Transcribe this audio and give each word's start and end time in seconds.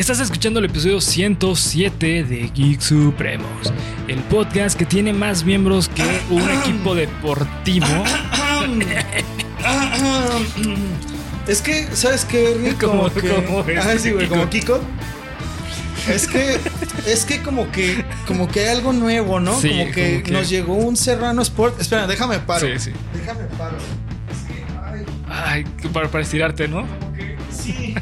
Estás 0.00 0.18
escuchando 0.20 0.60
el 0.60 0.64
episodio 0.64 0.98
107 0.98 2.24
de 2.24 2.50
Geek 2.54 2.80
Supremos, 2.80 3.70
el 4.08 4.18
podcast 4.20 4.78
que 4.78 4.86
tiene 4.86 5.12
más 5.12 5.44
miembros 5.44 5.90
que 5.90 6.02
un 6.30 6.48
equipo 6.48 6.94
deportivo. 6.94 7.86
Es 11.46 11.60
que, 11.60 11.86
¿sabes 11.92 12.24
qué? 12.24 12.52
Ernie? 12.52 12.74
Como- 12.80 13.10
Como 13.10 13.12
que. 13.12 13.28
como 13.44 13.64
Ah, 13.78 13.94
sí, 13.98 14.10
güey, 14.12 14.24
Kiko. 14.24 14.34
como 14.38 14.48
Kiko. 14.50 14.80
Es 16.08 16.26
que, 16.26 16.58
es 17.06 17.26
que 17.26 17.42
como 17.42 17.70
que, 17.70 18.02
como 18.26 18.48
que 18.48 18.60
hay 18.60 18.68
algo 18.68 18.94
nuevo, 18.94 19.38
¿no? 19.38 19.60
Sí, 19.60 19.68
como, 19.68 19.90
que 19.92 20.12
como 20.12 20.22
que- 20.24 20.32
nos 20.32 20.48
llegó 20.48 20.74
un 20.76 20.96
Serrano 20.96 21.42
Sport. 21.42 21.78
Espera, 21.78 22.06
déjame 22.06 22.38
paro. 22.38 22.66
Sí, 22.66 22.72
sí. 22.78 22.92
Déjame 23.12 23.44
paro. 23.58 23.76
Es 23.76 24.48
que, 24.48 24.64
ay, 24.82 25.04
Ay, 25.28 25.64
para, 25.92 26.08
para 26.10 26.22
estirarte, 26.24 26.68
¿no? 26.68 26.86
como 26.86 27.12
que, 27.12 27.36
sí. 27.52 27.94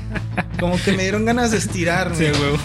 Como 0.58 0.76
que 0.82 0.92
me 0.92 1.02
dieron 1.02 1.24
ganas 1.24 1.52
de 1.52 1.58
estirarme. 1.58 2.16
Sí, 2.16 2.24
huevo. 2.24 2.58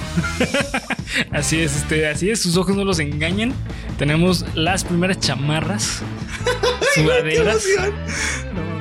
así 1.32 1.60
es, 1.62 1.76
este, 1.76 2.08
así 2.08 2.30
es, 2.30 2.42
sus 2.42 2.58
ojos 2.58 2.76
no 2.76 2.84
los 2.84 3.00
engañan. 3.00 3.54
Tenemos 3.98 4.46
las 4.56 4.84
primeras 4.84 5.20
chamarras, 5.20 6.02
¡Qué 6.96 7.02
sudaderas. 7.02 7.66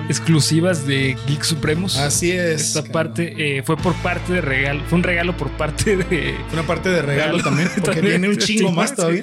Exclusivas 0.08 0.86
de 0.86 1.16
Geek 1.26 1.42
Supremos. 1.42 1.96
Así 1.96 2.30
es. 2.32 2.60
Esta 2.76 2.84
parte 2.84 3.58
eh, 3.58 3.62
fue 3.62 3.76
por 3.76 3.94
parte 3.96 4.32
de 4.34 4.40
regalo, 4.40 4.82
fue 4.88 4.98
un 4.98 5.02
regalo 5.04 5.36
por 5.36 5.50
parte 5.52 5.96
de. 5.96 6.34
Una 6.52 6.62
parte 6.64 6.88
de 6.90 7.02
regalo 7.02 7.42
también, 7.42 7.68
porque 7.74 8.00
También, 8.00 8.20
viene 8.20 8.28
un 8.28 8.36
chingo 8.38 8.68
sí, 8.70 8.74
más 8.74 8.94
todavía. 8.94 9.22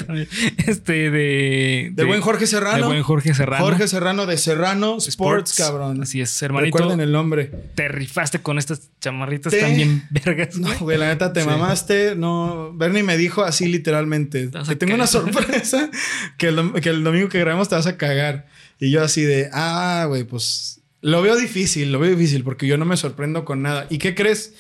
Este 0.58 1.10
de. 1.12 1.92
Del 1.94 2.05
buen 2.08 2.22
Jorge 2.22 2.48
Serrano. 2.48 2.78
De 2.78 2.84
buen 2.86 3.04
Jorge 3.04 3.34
Serrano. 3.34 3.64
Jorge 3.66 3.88
Serrano 3.88 4.26
de 4.26 4.38
Serrano 4.38 4.98
Sports, 4.98 5.55
cabrón. 5.55 6.02
Así 6.02 6.22
es, 6.22 6.42
hermanito. 6.42 6.78
Recuerden 6.78 7.02
el 7.02 7.12
nombre. 7.12 7.52
Te 7.76 7.88
rifaste 7.88 8.40
con 8.40 8.58
estas 8.58 8.90
chamarritas 9.02 9.52
Te- 9.52 9.62
también 9.62 10.04
vergas. 10.10 10.58
No, 10.58 10.70
güey. 10.80 10.98
la 10.98 11.08
neta 11.08 11.34
te 11.34 11.41
Sí. 11.41 11.48
mamaste. 11.48 12.16
No, 12.16 12.72
Bernie 12.74 13.04
me 13.04 13.18
dijo 13.18 13.44
así 13.44 13.68
literalmente. 13.68 14.48
Te 14.48 14.76
tengo 14.76 14.96
una 14.96 15.08
sorpresa 15.08 15.90
que 16.38 16.48
el, 16.48 16.58
dom- 16.58 16.80
que 16.82 16.90
el 16.90 17.04
domingo 17.04 17.30
que 17.30 17.40
grabamos 17.40 17.70
te 17.70 17.76
vas 17.76 17.88
a 17.88 17.98
cagar. 17.98 18.48
Y 18.80 18.91
yo 18.91 19.04
así 19.04 19.24
de, 19.24 19.49
ah, 19.52 20.05
güey, 20.08 20.24
pues 20.24 20.82
lo 21.02 21.22
veo 21.22 21.35
difícil, 21.35 21.91
lo 21.91 21.99
veo 21.99 22.12
difícil 22.12 22.44
porque 22.44 22.68
yo 22.68 22.77
no 22.77 22.86
me 22.86 22.98
sorprendo 22.98 23.46
con 23.46 23.62
nada. 23.62 23.88
¿Y 23.90 23.98
qué 23.98 24.16
crees? 24.16 24.54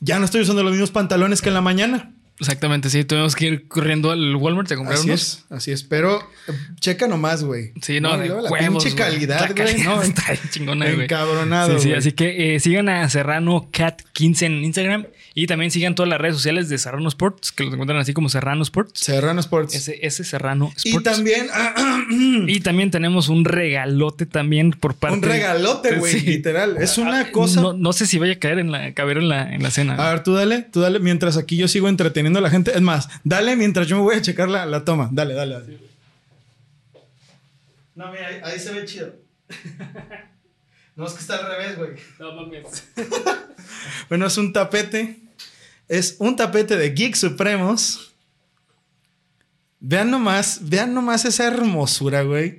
Ya 0.00 0.18
no 0.18 0.24
estoy 0.24 0.42
usando 0.42 0.62
los 0.62 0.72
mismos 0.72 0.90
pantalones 0.90 1.42
que 1.42 1.48
en 1.48 1.54
la 1.54 1.60
mañana. 1.60 2.15
Exactamente, 2.38 2.90
sí. 2.90 3.04
Tuvimos 3.04 3.34
que 3.34 3.46
ir 3.46 3.68
corriendo 3.68 4.10
al 4.10 4.36
Walmart 4.36 4.70
a 4.72 4.76
comprar 4.76 4.98
Así 4.98 5.08
unos. 5.08 5.20
es, 5.22 5.44
así 5.50 5.72
es. 5.72 5.82
Pero 5.84 6.20
checa 6.80 7.06
nomás, 7.08 7.42
güey. 7.44 7.72
Sí, 7.80 8.00
no, 8.00 8.16
de 8.18 8.26
luego 8.26 8.42
la 8.42 8.50
huevos, 8.50 8.84
pinche 8.84 8.96
calidad, 8.98 9.50
güey. 9.56 9.82
No, 9.82 10.02
está 10.02 10.22
chingona, 10.50 10.86
güey. 10.90 11.04
encabronado. 11.04 11.78
Sí, 11.78 11.88
sí, 11.88 11.94
así 11.94 12.12
que 12.12 12.54
eh, 12.54 12.60
sigan 12.60 12.88
a 12.88 13.08
Serrano 13.08 13.68
Cat 13.72 14.02
15 14.12 14.46
en 14.46 14.64
Instagram 14.64 15.06
y 15.34 15.46
también 15.46 15.70
sigan 15.70 15.94
todas 15.94 16.08
las 16.08 16.18
redes 16.20 16.36
sociales 16.36 16.68
de 16.70 16.78
Serrano 16.78 17.08
Sports, 17.08 17.52
que 17.52 17.64
los 17.64 17.72
encuentran 17.72 17.98
así 17.98 18.12
como 18.14 18.28
Serrano 18.28 18.62
Sports. 18.62 19.00
Serrano 19.00 19.40
Sports. 19.40 19.74
Ese, 19.74 19.98
ese 20.06 20.24
Serrano 20.24 20.72
Sports. 20.76 20.84
y 20.84 21.02
también 21.02 21.46
Y 22.48 22.60
también 22.60 22.90
tenemos 22.90 23.28
un 23.28 23.44
regalote 23.44 24.26
también 24.26 24.70
por 24.72 24.94
parte. 24.94 25.16
un 25.16 25.22
regalote, 25.22 25.96
güey, 25.96 26.12
Sí. 26.12 26.20
literal. 26.26 26.76
Es 26.80 26.98
una 26.98 27.20
Ah, 27.20 27.32
cosa. 27.32 27.60
No, 27.60 27.72
no 27.72 27.92
sé 27.92 28.06
si 28.06 28.18
vaya 28.18 28.34
a 28.34 28.38
caer 28.38 28.58
en 28.58 28.70
la, 28.72 28.92
caber 28.94 29.18
en 29.18 29.28
la, 29.28 29.54
en 29.54 29.62
la 29.62 29.70
cena. 29.70 29.94
A 29.96 30.10
ver, 30.10 30.22
tú 30.22 30.32
dale, 30.34 30.62
tú 30.72 30.80
dale, 30.80 30.98
mientras 31.00 31.36
aquí 31.36 31.56
yo 31.56 31.68
sigo 31.68 31.88
entreteniendo 32.26 32.38
a 32.38 32.42
la 32.42 32.50
gente. 32.50 32.72
Es 32.74 32.82
más, 32.82 33.08
dale 33.24 33.56
mientras 33.56 33.86
yo 33.86 33.96
me 33.96 34.02
voy 34.02 34.16
a 34.16 34.22
checar 34.22 34.48
la, 34.48 34.66
la 34.66 34.84
toma. 34.84 35.08
Dale, 35.12 35.34
dale, 35.34 35.54
dale. 35.54 35.78
No, 37.94 38.10
mira, 38.10 38.28
ahí, 38.28 38.40
ahí 38.44 38.58
se 38.58 38.72
ve 38.72 38.84
chido. 38.84 39.14
no, 40.96 41.06
es 41.06 41.12
que 41.12 41.20
está 41.20 41.36
al 41.36 41.46
revés, 41.46 41.78
güey. 41.78 41.90
No 42.18 42.32
mames. 42.34 42.84
Bueno, 44.08 44.26
es 44.26 44.38
un 44.38 44.52
tapete. 44.52 45.18
Es 45.88 46.16
un 46.18 46.36
tapete 46.36 46.76
de 46.76 46.90
Geek 46.90 47.16
Supremos. 47.16 48.12
Vean 49.80 50.10
nomás, 50.10 50.60
vean 50.62 50.94
nomás 50.94 51.24
esa 51.24 51.46
hermosura, 51.46 52.22
güey. 52.22 52.58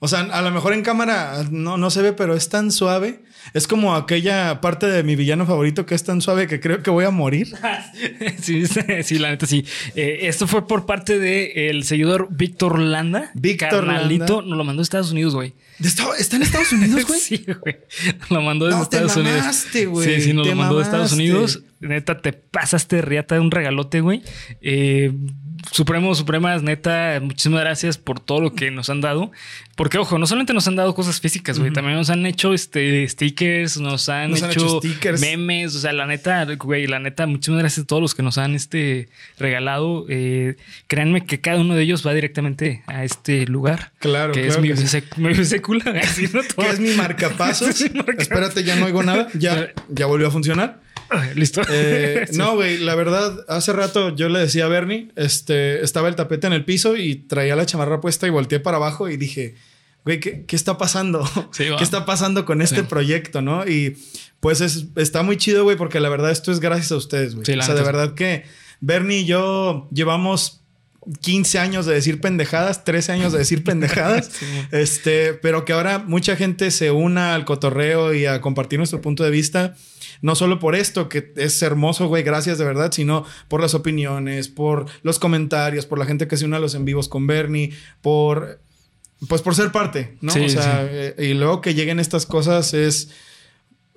O 0.00 0.06
sea, 0.08 0.20
a 0.20 0.42
lo 0.42 0.50
mejor 0.52 0.72
en 0.74 0.82
cámara 0.82 1.44
no, 1.50 1.76
no 1.76 1.90
se 1.90 2.02
ve, 2.02 2.12
pero 2.12 2.34
es 2.34 2.48
tan 2.48 2.70
suave. 2.70 3.22
Es 3.54 3.66
como 3.66 3.96
aquella 3.96 4.60
parte 4.60 4.86
de 4.86 5.02
mi 5.02 5.16
villano 5.16 5.46
favorito 5.46 5.86
que 5.86 5.94
es 5.94 6.04
tan 6.04 6.20
suave 6.20 6.46
que 6.46 6.60
creo 6.60 6.82
que 6.82 6.90
voy 6.90 7.04
a 7.04 7.10
morir. 7.10 7.48
Sí, 8.42 8.64
sí, 9.02 9.18
la 9.18 9.30
neta 9.30 9.46
sí. 9.46 9.64
Eh, 9.96 10.20
esto 10.22 10.46
fue 10.46 10.66
por 10.66 10.86
parte 10.86 11.18
del 11.18 11.82
seguidor 11.84 12.28
Víctor 12.30 12.78
Landa. 12.78 13.30
Víctor 13.34 13.70
Carnalito, 13.86 14.36
Landa. 14.36 14.48
nos 14.50 14.58
lo 14.58 14.64
mandó 14.64 14.80
de 14.80 14.84
Estados 14.84 15.10
Unidos, 15.12 15.34
güey. 15.34 15.54
¿De 15.78 15.88
Esta- 15.88 16.16
¿Está 16.18 16.36
en 16.36 16.42
Estados 16.42 16.72
Unidos, 16.72 17.04
güey? 17.06 17.20
Sí, 17.28 17.44
güey. 17.60 17.78
Lo 18.30 18.40
mandó 18.42 18.66
desde 18.66 18.78
No, 18.78 18.86
te 18.88 18.96
Estados 18.96 19.16
Unidos. 19.16 19.40
mamaste, 19.40 19.86
güey. 19.86 20.14
Sí, 20.16 20.20
sí, 20.22 20.32
nos 20.32 20.44
Te 20.44 20.50
lo 20.50 20.56
mandó 20.56 20.76
de 20.78 20.82
Estados. 20.84 21.12
Unidos. 21.12 21.62
Neta, 21.80 22.18
te 22.20 22.32
pasaste 22.32 23.02
riata 23.02 23.34
de 23.34 23.40
un 23.40 23.50
regalote, 23.50 24.00
güey. 24.00 24.22
Eh, 24.60 25.12
Supremo, 25.72 26.14
Supremas, 26.14 26.62
neta, 26.62 27.18
muchísimas 27.20 27.60
gracias 27.60 27.98
por 27.98 28.20
todo 28.20 28.40
lo 28.40 28.54
que 28.54 28.70
nos 28.70 28.88
han 28.90 29.00
dado. 29.00 29.32
Porque, 29.78 29.96
ojo, 29.96 30.18
no 30.18 30.26
solamente 30.26 30.52
nos 30.52 30.66
han 30.66 30.74
dado 30.74 30.92
cosas 30.92 31.20
físicas, 31.20 31.60
güey, 31.60 31.72
también 31.72 31.96
nos 31.96 32.10
han 32.10 32.26
hecho 32.26 32.52
este, 32.52 33.06
stickers, 33.06 33.76
nos 33.78 34.08
han, 34.08 34.32
Nos 34.32 34.42
han 34.42 34.50
hecho, 34.50 34.80
stickers. 34.80 35.20
memes. 35.20 35.76
O 35.76 35.78
sea, 35.78 35.92
la 35.92 36.04
neta, 36.04 36.44
güey, 36.56 36.88
la 36.88 36.98
neta, 36.98 37.28
muchísimas 37.28 37.60
gracias 37.60 37.84
a 37.84 37.86
todos 37.86 38.02
los 38.02 38.16
que 38.16 38.24
nos 38.24 38.38
han 38.38 38.56
este, 38.56 39.08
regalado. 39.38 40.04
Eh, 40.08 40.56
créanme 40.88 41.24
que 41.26 41.40
cada 41.40 41.60
uno 41.60 41.76
de 41.76 41.84
ellos 41.84 42.04
va 42.04 42.12
directamente 42.12 42.82
a 42.88 43.04
este 43.04 43.46
lugar. 43.46 43.92
Claro, 44.00 44.32
que 44.32 44.40
claro 44.48 44.54
es 44.56 44.60
mi, 44.60 45.00
que 45.00 45.20
mi 45.20 45.32
vesícula. 45.32 45.84
Que 46.58 46.70
es 46.70 46.80
mi 46.80 46.94
marcapasos. 46.94 47.72
Sí, 47.76 47.84
marcapasos. 47.94 48.22
Espérate, 48.22 48.64
ya 48.64 48.74
no 48.74 48.86
oigo 48.86 49.04
nada. 49.04 49.28
Ya, 49.34 49.68
ya 49.90 50.06
volvió 50.06 50.26
a 50.26 50.32
funcionar. 50.32 50.80
Listo. 51.36 51.62
Eh, 51.70 52.26
Sí. 52.30 52.36
No, 52.36 52.56
güey, 52.56 52.78
la 52.78 52.96
verdad, 52.96 53.44
hace 53.48 53.72
rato 53.72 54.14
yo 54.14 54.28
le 54.28 54.40
decía 54.40 54.64
a 54.64 54.68
Bernie, 54.68 55.12
este, 55.14 55.82
estaba 55.84 56.08
el 56.08 56.16
tapete 56.16 56.46
en 56.48 56.52
el 56.52 56.64
piso 56.64 56.96
y 56.96 57.14
traía 57.14 57.54
la 57.54 57.64
chamarra 57.64 58.00
puesta 58.00 58.26
y 58.26 58.30
volteé 58.30 58.60
para 58.60 58.76
abajo 58.78 59.08
y 59.08 59.16
dije, 59.16 59.54
güey, 60.08 60.20
¿qué, 60.20 60.44
qué 60.46 60.56
está 60.56 60.78
pasando? 60.78 61.22
Sí. 61.52 61.64
¿Qué 61.76 61.84
está 61.84 62.06
pasando 62.06 62.44
con 62.46 62.62
este 62.62 62.76
Sí. 62.80 62.86
proyecto, 62.88 63.42
no? 63.42 63.66
Y 63.66 63.96
pues 64.40 64.60
es- 64.62 64.86
está 64.96 65.22
muy 65.22 65.36
chido, 65.36 65.64
güey, 65.64 65.76
porque 65.76 66.00
la 66.00 66.08
verdad 66.08 66.30
esto 66.30 66.50
es 66.50 66.60
gracias 66.60 66.92
a 66.92 66.96
ustedes, 66.96 67.34
güey. 67.34 67.44
Sí, 67.44 67.52
o 67.52 67.62
sea, 67.62 67.74
de 67.74 67.82
verdad 67.82 68.14
que 68.14 68.44
Bernie 68.80 69.18
y 69.20 69.24
yo 69.26 69.88
llevamos 69.92 70.62
15 71.22 71.58
años 71.58 71.86
de 71.86 71.94
decir 71.94 72.20
pendejadas, 72.20 72.84
13 72.84 73.12
años 73.12 73.32
de 73.32 73.38
decir 73.38 73.64
pendejadas. 73.64 74.30
Sí. 74.38 74.46
Este, 74.72 75.34
pero 75.34 75.64
que 75.64 75.72
ahora 75.72 75.98
mucha 76.00 76.36
gente 76.36 76.70
se 76.70 76.90
una 76.90 77.34
al 77.34 77.44
cotorreo 77.44 78.14
y 78.14 78.26
a 78.26 78.40
compartir 78.40 78.78
nuestro 78.78 79.00
punto 79.00 79.24
de 79.24 79.30
vista. 79.30 79.74
No 80.20 80.34
solo 80.34 80.58
por 80.58 80.74
esto, 80.74 81.08
que 81.08 81.32
es 81.36 81.62
hermoso, 81.62 82.08
güey, 82.08 82.22
gracias 82.24 82.58
de 82.58 82.64
verdad, 82.64 82.90
sino 82.92 83.24
por 83.48 83.60
las 83.60 83.74
opiniones, 83.74 84.48
por 84.48 84.86
los 85.02 85.18
comentarios, 85.18 85.86
por 85.86 85.98
la 85.98 86.06
gente 86.06 86.26
que 86.26 86.36
se 86.36 86.44
une 86.44 86.56
a 86.56 86.60
los 86.60 86.74
en 86.74 86.84
vivos 86.84 87.08
con 87.08 87.26
Bernie, 87.26 87.72
por. 88.02 88.60
Pues 89.26 89.42
por 89.42 89.54
ser 89.54 89.72
parte, 89.72 90.16
¿no? 90.20 90.30
Sí, 90.32 90.40
o 90.44 90.48
sea, 90.48 90.82
sí. 90.82 90.88
eh, 90.92 91.14
y 91.30 91.34
luego 91.34 91.60
que 91.60 91.74
lleguen 91.74 91.98
estas 91.98 92.26
cosas 92.26 92.72
es. 92.74 93.10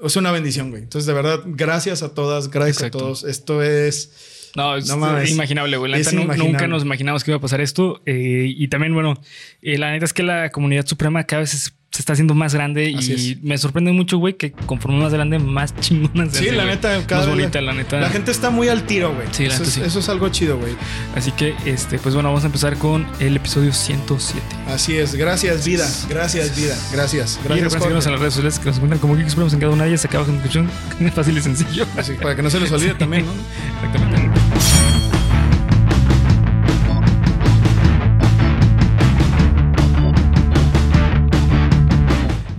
Es 0.03 0.15
una 0.15 0.31
bendición, 0.31 0.71
güey. 0.71 0.81
Entonces, 0.81 1.05
de 1.05 1.13
verdad, 1.13 1.41
gracias 1.45 2.01
a 2.01 2.15
todas, 2.15 2.49
gracias 2.49 2.77
Exacto. 2.77 2.97
a 2.97 3.01
todos. 3.01 3.23
Esto 3.23 3.61
es. 3.61 4.49
No, 4.55 4.75
es 4.75 4.87
No 4.87 5.23
imaginable, 5.23 5.77
güey. 5.77 5.91
La 5.91 5.97
Es 5.99 6.11
neta, 6.11 6.35
nunca 6.35 6.67
nos 6.67 6.83
imaginamos 6.83 7.23
que 7.23 7.29
iba 7.31 7.37
a 7.37 7.41
pasar 7.41 7.61
esto. 7.61 8.01
Eh, 8.07 8.45
y 8.47 8.67
también, 8.67 8.95
bueno, 8.95 9.13
eh, 9.61 9.77
la 9.77 9.91
neta 9.91 10.05
es 10.05 10.13
que 10.13 10.23
la 10.23 10.49
comunidad 10.49 10.87
suprema 10.87 11.23
cada 11.25 11.41
vez 11.41 11.53
es- 11.53 11.73
se 11.91 12.01
está 12.01 12.13
haciendo 12.13 12.33
más 12.33 12.53
grande 12.53 12.93
Así 12.97 13.11
y 13.11 13.31
es. 13.33 13.43
me 13.43 13.57
sorprende 13.57 13.91
mucho, 13.91 14.17
güey, 14.17 14.35
que 14.37 14.51
conforme 14.51 14.99
más 14.99 15.13
grande, 15.13 15.39
más 15.39 15.75
chingonas. 15.79 16.31
Sí, 16.31 16.47
hace, 16.47 16.51
la 16.53 16.63
güey. 16.63 16.75
neta, 16.75 17.05
cada 17.05 17.21
Más 17.21 17.27
vez 17.27 17.35
bonita, 17.35 17.61
la 17.61 17.73
neta. 17.73 17.99
La 17.99 18.09
gente 18.09 18.31
está 18.31 18.49
muy 18.49 18.69
al 18.69 18.83
tiro, 18.83 19.13
güey. 19.13 19.27
Sí, 19.31 19.43
la 19.45 19.53
eso, 19.53 19.63
neta, 19.63 19.67
es, 19.69 19.73
sí. 19.73 19.81
eso 19.81 19.99
es 19.99 20.09
algo 20.09 20.29
chido, 20.29 20.57
güey. 20.57 20.73
Así 21.15 21.31
que, 21.33 21.53
este, 21.65 21.99
pues 21.99 22.13
bueno, 22.15 22.29
vamos 22.29 22.43
a 22.43 22.47
empezar 22.47 22.77
con 22.77 23.05
el 23.19 23.35
episodio 23.35 23.73
107. 23.73 24.41
Así 24.67 24.95
es. 24.95 25.15
Gracias, 25.15 25.65
vida. 25.65 25.85
Gracias, 26.07 26.55
vida. 26.55 26.77
Gracias. 26.93 27.39
y 27.43 27.47
Gracias, 27.47 27.73
recuerden 27.73 27.81
seguirnos 27.81 28.05
en 28.05 28.11
las 28.13 28.21
redes 28.21 28.33
sociales 28.35 28.59
que 28.59 28.65
nos 28.65 28.75
encuentran 28.77 28.99
como 28.99 29.15
Geeks 29.17 29.35
en 29.53 29.59
cada 29.59 29.73
una 29.73 29.83
de 29.83 29.89
ellas. 29.89 30.05
Acá 30.05 30.17
abajo 30.17 30.31
en 30.31 30.37
la 30.37 30.43
descripción. 30.43 31.11
Fácil 31.15 31.37
y 31.37 31.41
sencillo. 31.41 31.85
Así, 31.97 32.13
para 32.13 32.35
que 32.35 32.41
no 32.41 32.49
se 32.49 32.59
les 32.59 32.71
olvide 32.71 32.93
también, 32.93 33.25
¿no? 33.25 33.31
Exactamente. 33.75 34.10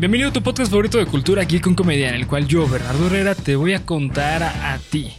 Bienvenido 0.03 0.31
a 0.31 0.33
tu 0.33 0.43
podcast 0.43 0.69
favorito 0.69 0.99
de 0.99 1.07
cultura 1.07 1.43
aquí 1.43 1.61
con 1.61 1.77
comedia, 1.77 2.09
en 2.09 2.17
el 2.17 2.27
cual 2.27 2.49
yo, 2.49 2.67
Bernardo 2.69 3.07
Herrera, 3.07 3.37
te 3.37 3.55
voy 3.55 3.73
a 3.73 3.87
contar 3.87 4.43
a, 4.43 4.73
a 4.73 4.79
ti 4.79 5.13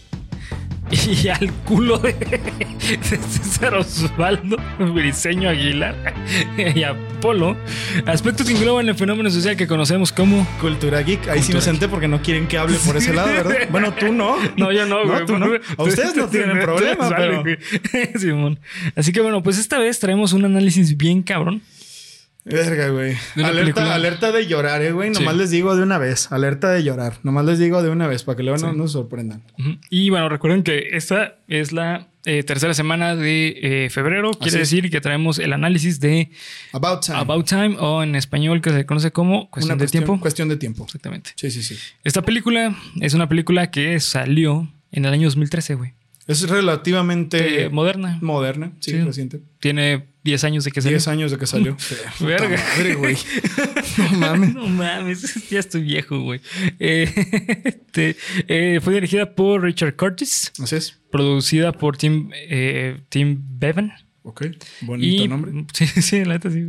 y 1.23 1.29
al 1.29 1.53
culo 1.63 1.99
de, 1.99 2.11
de 2.11 2.99
César 3.01 3.75
Osvaldo, 3.75 4.57
Briseño 4.93 5.47
Aguilar 5.47 6.13
y 6.75 6.83
Apolo, 6.83 7.55
aspectos 8.05 8.45
que 8.45 8.57
engloban 8.57 8.89
el 8.89 8.95
fenómeno 8.95 9.29
social 9.29 9.55
que 9.55 9.67
conocemos 9.67 10.11
como 10.11 10.45
Cultura 10.59 11.01
Geek. 11.01 11.29
Ahí 11.29 11.39
sí 11.39 11.53
Cultura 11.53 11.59
me 11.59 11.61
senté 11.61 11.87
porque 11.87 12.09
no 12.09 12.21
quieren 12.21 12.45
que 12.47 12.57
hable 12.57 12.77
por 12.85 12.97
ese 12.97 13.13
lado, 13.13 13.29
¿verdad? 13.29 13.69
Bueno, 13.71 13.93
tú 13.93 14.11
no. 14.11 14.35
No, 14.57 14.73
yo 14.73 14.85
no, 14.85 15.07
güey. 15.07 15.25
tú 15.25 15.39
no. 15.39 15.45
A 15.77 15.83
ustedes 15.83 16.13
no 16.13 16.27
tienen 16.27 16.59
problema, 16.59 17.09
pero... 17.15 17.41
Simón. 18.19 18.59
Así 18.97 19.13
que 19.13 19.21
bueno, 19.21 19.41
pues 19.43 19.59
esta 19.59 19.79
vez 19.79 19.97
traemos 19.99 20.33
un 20.33 20.43
análisis 20.43 20.97
bien 20.97 21.23
cabrón. 21.23 21.61
Verga, 22.45 22.89
güey. 22.89 23.15
Alerta, 23.37 23.51
película. 23.61 23.95
alerta 23.95 24.31
de 24.33 24.47
llorar, 24.47 24.81
eh, 24.81 24.91
güey. 24.91 25.09
Nomás 25.11 25.33
Sí. 25.33 25.39
les 25.39 25.51
digo 25.51 25.75
de 25.75 25.83
una 25.83 25.97
vez. 25.97 26.31
Alerta 26.31 26.71
de 26.71 26.83
llorar. 26.83 27.13
Nomás 27.23 27.45
les 27.45 27.57
digo 27.59 27.81
de 27.81 27.89
una 27.89 28.07
vez 28.07 28.23
para 28.23 28.35
que 28.35 28.43
luego 28.43 28.57
no 28.59 28.73
nos 28.73 28.91
sorprendan. 28.91 29.43
Y 29.89 30.09
bueno, 30.09 30.27
recuerden 30.29 30.63
que 30.63 30.89
esta 30.91 31.37
es 31.47 31.71
la 31.71 32.07
eh, 32.25 32.43
tercera 32.43 32.73
semana 32.73 33.15
de 33.15 33.85
eh, 33.85 33.89
febrero. 33.89 34.31
Quiere 34.31 34.59
decir 34.59 34.89
que 34.89 34.99
traemos 35.01 35.39
el 35.39 35.51
análisis 35.53 35.99
de 35.99 36.31
About 36.73 37.05
time. 37.05 37.17
About 37.17 37.47
Time 37.47 37.75
o 37.79 38.01
en 38.03 38.15
español 38.15 38.61
que 38.61 38.69
se 38.71 38.85
conoce 38.85 39.11
como 39.11 39.49
Cuestión 39.49 39.75
Una 39.77 39.83
de 39.85 39.89
Tiempo. 39.91 40.19
Cuestión 40.19 40.47
de 40.49 40.57
tiempo. 40.57 40.83
Exactamente. 40.85 41.31
Sí, 41.35 41.49
sí, 41.51 41.61
sí. 41.63 41.77
Esta 42.03 42.21
película 42.23 42.75
es 43.01 43.13
una 43.13 43.27
película 43.29 43.71
que 43.71 43.99
salió 43.99 44.69
en 44.91 45.05
el 45.05 45.13
año 45.13 45.27
2013, 45.27 45.75
güey. 45.75 45.93
Es 46.27 46.47
relativamente 46.49 47.65
Eh, 47.65 47.69
moderna. 47.69 48.17
moderna. 48.21 48.71
Sí, 48.79 48.91
Sí. 48.91 48.97
reciente. 49.01 49.41
Tiene 49.59 50.05
10 50.23 50.43
años 50.45 50.63
de 50.63 50.71
que 50.71 50.81
salió. 50.81 50.97
10 50.97 51.07
años 51.09 51.31
de 51.31 51.37
que 51.37 51.45
salió. 51.45 51.77
Verga. 52.19 52.57
Madre, 52.77 52.95
güey. 52.95 53.17
No 53.97 54.09
mames. 54.17 54.53
No 54.55 54.67
mames, 54.67 55.49
ya 55.49 55.59
estoy 55.59 55.81
viejo, 55.83 56.19
güey. 56.21 56.39
Eh, 56.79 57.09
este, 57.65 58.15
eh, 58.47 58.79
fue 58.81 58.93
dirigida 58.95 59.35
por 59.35 59.61
Richard 59.61 59.95
Curtis, 59.95 60.51
Así 60.61 60.75
es. 60.75 60.99
producida 61.11 61.71
por 61.73 61.97
Tim, 61.97 62.29
eh, 62.33 63.01
Tim 63.09 63.39
Bevan. 63.59 63.93
Ok. 64.23 64.45
Bonito 64.81 65.23
y, 65.23 65.27
nombre. 65.27 65.65
Sí, 65.73 65.85
sí, 65.85 66.23
la 66.25 66.33
neta 66.35 66.49
sí. 66.49 66.63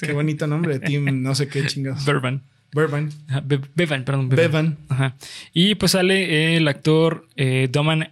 Qué 0.00 0.12
bonito 0.12 0.46
nombre. 0.46 0.80
Team, 0.80 1.22
no 1.22 1.34
sé 1.34 1.46
qué 1.48 1.64
chingados. 1.66 2.04
Bevan. 2.04 2.42
Burbank. 2.72 3.12
Ajá, 3.28 3.40
Be- 3.46 3.60
Bevan, 3.76 4.04
perdón. 4.04 4.28
Bevan. 4.28 4.78
Ajá. 4.88 5.16
Y 5.52 5.76
pues 5.76 5.92
sale 5.92 6.56
el 6.56 6.66
actor 6.66 7.28
Doman, 7.70 8.10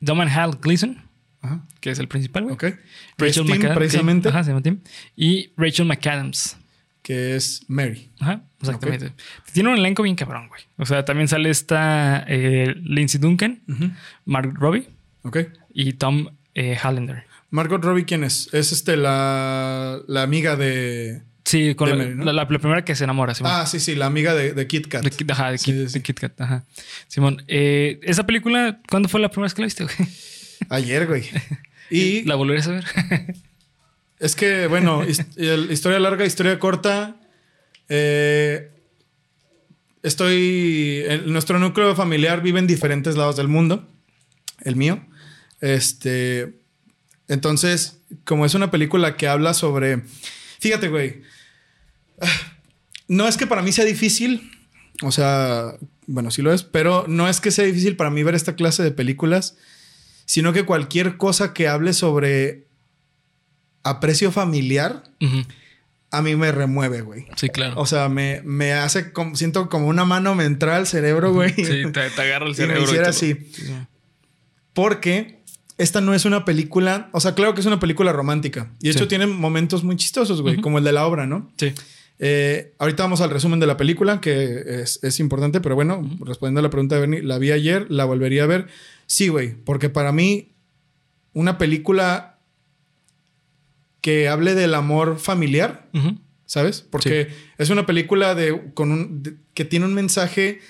Doman 0.00 0.28
Hal 0.28 0.58
Gleason, 0.60 0.98
Ajá. 1.42 1.60
que 1.80 1.90
es 1.90 1.98
el 1.98 2.08
principal, 2.08 2.42
güey. 2.44 2.54
Ok. 2.54 2.64
Rachel 3.18 3.44
McAdams. 3.44 3.76
precisamente. 3.76 4.28
Ajá, 4.28 4.44
se 4.44 4.50
llama 4.50 4.62
Tim. 4.62 4.78
Y 5.16 5.50
Rachel 5.56 5.86
McAdams. 5.86 6.56
Que 7.02 7.34
es 7.34 7.62
Mary. 7.66 8.10
Ajá, 8.20 8.42
exactamente. 8.60 9.12
Tiene 9.52 9.70
un 9.70 9.78
elenco 9.78 10.02
bien 10.02 10.16
cabrón, 10.16 10.48
güey. 10.48 10.60
O 10.76 10.84
sea, 10.84 11.04
también 11.04 11.28
sale 11.28 11.48
esta 11.48 12.24
eh, 12.28 12.74
Lindsay 12.84 13.18
Duncan, 13.20 13.60
Ujú. 13.68 13.90
Mark 14.26 14.52
Robbie 14.54 14.86
Ok. 15.22 15.38
y 15.72 15.94
Tom 15.94 16.28
eh, 16.54 16.76
Hollander. 16.84 17.24
Margot 17.48 17.82
Robbie, 17.82 18.04
¿quién 18.04 18.22
es? 18.22 18.48
Es 18.52 18.70
este 18.70 18.96
la, 18.98 19.98
la 20.06 20.22
amiga 20.22 20.56
de. 20.56 21.22
Sí, 21.44 21.74
con 21.74 21.88
De 21.88 21.96
la, 21.96 22.04
Mary, 22.04 22.14
¿no? 22.16 22.24
la- 22.26 22.32
la 22.34 22.46
primera 22.46 22.84
que 22.84 22.94
se 22.94 23.02
enamora, 23.04 23.34
Simón. 23.34 23.50
Ah, 23.54 23.66
sí, 23.66 23.80
sí, 23.80 23.94
la 23.96 24.06
amiga 24.06 24.34
de, 24.34 24.52
de 24.52 24.66
Kit 24.68 24.86
Kat. 24.86 25.02
de, 25.02 25.32
ajá, 25.32 25.50
de, 25.50 25.58
Sí, 25.58 25.64
Kit, 25.72 25.74
sí, 25.74 25.88
sí. 25.88 25.92
de 25.94 26.02
Kit 26.02 26.20
Kat, 26.20 26.40
ajá. 26.40 26.64
Simón, 27.08 27.42
eh, 27.48 27.98
esa 28.02 28.24
película, 28.24 28.78
¿cuándo 28.88 29.08
fue 29.08 29.20
la 29.20 29.30
primera 29.30 29.46
vez 29.46 29.54
que 29.54 29.62
la 29.62 29.66
viste, 29.66 29.84
güey? 29.84 29.96
Ayer, 30.68 31.06
güey. 31.06 31.24
Y 31.92 32.22
¿La 32.22 32.36
volverías 32.36 32.68
a 32.68 32.70
ver? 32.70 32.84
es 34.20 34.36
que, 34.36 34.68
bueno, 34.68 35.02
historia 35.04 35.98
larga, 35.98 36.24
historia 36.24 36.56
corta. 36.60 37.16
eh, 37.88 38.70
estoy. 40.04 41.02
nuestro 41.26 41.58
núcleo 41.58 41.96
familiar 41.96 42.42
vive 42.42 42.60
en 42.60 42.68
diferentes 42.68 43.16
lados 43.16 43.36
del 43.36 43.48
mundo. 43.48 43.88
El 44.60 44.76
mío. 44.76 45.04
Este. 45.60 46.60
Entonces, 47.26 47.98
como 48.24 48.46
es 48.46 48.54
una 48.54 48.70
película 48.70 49.16
que 49.16 49.26
habla 49.26 49.52
sobre. 49.52 50.02
Fíjate, 50.60 50.86
güey. 50.86 51.22
No 53.08 53.26
es 53.26 53.36
que 53.36 53.48
para 53.48 53.62
mí 53.62 53.72
sea 53.72 53.84
difícil. 53.84 54.48
O 55.02 55.10
sea, 55.10 55.74
bueno, 56.06 56.30
sí 56.30 56.42
lo 56.42 56.52
es, 56.52 56.62
pero 56.62 57.06
no 57.08 57.28
es 57.28 57.40
que 57.40 57.50
sea 57.50 57.64
difícil 57.64 57.96
para 57.96 58.10
mí 58.10 58.22
ver 58.22 58.34
esta 58.34 58.54
clase 58.54 58.82
de 58.82 58.90
películas, 58.90 59.56
sino 60.30 60.52
que 60.52 60.62
cualquier 60.64 61.16
cosa 61.16 61.52
que 61.52 61.66
hable 61.66 61.92
sobre 61.92 62.66
aprecio 63.82 64.30
familiar, 64.30 65.02
a 66.12 66.22
mí 66.22 66.36
me 66.36 66.52
remueve, 66.52 67.00
güey. 67.00 67.26
Sí, 67.36 67.48
claro. 67.48 67.74
O 67.80 67.84
sea, 67.86 68.08
me, 68.08 68.40
me 68.44 68.72
hace 68.72 69.12
como, 69.12 69.34
siento 69.34 69.68
como 69.68 69.88
una 69.88 70.04
mano 70.04 70.34
me 70.36 70.44
entra 70.44 70.76
al 70.76 70.86
cerebro, 70.86 71.32
güey. 71.32 71.52
sí, 71.54 71.64
te, 71.92 72.10
te 72.10 72.22
agarra 72.22 72.46
el 72.46 72.52
Y 72.56 72.60
me 72.60 72.66
cerebro. 72.66 72.82
hiciera 72.84 73.02
todo. 73.04 73.10
así. 73.10 73.34
Sí, 73.52 73.62
sí. 73.66 73.72
Porque 74.72 75.40
esta 75.78 76.00
no 76.00 76.14
es 76.14 76.24
una 76.24 76.44
película, 76.44 77.08
o 77.12 77.20
sea, 77.20 77.34
claro 77.34 77.54
que 77.54 77.60
es 77.60 77.66
una 77.66 77.80
película 77.80 78.12
romántica. 78.12 78.70
Y 78.80 78.86
de 78.88 78.92
Sí. 78.92 78.98
hecho 78.98 79.08
tiene 79.08 79.26
momentos 79.26 79.82
muy 79.82 79.96
chistosos, 79.96 80.42
güey, 80.42 80.58
como 80.60 80.78
el 80.78 80.84
de 80.84 80.92
la 80.92 81.06
obra, 81.06 81.26
¿no? 81.26 81.50
Sí. 81.56 81.72
Eh, 82.20 82.74
ahorita 82.78 83.02
vamos 83.02 83.20
al 83.22 83.30
resumen 83.30 83.58
de 83.60 83.66
la 83.66 83.76
película, 83.78 84.20
que 84.20 84.62
es, 84.82 85.00
es 85.02 85.18
importante, 85.20 85.60
pero 85.60 85.74
bueno, 85.74 86.08
respondiendo 86.24 86.60
a 86.60 86.62
la 86.62 86.70
pregunta 86.70 86.94
de 86.96 87.00
Bernie, 87.00 87.22
la 87.22 87.38
vi 87.38 87.50
ayer, 87.50 87.86
la 87.88 88.04
volvería 88.04 88.44
a 88.44 88.46
ver. 88.46 88.68
Sí, 89.10 89.26
güey, 89.26 89.54
porque 89.64 89.88
para 89.88 90.12
mí, 90.12 90.52
una 91.32 91.58
película 91.58 92.38
que 94.00 94.28
hable 94.28 94.54
del 94.54 94.72
amor 94.74 95.18
familiar. 95.18 95.88
¿sabes? 96.46 96.80
Porque 96.82 97.28
es 97.58 97.70
una 97.70 97.86
película 97.86 98.36
de, 98.36 98.72
con 98.74 98.92
un, 98.92 99.22
de- 99.24 99.34
que 99.52 99.64
tiene 99.64 99.86
un 99.86 99.94
mensaje 99.94 100.60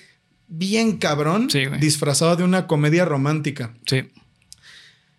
bien 0.48 0.96
cabrón, 0.96 1.50
Sí, 1.50 1.64
disfrazado 1.80 2.34
de 2.36 2.44
una 2.44 2.66
comedia 2.66 3.04
romántica. 3.04 3.74
Sí. 3.86 4.08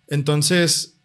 Entonces, 0.08 0.96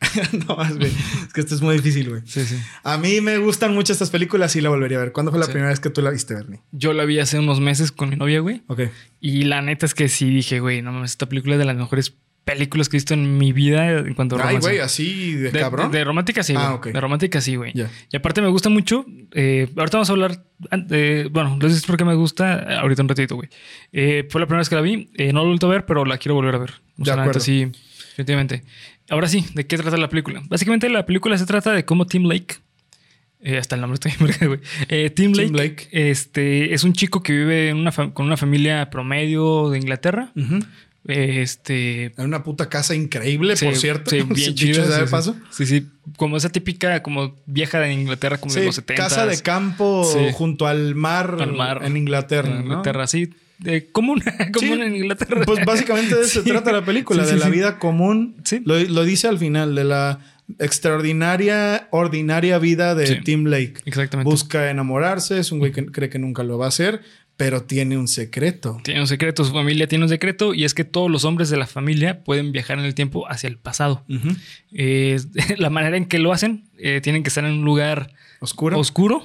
no 0.48 0.56
más, 0.56 0.76
güey. 0.76 0.90
Es 1.26 1.32
que 1.32 1.40
esto 1.40 1.54
es 1.54 1.60
muy 1.62 1.76
difícil, 1.76 2.08
güey. 2.08 2.22
Sí, 2.24 2.44
sí. 2.44 2.56
A 2.82 2.96
mí 2.98 3.20
me 3.20 3.38
gustan 3.38 3.74
mucho 3.74 3.92
estas 3.92 4.10
películas 4.10 4.56
y 4.56 4.60
la 4.60 4.68
volvería 4.70 4.98
a 4.98 5.02
ver. 5.02 5.12
¿Cuándo 5.12 5.30
fue 5.30 5.38
la 5.40 5.46
Sí. 5.46 5.52
primera 5.52 5.70
vez 5.70 5.80
que 5.80 5.90
tú 5.90 6.00
la 6.02 6.10
viste, 6.10 6.34
Bernie? 6.34 6.60
Yo 6.72 6.92
la 6.92 7.04
vi 7.04 7.18
hace 7.18 7.38
unos 7.38 7.60
meses 7.60 7.92
con 7.92 8.08
mi 8.10 8.16
novia, 8.16 8.40
güey. 8.40 8.62
Ok. 8.68 8.82
Y 9.20 9.42
la 9.44 9.60
neta 9.62 9.86
es 9.86 9.94
que 9.94 10.08
sí 10.08 10.30
dije, 10.30 10.60
güey, 10.60 10.82
no 10.82 10.92
mames, 10.92 11.10
esta 11.12 11.28
película 11.28 11.54
es 11.54 11.58
de 11.58 11.64
las 11.66 11.76
mejores 11.76 12.14
películas 12.42 12.88
que 12.88 12.96
he 12.96 12.98
visto 12.98 13.12
en 13.14 13.36
mi 13.36 13.52
vida 13.52 13.98
en 13.98 14.14
cuanto 14.14 14.34
a 14.36 14.38
Ay, 14.38 14.44
romance. 14.56 14.68
güey, 14.68 14.80
así 14.80 15.34
de, 15.34 15.50
De, 15.52 15.60
cabrón. 15.60 15.92
de- 15.92 15.98
de 15.98 16.04
romántica 16.04 16.42
sí, 16.42 16.54
güey. 16.54 16.64
Ah, 16.64 16.74
ok. 16.74 16.86
De 16.88 17.00
romántica 17.00 17.40
sí, 17.42 17.54
güey. 17.54 17.72
Ya. 17.74 17.90
Y 18.10 18.16
aparte 18.16 18.40
me 18.40 18.48
gusta 18.48 18.70
mucho. 18.70 19.04
eh, 19.32 19.68
ahorita 19.76 19.98
vamos 19.98 20.08
a 20.08 20.12
hablar. 20.12 20.44
eh, 20.90 21.28
bueno, 21.30 21.58
les 21.60 21.74
digo 21.74 21.86
por 21.86 21.96
qué 21.98 22.04
me 22.06 22.14
gusta. 22.14 22.58
eh, 22.72 22.76
Ahorita 22.76 23.02
un 23.02 23.08
ratito, 23.08 23.36
güey. 23.36 23.50
Eh, 23.92 24.26
fue 24.30 24.40
la 24.40 24.46
primera 24.46 24.60
vez 24.62 24.68
que 24.70 24.74
la 24.74 24.80
vi. 24.80 25.10
eh, 25.16 25.32
no 25.32 25.40
la 25.40 25.44
he 25.44 25.48
vuelto 25.48 25.66
a 25.68 25.70
ver, 25.70 25.84
pero 25.86 26.04
la 26.06 26.16
quiero 26.18 26.34
volver 26.34 26.54
a 26.54 26.58
ver. 26.58 26.70
O 26.98 27.04
De 27.04 27.10
neta 27.10 27.20
acuerdo. 27.22 27.40
sí, 27.40 27.66
definitivamente. 28.10 28.64
Ahora 29.10 29.28
sí, 29.28 29.44
¿de 29.54 29.66
qué 29.66 29.76
trata 29.76 29.96
la 29.98 30.08
película? 30.08 30.42
Básicamente 30.48 30.88
la 30.88 31.04
película 31.04 31.36
se 31.36 31.44
trata 31.46 31.72
de 31.72 31.84
cómo 31.84 32.06
Tim 32.06 32.24
Lake. 32.26 32.56
eh, 33.42 33.58
hasta 33.58 33.74
el 33.74 33.80
nombre 33.80 33.94
estoy 33.94 34.12
verga, 34.26 34.46
güey. 34.46 34.60
Eh, 34.88 35.10
Tim, 35.10 35.32
Tim 35.32 35.52
Lake, 35.52 35.88
Lake. 35.90 36.10
Este, 36.10 36.72
es 36.74 36.84
un 36.84 36.92
chico 36.92 37.22
que 37.22 37.32
vive 37.32 37.68
en 37.70 37.76
una 37.76 37.90
con 37.92 38.26
una 38.26 38.36
familia 38.36 38.88
promedio 38.90 39.70
de 39.70 39.78
Inglaterra. 39.78 40.32
Eh, 40.36 41.40
Este, 41.40 42.04
Era 42.06 42.24
una 42.24 42.44
puta 42.44 42.68
casa 42.68 42.94
increíble, 42.94 43.56
Sí, 43.56 43.64
por 43.64 43.76
cierto. 43.76 44.10
Sí, 44.10 44.22
bien 44.28 44.54
chido. 44.54 44.84
Sí, 44.84 45.10
paso. 45.10 45.34
Sí, 45.50 45.64
sí. 45.66 45.86
Como 46.16 46.36
esa 46.36 46.50
típica, 46.50 47.02
como 47.02 47.34
vieja 47.46 47.80
de 47.80 47.92
Inglaterra, 47.92 48.36
como 48.38 48.52
de 48.54 48.66
los 48.66 48.74
70. 48.74 49.02
casa 49.02 49.26
de 49.26 49.40
campo 49.40 50.04
Sí. 50.04 50.18
junto 50.34 50.66
al 50.66 50.94
mar, 50.94 51.36
Al 51.40 51.54
mar. 51.54 51.80
en 51.84 51.96
Inglaterra. 51.96 52.48
En 52.50 52.54
¿no? 52.56 52.60
Inglaterra, 52.64 53.06
sí. 53.06 53.30
De 53.60 53.90
común, 53.90 54.22
común 54.52 54.76
Sí. 54.78 54.82
en 54.82 54.96
Inglaterra. 54.96 55.42
Pues 55.46 55.64
básicamente 55.64 56.14
de 56.14 56.22
eso 56.22 56.42
se 56.42 56.48
trata 56.50 56.72
la 56.72 56.84
película, 56.84 57.24
Sí, 57.24 57.32
de 57.34 57.38
la 57.38 57.48
vida 57.48 57.78
común. 57.78 58.36
Sí. 58.44 58.62
Lo, 58.64 58.78
lo 58.80 59.04
dice 59.04 59.28
al 59.28 59.38
final, 59.38 59.74
de 59.74 59.84
la 59.84 60.18
extraordinaria, 60.58 61.88
ordinaria 61.90 62.58
vida 62.58 62.94
de. 62.94 63.16
Tim 63.16 63.44
Lake. 63.46 63.74
Exactamente. 63.84 64.30
Busca 64.30 64.70
enamorarse, 64.70 65.38
es 65.38 65.52
un 65.52 65.58
güey 65.58 65.72
que 65.72 65.86
cree 65.86 66.08
que 66.08 66.18
nunca 66.18 66.42
lo 66.42 66.58
va 66.58 66.64
a 66.66 66.68
hacer, 66.68 67.02
pero 67.36 67.62
tiene 67.62 67.96
un 67.98 68.08
secreto. 68.08 68.78
Tiene 68.82 69.00
un 69.00 69.06
secreto, 69.06 69.44
su 69.44 69.52
familia 69.52 69.86
tiene 69.86 70.04
un 70.04 70.08
secreto 70.08 70.54
y 70.54 70.64
es 70.64 70.74
que 70.74 70.84
todos 70.84 71.10
los 71.10 71.24
hombres 71.24 71.50
de 71.50 71.56
la 71.56 71.66
familia 71.66 72.22
pueden 72.24 72.52
viajar 72.52 72.78
en 72.78 72.84
el 72.84 72.94
tiempo 72.94 73.30
hacia 73.30 73.48
el 73.48 73.58
pasado. 73.58 74.04
Eh, 74.72 75.18
la 75.58 75.70
manera 75.70 75.96
en 75.96 76.06
que 76.06 76.18
lo 76.18 76.32
hacen, 76.32 76.64
eh, 76.78 77.00
tienen 77.02 77.22
que 77.22 77.28
estar 77.28 77.44
en 77.44 77.52
un 77.52 77.64
lugar 77.64 78.12
Oscuro. 78.40 78.78
oscuro 78.78 79.22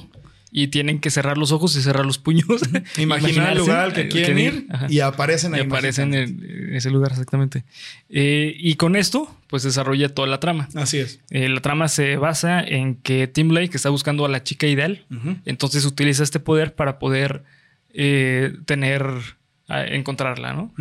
y 0.58 0.70
tienen 0.70 1.00
que 1.00 1.12
cerrar 1.12 1.38
los 1.38 1.52
ojos 1.52 1.76
y 1.76 1.82
cerrar 1.82 2.06
los 2.06 2.18
puños. 2.18 2.46
Imaginar 2.98 3.52
el 3.52 3.58
lugar 3.58 3.80
al 3.80 3.94
que 3.94 4.08
quieren 4.08 4.40
ir 4.40 4.68
Ajá. 4.70 4.88
y 4.90 5.02
aparecen 5.02 5.52
Y 5.52 5.56
ahí. 5.58 5.66
aparecen 5.66 6.12
mágicamente. 6.12 6.64
en, 6.70 6.76
ese 6.78 6.90
lugar, 6.92 7.12
exactamente. 7.12 7.66
Eh, 8.08 8.56
y 8.58 8.76
con 8.76 8.96
esto, 8.96 9.36
pues 9.48 9.64
desarrolla 9.64 10.08
toda 10.08 10.30
la 10.30 10.40
trama. 10.40 10.70
Así 10.74 11.00
es. 11.00 11.20
Eh, 11.30 11.50
la 11.50 11.60
trama 11.60 11.90
se 11.90 12.16
basa 12.16 12.62
en 12.62 12.96
que 12.96 13.28
Tim 13.28 13.52
Lake 13.52 13.72
está 13.76 13.90
buscando 13.90 14.24
a 14.24 14.30
la 14.30 14.44
chica 14.44 14.66
ideal. 14.66 15.04
Entonces 15.44 15.84
utiliza 15.84 16.24
este 16.24 16.40
poder 16.40 16.74
para 16.74 17.00
poder 17.00 17.44
eh, 17.94 18.54
tener, 18.66 19.06
encontrarla, 19.68 20.54
¿no? 20.54 20.74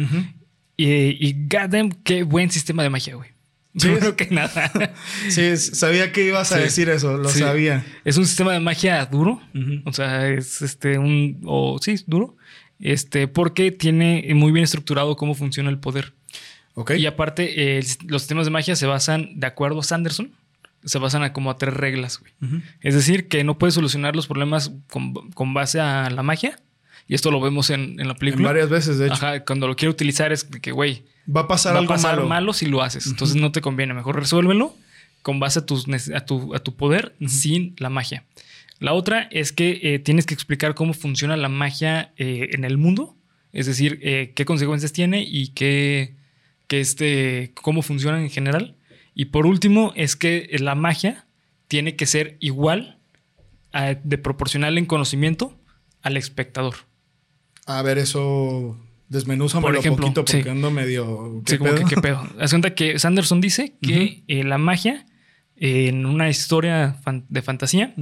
Y, 0.77 0.87
y 0.87 1.49
goddamn, 1.49 1.91
qué 2.05 2.23
buen 2.23 2.49
sistema 2.53 2.85
de 2.85 2.91
magia, 2.91 3.17
güey. 3.17 3.34
Primero 3.79 4.17
que 4.17 4.27
nada. 4.31 4.71
Sí, 5.29 5.57
sabía 5.57 6.13
que 6.13 6.25
ibas 6.27 6.53
a 6.53 6.57
Sí. 6.59 6.63
decir 6.63 6.89
eso, 6.89 7.17
lo 7.19 7.29
Sí. 7.29 7.41
sabía. 7.41 7.85
Es 8.05 8.17
un 8.17 8.27
sistema 8.27 8.53
de 8.53 8.61
magia 8.61 9.05
duro. 9.07 9.41
O 9.85 9.93
sea, 9.93 10.29
es 10.29 10.63
este 10.63 10.99
un. 10.99 11.41
O 11.45 11.79
sí, 11.83 11.97
duro. 12.07 12.37
Este, 12.81 13.29
porque 13.29 13.71
tiene 13.73 14.27
muy 14.35 14.53
bien 14.53 14.65
estructurado 14.65 15.17
cómo 15.17 15.35
funciona 15.35 15.71
el 15.71 15.79
poder. 15.79 16.13
Ok. 16.75 16.93
Y 16.97 17.07
aparte, 17.07 17.79
eh, 17.79 17.83
los 18.07 18.23
sistemas 18.23 18.47
de 18.47 18.51
magia 18.51 18.77
se 18.77 18.87
basan, 18.87 19.39
de 19.39 19.47
acuerdo 19.47 19.81
a 19.81 19.83
Sanderson, 19.85 20.33
se 20.85 20.99
basan 20.99 21.23
a 21.23 21.33
como 21.33 21.51
a 21.51 21.57
tres 21.57 21.73
reglas, 21.75 22.19
güey. 22.21 22.33
Es 22.81 22.95
decir, 22.95 23.29
que 23.29 23.43
no 23.45 23.59
puedes 23.59 23.75
solucionar 23.75 24.15
los 24.17 24.27
problemas 24.27 24.73
con, 24.91 25.15
con 25.33 25.55
base 25.55 25.81
a 25.81 26.11
la 26.11 26.23
magia. 26.23 26.59
Y 27.07 27.15
esto 27.15 27.31
lo 27.31 27.41
vemos 27.41 27.71
en, 27.71 28.01
en 28.01 28.07
la 28.09 28.13
En 28.15 28.19
película. 28.19 28.49
varias 28.49 28.69
veces, 28.71 28.99
de 28.99 29.07
hecho. 29.07 29.15
Ajá, 29.15 29.45
cuando 29.45 29.67
lo 29.67 29.77
quiere 29.77 29.91
utilizar 29.91 30.33
es 30.33 30.45
que, 30.45 30.73
güey, 30.73 31.05
Va 31.35 31.43
a 31.43 31.49
pasar 31.49 31.73
va 31.75 31.79
a 31.79 31.81
algo 31.81 31.93
pasar 31.95 32.17
malo. 32.17 32.29
malo. 32.29 32.53
si 32.53 32.67
lo 32.67 32.83
haces. 32.83 33.07
Entonces 33.07 33.37
no 33.37 33.53
te 33.53 33.61
conviene. 33.61 33.95
Mejor 33.95 34.17
resuélvelo 34.17 34.75
con 35.23 35.41
base 35.41 35.61
a, 35.61 35.67
tus, 35.67 35.87
a, 36.15 36.21
tu, 36.27 36.55
a 36.55 36.59
tu 36.59 36.77
poder 36.77 37.15
sin 37.27 37.75
la 37.79 37.89
magia. 37.91 38.25
La 38.79 38.93
otra 38.93 39.23
es 39.31 39.53
que 39.53 39.81
eh, 39.83 39.99
tienes 39.99 40.27
que 40.27 40.35
explicar 40.35 40.75
cómo 40.75 40.93
funciona 40.93 41.37
la 41.37 41.49
magia 41.49 42.13
eh, 42.19 42.51
en 42.53 42.65
el 42.65 42.77
mundo, 42.77 43.17
es 43.53 43.67
decir, 43.67 44.01
eh, 44.03 44.33
qué 44.35 44.45
consecuencias 44.45 44.93
tiene 44.93 45.23
y 45.27 45.49
qué, 45.49 46.15
qué 46.67 46.81
este, 46.81 47.53
cómo 47.55 47.81
funciona 47.83 48.21
en 48.21 48.29
general. 48.31 48.75
Y 49.15 49.27
por 49.27 49.47
último 49.47 49.93
es 49.97 50.17
que 50.17 50.55
la 50.59 50.75
magia 50.75 51.25
tiene 51.69 51.97
que 51.97 52.05
ser 52.05 52.37
igual 52.41 52.99
a- 53.73 53.95
de 53.95 54.19
proporcional 54.19 54.77
en 54.77 54.85
conocimiento 54.87 55.57
al 56.03 56.17
espectador. 56.19 56.75
A 57.67 57.81
ver, 57.81 57.97
eso 57.97 58.77
desmenúzamelo 59.15 59.69
Por 59.69 59.77
ejemplo, 59.81 60.03
poquito 60.03 60.25
porque 60.27 60.43
sí. 60.43 60.49
ando 60.49 60.71
medio... 60.71 61.43
¿qué 61.47 61.53
Sí, 61.53 61.59
como 61.59 61.71
que 61.71 61.77
pedo? 61.79 61.89
qué 61.89 61.97
pedo. 61.97 62.29
Haz 62.39 62.51
cuenta 62.51 62.75
que 62.75 62.99
Sanderson 62.99 63.41
dice 63.41 63.77
que 63.81 64.25
eh, 64.29 64.45
la 64.45 64.59
magia 64.59 65.07
eh, 65.57 65.89
en 65.89 66.05
una 66.05 66.29
historia 66.29 66.97
fan- 67.03 67.25
de 67.29 67.41
fantasía 67.41 67.95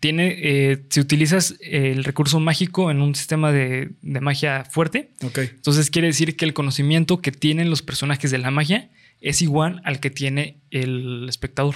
tiene, 0.00 0.36
eh, 0.38 0.86
si 0.88 1.00
utilizas 1.00 1.56
el 1.60 2.04
recurso 2.04 2.38
mágico 2.40 2.90
en 2.90 3.02
un 3.02 3.14
sistema 3.14 3.50
de, 3.52 3.90
de 4.00 4.20
magia 4.20 4.64
fuerte, 4.64 5.10
Ok. 5.24 5.38
entonces 5.38 5.90
quiere 5.90 6.06
decir 6.08 6.36
que 6.36 6.44
el 6.44 6.54
conocimiento 6.54 7.20
que 7.20 7.32
tienen 7.32 7.68
los 7.70 7.82
personajes 7.82 8.30
de 8.30 8.38
la 8.38 8.50
magia 8.50 8.90
es 9.20 9.42
igual 9.42 9.80
al 9.84 10.00
que 10.00 10.10
tiene 10.10 10.60
el 10.70 11.26
espectador. 11.28 11.74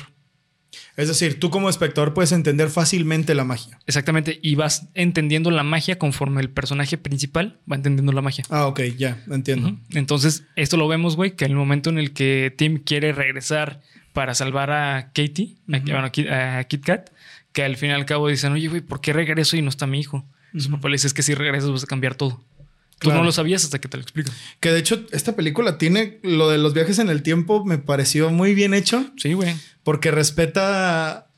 Es 0.96 1.08
decir, 1.08 1.38
tú 1.40 1.50
como 1.50 1.68
espectador 1.70 2.12
puedes 2.14 2.32
entender 2.32 2.68
fácilmente 2.70 3.34
la 3.34 3.44
magia. 3.44 3.78
Exactamente, 3.86 4.38
y 4.42 4.54
vas 4.56 4.88
entendiendo 4.94 5.50
la 5.50 5.62
magia 5.62 5.98
conforme 5.98 6.40
el 6.40 6.50
personaje 6.50 6.98
principal 6.98 7.58
va 7.70 7.76
entendiendo 7.76 8.12
la 8.12 8.22
magia. 8.22 8.44
Ah, 8.50 8.66
ok, 8.66 8.80
ya, 8.96 9.22
entiendo. 9.30 9.78
Entonces, 9.92 10.44
esto 10.56 10.76
lo 10.76 10.88
vemos, 10.88 11.16
güey, 11.16 11.36
que 11.36 11.44
en 11.44 11.52
el 11.52 11.56
momento 11.56 11.90
en 11.90 11.98
el 11.98 12.12
que 12.12 12.52
Tim 12.56 12.78
quiere 12.78 13.12
regresar 13.12 13.80
para 14.12 14.34
salvar 14.34 14.70
a 14.70 15.12
Katie, 15.14 15.56
a- 15.72 15.78
bueno, 15.80 16.04
a 16.04 16.10
Kit, 16.10 16.28
a 16.28 16.64
Kit 16.64 16.84
Kat, 16.84 17.10
que 17.52 17.62
al 17.62 17.76
fin 17.76 17.90
y 17.90 17.92
al 17.92 18.04
cabo 18.06 18.28
dicen, 18.28 18.52
oye, 18.52 18.68
güey, 18.68 18.80
¿por 18.82 19.00
qué 19.00 19.12
regreso 19.12 19.56
y 19.56 19.62
no 19.62 19.68
está 19.70 19.86
mi 19.86 20.00
hijo? 20.00 20.24
Y 20.52 20.60
Su 20.60 20.68
Ujú. 20.68 20.76
papá 20.78 20.88
le 20.88 20.94
dice, 20.94 21.06
es 21.06 21.14
que 21.14 21.22
si 21.22 21.34
regresas 21.34 21.70
vas 21.70 21.84
a 21.84 21.86
cambiar 21.86 22.14
todo. 22.16 22.42
Tú 22.98 23.08
Claro. 23.08 23.18
no 23.18 23.24
lo 23.26 23.32
sabías 23.32 23.62
hasta 23.62 23.78
que 23.78 23.88
te 23.88 23.98
lo 23.98 24.02
explico. 24.02 24.30
Que 24.60 24.70
de 24.70 24.78
hecho, 24.78 25.04
esta 25.12 25.36
película 25.36 25.76
tiene 25.76 26.18
lo 26.22 26.48
de 26.48 26.56
los 26.56 26.72
viajes 26.72 26.98
en 26.98 27.10
el 27.10 27.22
tiempo, 27.22 27.62
me 27.64 27.76
pareció 27.76 28.30
muy 28.30 28.54
bien 28.54 28.72
hecho 28.72 29.10
Sí, 29.18 29.34
güey. 29.34 29.54
Porque 29.86 30.10
respeta 30.10 31.28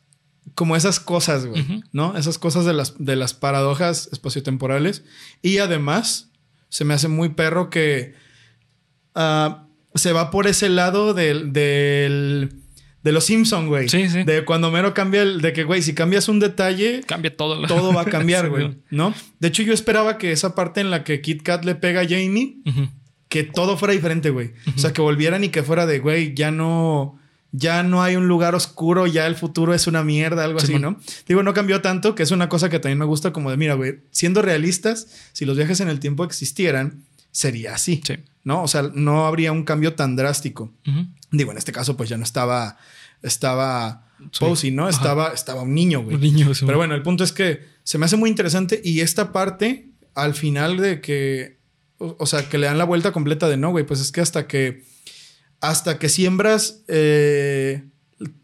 como 0.54 0.74
esas 0.74 1.00
cosas, 1.00 1.44
güey. 1.44 1.82
¿no? 1.92 2.16
Esas 2.16 2.38
cosas 2.38 2.64
de 2.64 2.72
las, 2.72 2.94
de 2.98 3.14
las 3.14 3.34
paradojas 3.34 4.08
espaciotemporales. 4.10 5.04
Y 5.42 5.58
además, 5.58 6.30
se 6.70 6.86
me 6.86 6.94
hace 6.94 7.08
muy 7.08 7.28
perro 7.28 7.68
que 7.68 8.14
ah, 9.14 9.66
se 9.94 10.12
va 10.12 10.30
por 10.30 10.46
ese 10.46 10.70
lado 10.70 11.12
del, 11.12 11.52
del- 11.52 12.54
de 13.02 13.12
los 13.12 13.24
Simpson, 13.24 13.68
güey. 13.68 13.88
Sí, 13.90 14.08
sí. 14.08 14.24
De 14.24 14.44
cuando 14.46 14.70
Mero 14.70 14.94
cambia 14.94 15.20
el, 15.22 15.42
de 15.42 15.52
que, 15.52 15.64
güey, 15.64 15.82
si 15.82 15.94
cambias 15.94 16.28
un 16.28 16.40
detalle, 16.40 17.02
Cambia 17.06 17.36
todo. 17.36 17.66
todo 17.66 17.92
va 17.92 18.00
a 18.02 18.04
cambiar, 18.06 18.48
güey, 18.50 18.78
¿no? 18.90 19.12
De 19.40 19.48
hecho, 19.48 19.62
yo 19.62 19.74
esperaba 19.74 20.16
que 20.16 20.32
esa 20.32 20.54
parte 20.54 20.80
en 20.80 20.90
la 20.90 21.04
que 21.04 21.20
Kit 21.20 21.42
Kat 21.42 21.64
le 21.66 21.74
pega 21.74 22.00
a 22.00 22.04
Jamie, 22.08 22.56
que 23.28 23.44
todo 23.44 23.76
fuera 23.76 23.92
diferente, 23.92 24.30
güey. 24.30 24.52
O 24.74 24.78
sea, 24.78 24.92
que 24.94 25.02
volvieran 25.02 25.44
y 25.44 25.50
que 25.50 25.62
fuera 25.62 25.84
de, 25.84 25.98
güey, 26.00 26.34
ya 26.34 26.50
no, 26.50 27.18
ya 27.52 27.82
no 27.82 28.02
hay 28.02 28.16
un 28.16 28.28
lugar 28.28 28.54
oscuro, 28.54 29.06
ya 29.06 29.26
el 29.26 29.34
futuro 29.34 29.74
es 29.74 29.86
una 29.86 30.04
mierda, 30.04 30.44
algo 30.44 30.58
así. 30.58 30.78
¿no? 30.78 30.98
Digo, 31.26 31.42
no 31.42 31.54
cambió 31.54 31.80
tanto, 31.80 32.14
que 32.14 32.22
es 32.22 32.30
una 32.30 32.48
cosa 32.48 32.68
que 32.68 32.78
también 32.78 32.98
me 32.98 33.04
gusta 33.04 33.32
como 33.32 33.50
de, 33.50 33.56
mira, 33.56 33.74
güey, 33.74 34.00
siendo 34.10 34.42
realistas, 34.42 35.08
si 35.32 35.44
los 35.44 35.56
viajes 35.56 35.80
en 35.80 35.88
el 35.88 36.00
tiempo 36.00 36.24
existieran, 36.24 37.04
sería 37.30 37.74
así, 37.74 38.00
Sí. 38.04 38.14
¿no? 38.44 38.62
O 38.62 38.68
sea, 38.68 38.90
no 38.94 39.26
habría 39.26 39.52
un 39.52 39.64
cambio 39.64 39.94
tan 39.94 40.16
drástico. 40.16 40.72
Digo, 41.30 41.52
en 41.52 41.58
este 41.58 41.72
caso, 41.72 41.96
pues 41.96 42.08
ya 42.08 42.16
no 42.16 42.24
estaba, 42.24 42.76
estaba 43.22 44.04
Sí. 44.32 44.40
Posey, 44.40 44.70
¿no? 44.72 44.82
Ajá. 44.88 44.90
Estaba, 44.90 45.28
estaba 45.28 45.62
un 45.62 45.74
niño, 45.74 46.02
güey. 46.02 46.16
Un 46.16 46.20
niño, 46.22 46.52
sí, 46.52 46.66
Pero 46.66 46.76
bueno, 46.78 46.96
el 46.96 47.02
punto 47.02 47.22
es 47.22 47.30
que 47.32 47.64
se 47.84 47.98
me 47.98 48.06
hace 48.06 48.16
muy 48.16 48.28
interesante 48.28 48.80
y 48.82 48.98
esta 49.00 49.32
parte, 49.32 49.90
al 50.14 50.34
final 50.34 50.76
de 50.76 51.00
que, 51.00 51.58
o, 51.98 52.16
o 52.18 52.26
sea, 52.26 52.48
que 52.48 52.58
le 52.58 52.66
dan 52.66 52.78
la 52.78 52.84
vuelta 52.84 53.12
completa 53.12 53.48
de 53.48 53.56
no, 53.56 53.70
güey, 53.70 53.86
pues 53.86 54.00
es 54.00 54.10
que 54.10 54.20
hasta 54.20 54.48
que, 54.48 54.82
hasta 55.60 55.98
que 55.98 56.08
siembras 56.08 56.82
eh, 56.88 57.84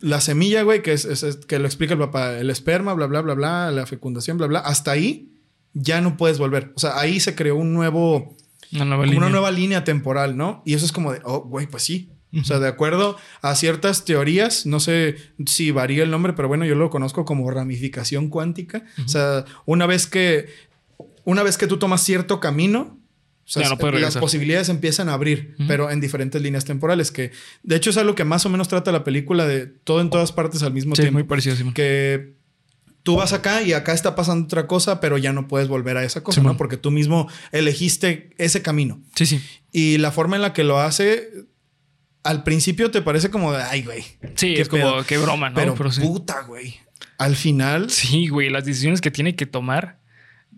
la 0.01 0.21
semilla, 0.21 0.63
güey, 0.63 0.83
que 0.83 0.93
es, 0.93 1.05
es- 1.05 1.23
es- 1.23 1.37
que 1.47 1.59
lo 1.59 1.67
explica 1.67 1.95
el 1.95 1.99
papá, 2.01 2.39
el 2.39 2.51
esperma, 2.51 2.93
bla, 2.95 3.07
bla, 3.07 3.21
bla, 3.23 3.35
bla, 3.35 3.71
la 3.71 3.87
fecundación, 3.87 4.37
bla, 4.39 4.47
bla, 4.47 4.59
hasta 4.61 4.91
ahí 4.93 5.31
ya 5.73 6.01
no 6.01 6.17
puedes 6.17 6.39
volver. 6.39 6.73
O 6.77 6.81
sea, 6.81 6.99
ahí 6.99 7.19
se 7.21 7.35
creó 7.35 7.57
un 7.57 7.73
nuevo, 7.75 8.37
Una 8.73 8.85
nueva 8.85 9.03
como 9.03 9.05
línea. 9.07 9.19
una 9.19 9.29
nueva 9.31 9.51
línea 9.51 9.85
temporal, 9.85 10.37
¿no? 10.37 10.63
Y 10.65 10.75
eso 10.75 10.87
es 10.87 10.93
como 10.93 11.13
de, 11.13 11.21
oh, 11.25 11.41
güey, 11.43 11.67
pues 11.67 11.83
sí. 11.83 12.11
O 12.41 12.43
sea, 12.43 12.59
de 12.59 12.67
acuerdo 12.67 13.17
a 13.43 13.55
ciertas 13.55 14.05
teorías, 14.05 14.67
no 14.67 14.81
sé 14.81 15.15
si 15.47 15.71
varía 15.71 16.03
el 16.03 16.11
nombre, 16.11 16.33
pero 16.33 16.49
bueno, 16.49 16.65
yo 16.65 16.75
lo 16.75 16.91
conozco 16.91 17.25
como 17.25 17.49
ramificación 17.49 18.29
cuántica. 18.29 18.83
O 19.05 19.09
sea, 19.09 19.45
una 19.67 19.87
vez 19.87 20.09
que, 20.09 20.47
una 21.25 21.45
vez 21.45 21.57
que 21.57 21.69
tú 21.69 21.77
tomas 21.79 22.03
cierto 22.03 22.41
camino, 22.41 22.99
o 23.45 23.49
sea, 23.49 23.63
Ya 23.65 23.69
no 23.69 23.79
puedes 23.79 24.01
las 24.01 24.17
posibilidades 24.17 24.69
empiezan 24.71 25.09
a 25.09 25.13
abrir, 25.15 25.55
pero 25.69 25.91
en 25.91 26.01
diferentes 26.01 26.41
líneas 26.41 26.65
temporales, 26.65 27.11
que 27.11 27.31
de 27.63 27.77
hecho 27.77 27.91
es 27.91 27.97
algo 27.99 28.15
que 28.15 28.25
más 28.25 28.47
o 28.47 28.49
menos 28.49 28.69
trata 28.69 28.91
la 28.91 29.05
película 29.05 29.47
de 29.47 29.67
todo 29.67 30.01
en 30.01 30.09
todas 30.11 30.33
partes 30.33 30.63
al 30.63 30.73
mismo 30.73 30.95
Sí, 30.97 31.03
tiempo. 31.03 31.19
muy 31.19 31.25
parecido, 31.25 31.55
Simón. 31.55 31.75
Que 31.75 32.35
tú 33.03 33.17
vas 33.17 33.35
acá 33.35 33.61
y 33.63 33.75
acá 33.75 33.93
está 33.93 34.15
pasando 34.15 34.47
otra 34.47 34.67
cosa, 34.67 34.99
pero 34.99 35.19
ya 35.19 35.33
no 35.35 35.47
puedes 35.47 35.69
volver 35.69 35.99
a 35.99 36.05
esa 36.05 36.23
cosa, 36.23 36.37
Simón. 36.41 36.53
¿no? 36.55 36.57
Porque 36.57 36.79
tú 36.79 36.91
mismo 36.91 37.29
elegiste 37.53 38.31
ese 38.39 38.63
camino. 38.63 39.03
Sí, 39.15 39.27
sí. 39.27 39.43
Y 39.73 39.99
la 39.99 40.11
forma 40.11 40.37
en 40.37 40.43
la 40.43 40.53
que 40.55 40.65
lo 40.65 40.79
hace, 40.81 41.29
al 42.23 42.45
principio 42.45 42.91
te 42.91 43.03
parece 43.03 43.29
como 43.29 43.53
de, 43.53 43.63
ay, 43.63 43.83
güey. 43.83 44.05
Sí, 44.37 44.55
es 44.55 44.69
como, 44.71 44.83
pedo". 44.85 45.05
qué 45.07 45.19
broma, 45.19 45.51
¿no? 45.51 45.75
Pero, 45.75 45.93
sí. 45.93 46.01
puta, 46.01 46.43
güey. 46.45 46.77
Al 47.19 47.37
final, 47.37 47.91
Sí, 47.91 48.29
güey, 48.29 48.49
las 48.49 48.65
decisiones 48.65 49.01
que 49.03 49.11
tiene 49.11 49.37
que 49.37 49.45
tomar 49.47 50.01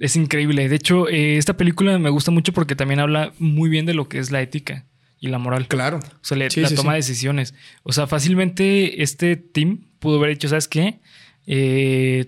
es 0.00 0.16
increíble. 0.16 0.68
De 0.68 0.76
hecho, 0.76 1.08
eh, 1.08 1.36
esta 1.38 1.56
película 1.56 1.98
me 1.98 2.10
gusta 2.10 2.30
mucho 2.30 2.52
porque 2.52 2.76
también 2.76 3.00
habla 3.00 3.32
muy 3.38 3.68
bien 3.70 3.86
de 3.86 3.94
lo 3.94 4.08
que 4.08 4.18
es 4.18 4.30
la 4.30 4.40
ética 4.42 4.86
y 5.18 5.28
la 5.28 5.38
moral. 5.38 5.66
claro. 5.68 5.98
O 5.98 6.24
sea, 6.24 6.36
le- 6.36 6.50
Sí, 6.50 6.60
la 6.60 6.68
sí, 6.68 6.74
toma 6.74 6.92
sí. 6.92 6.94
de 6.94 6.96
decisiones. 6.98 7.54
O 7.82 7.92
sea, 7.92 8.06
fácilmente 8.06 9.02
este 9.02 9.36
team 9.36 9.86
pudo 9.98 10.18
haber 10.18 10.30
dicho, 10.30 10.48
¿sabes 10.48 10.68
qué? 10.68 11.00
Eh, 11.46 12.26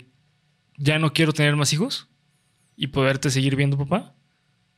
ya 0.77 0.97
no 0.99 1.13
quiero 1.13 1.33
tener 1.33 1.55
más 1.55 1.71
hijos 1.73 2.07
y 2.75 2.87
poderte 2.87 3.29
seguir 3.29 3.55
viendo, 3.55 3.77
papá. 3.77 4.15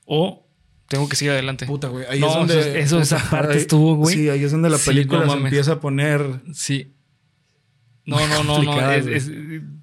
O 0.05 0.47
tengo 0.87 1.07
que 1.07 1.15
seguir 1.15 1.31
adelante. 1.31 1.65
Puta, 1.67 1.87
güey. 1.87 2.05
Ahí 2.09 2.19
No, 2.19 2.27
es 2.29 2.33
donde. 2.35 2.59
eso- 2.59 2.97
eso, 2.97 3.01
esa 3.01 3.17
parte 3.29 3.53
ahí- 3.53 3.59
estuvo, 3.59 3.95
güey. 3.95 4.15
Sí, 4.15 4.29
ahí 4.29 4.43
es 4.43 4.51
donde 4.51 4.69
la 4.69 4.77
película 4.77 5.25
no 5.25 5.31
se 5.33 5.37
empieza 5.37 5.73
a 5.73 5.79
poner. 5.79 6.41
Sí. 6.53 6.93
No, 8.05 8.17
no, 8.27 8.43
no, 8.43 8.63
no. 8.63 8.91
Es- 8.91 9.31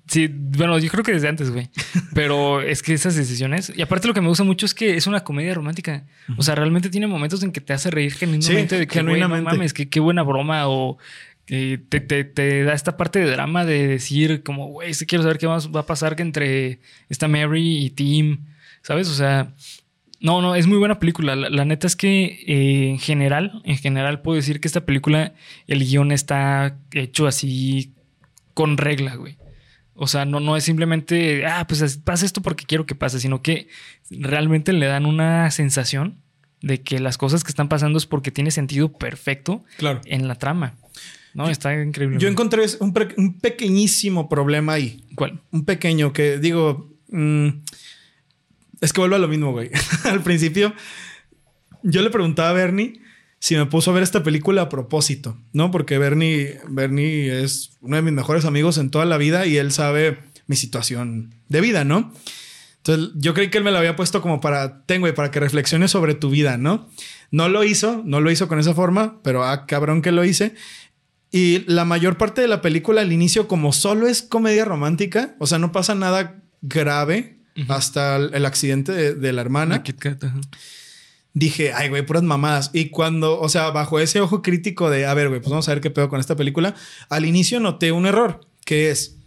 sí, 0.09 0.29
bueno, 0.33 0.79
yo 0.79 0.89
creo 0.91 1.05
que 1.05 1.13
desde 1.13 1.29
antes, 1.29 1.51
güey. 1.51 1.69
Pero 2.15 2.61
es 2.61 2.83
que 2.83 2.95
esas 2.95 3.15
decisiones. 3.15 3.73
Y 3.77 3.83
aparte, 3.83 4.09
lo 4.09 4.15
que 4.15 4.21
me 4.21 4.29
gusta 4.29 4.45
mucho 4.45 4.67
es 4.67 4.75
que 4.75 4.97
es 4.97 5.07
una 5.07 5.21
comedia 5.25 5.55
romántica. 5.55 6.05
O 6.37 6.43
sea, 6.43 6.55
realmente 6.55 6.91
tiene 6.91 7.07
momentos 7.07 7.43
en 7.43 7.53
que 7.53 7.61
te 7.61 7.73
hace 7.73 7.91
reír 7.91 8.13
genuinamente 8.13 8.75
Sí, 8.77 8.81
de 8.81 8.87
que, 8.87 9.03
güey, 9.03 9.21
no 9.21 9.29
mames, 9.29 9.73
que 9.73 9.89
qué 9.89 10.01
buena 10.01 10.23
broma. 10.23 10.69
O 10.69 10.99
que 11.47 11.81
te, 11.89 12.01
te- 12.01 12.25
te 12.25 12.65
da 12.65 12.75
esta 12.75 12.97
parte 12.97 13.19
de 13.21 13.31
drama 13.31 13.65
de 13.65 13.87
decir, 13.87 14.43
como, 14.43 14.67
güey, 14.69 14.93
sí 14.93 15.07
quiero 15.07 15.23
saber 15.23 15.39
qué 15.39 15.47
más 15.49 15.71
va 15.75 15.81
a 15.81 15.87
pasar 15.87 16.15
que 16.17 16.23
entre 16.23 16.81
esta 17.09 17.27
Mary 17.29 17.85
y 17.87 17.91
Tim. 17.91 18.45
¿Sabes? 18.83 19.09
O 19.09 19.15
sea. 19.15 19.53
No, 20.21 20.43
no, 20.43 20.57
es 20.57 20.67
muy 20.67 20.79
buena 20.79 20.99
película. 20.99 21.37
La, 21.37 21.49
la 21.49 21.65
neta 21.65 21.87
es 21.87 21.95
que 21.95 22.25
eh, 22.47 22.91
en 22.91 22.99
general, 22.99 23.63
en 23.65 23.77
general 23.79 24.21
puedo 24.21 24.35
decir 24.35 24.59
que 24.61 24.67
esta 24.67 24.81
película, 24.85 25.33
el 25.69 25.79
guion 25.85 26.11
está 26.11 26.77
hecho 26.93 27.29
así 27.29 27.93
con 28.53 28.79
regla, 28.79 29.15
güey. 29.15 29.37
O 30.01 30.07
sea, 30.07 30.25
no, 30.25 30.39
no 30.41 30.57
es 30.57 30.63
simplemente, 30.65 31.45
ah, 31.45 31.67
pues 31.67 31.81
es- 31.81 31.97
pasa 31.99 32.25
esto 32.25 32.41
porque 32.41 32.65
quiero 32.65 32.87
que 32.87 32.95
pase, 32.95 33.19
sino 33.21 33.43
que 33.43 33.69
realmente 34.11 34.73
le 34.73 34.87
dan 34.87 35.07
una 35.07 35.51
sensación 35.51 36.19
de 36.63 36.81
que 36.83 37.01
las 37.01 37.19
cosas 37.19 37.43
que 37.45 37.51
están 37.51 37.69
pasando 37.69 37.99
es 37.99 38.07
porque 38.07 38.31
tiene 38.31 38.51
sentido 38.51 38.93
perfecto 38.93 39.65
Claro. 39.77 40.01
en 40.07 40.29
la 40.29 40.37
trama. 40.37 40.75
No, 41.35 41.49
está 41.49 41.75
increíble. 41.81 42.19
Yo 42.19 42.29
encontré 42.29 42.63
un, 42.81 42.95
un 43.17 43.39
pequeñísimo 43.39 44.29
problema 44.29 44.73
ahí. 44.75 45.05
¿Cuál? 45.15 45.41
Un 45.53 45.65
pequeño 45.65 46.13
que 46.13 46.39
digo. 46.39 46.93
mm, 47.11 47.49
es 48.81 48.93
que 48.93 49.01
vuelve 49.01 49.17
a 49.17 49.21
lo 49.21 49.29
mismo, 49.29 49.53
güey. 49.53 49.71
Al 50.05 50.23
principio, 50.23 50.73
yo 51.83 52.03
le 52.03 52.11
preguntaba 52.11 52.51
a 52.51 52.53
Bernie 52.55 53.01
si 53.41 53.57
me 53.57 53.67
puso 53.67 53.91
a 53.91 53.95
ver 53.95 54.03
esta 54.03 54.23
película 54.23 54.63
a 54.63 54.69
propósito, 54.69 55.39
¿no? 55.53 55.71
Porque 55.71 55.99
Bernie, 55.99 56.59
Bernie 56.69 57.43
es 57.43 57.71
uno 57.81 57.97
de 57.97 58.03
mis 58.03 58.13
mejores 58.13 58.45
amigos 58.45 58.79
en 58.79 58.91
toda 58.91 59.05
la 59.05 59.17
vida 59.17 59.47
y 59.47 59.57
él 59.57 59.71
sabe 59.71 60.19
mi 60.47 60.57
situación 60.57 61.35
de 61.49 61.61
vida, 61.61 61.85
¿no? 61.85 62.13
Entonces, 62.79 63.11
yo 63.17 63.35
creí 63.35 63.51
que 63.51 63.59
él 63.59 63.65
me 63.65 63.71
la 63.71 63.79
había 63.79 63.97
puesto 63.97 64.23
como 64.23 64.41
para, 64.41 64.85
tengo, 64.87 65.13
para 65.15 65.31
que 65.31 65.41
reflexiones 65.41 65.91
sobre 65.91 66.15
tu 66.15 66.31
vida, 66.31 66.57
¿no? 66.57 66.89
No 67.31 67.49
lo 67.49 67.63
hizo, 67.63 68.03
no 68.05 68.21
lo 68.21 68.31
hizo 68.31 68.49
con 68.49 68.59
esa 68.59 68.75
forma, 68.75 69.21
pero 69.23 69.45
ah, 69.45 69.67
cabrón 69.67 70.03
que 70.03 70.11
lo 70.11 70.25
hice. 70.25 70.55
Y 71.31 71.65
la 71.67 71.85
mayor 71.85 72.17
parte 72.17 72.41
de 72.41 72.49
la 72.49 72.63
película 72.63 73.03
al 73.03 73.13
inicio, 73.13 73.47
como 73.47 73.73
solo 73.73 74.07
es 74.07 74.23
comedia 74.23 74.65
romántica, 74.65 75.37
o 75.39 75.47
sea, 75.47 75.59
no 75.59 75.71
pasa 75.71 75.95
nada 75.95 76.43
grave 76.63 77.39
hasta 77.69 78.17
el, 78.17 78.47
accidente 78.47 78.93
de, 78.93 79.15
de 79.15 79.33
la 79.33 79.43
hermana. 79.43 79.77
La 79.77 79.83
Kit 79.83 79.99
Kat. 79.99 80.25
Dije, 81.35 81.73
ay, 81.73 81.89
güey, 81.89 82.05
puras 82.05 82.23
mamadas. 82.23 82.71
Y 82.73 82.91
cuando, 82.91 83.41
o 83.41 83.49
sea, 83.49 83.71
bajo 83.71 84.01
ese 84.01 84.21
ojo 84.21 84.43
crítico 84.43 84.91
de, 84.91 85.07
a 85.07 85.15
ver, 85.15 85.29
güey, 85.29 85.41
pues 85.41 85.51
vamos 85.51 85.69
a 85.69 85.73
ver 85.73 85.81
qué 85.81 85.91
pedo 85.91 86.09
con 86.09 86.21
esta 86.21 86.37
película, 86.37 86.75
al 87.09 87.25
inicio 87.25 87.61
noté 87.61 87.93
un 87.93 88.07
error, 88.07 88.41
que 88.65 88.91
es, 88.91 89.19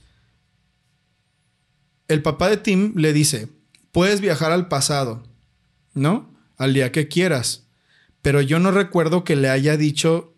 el 2.07 2.21
papá 2.21 2.49
de 2.49 2.57
Tim 2.57 2.93
le 2.95 3.13
dice, 3.13 3.47
puedes 3.91 4.21
viajar 4.21 4.51
al 4.51 4.67
pasado, 4.67 5.23
¿no? 5.93 6.33
Al 6.57 6.73
día 6.73 6.91
que 6.91 7.07
quieras. 7.07 7.67
Pero 8.21 8.41
yo 8.41 8.59
no 8.59 8.71
recuerdo 8.71 9.23
que 9.23 9.35
le 9.35 9.49
haya 9.49 9.77
dicho 9.77 10.35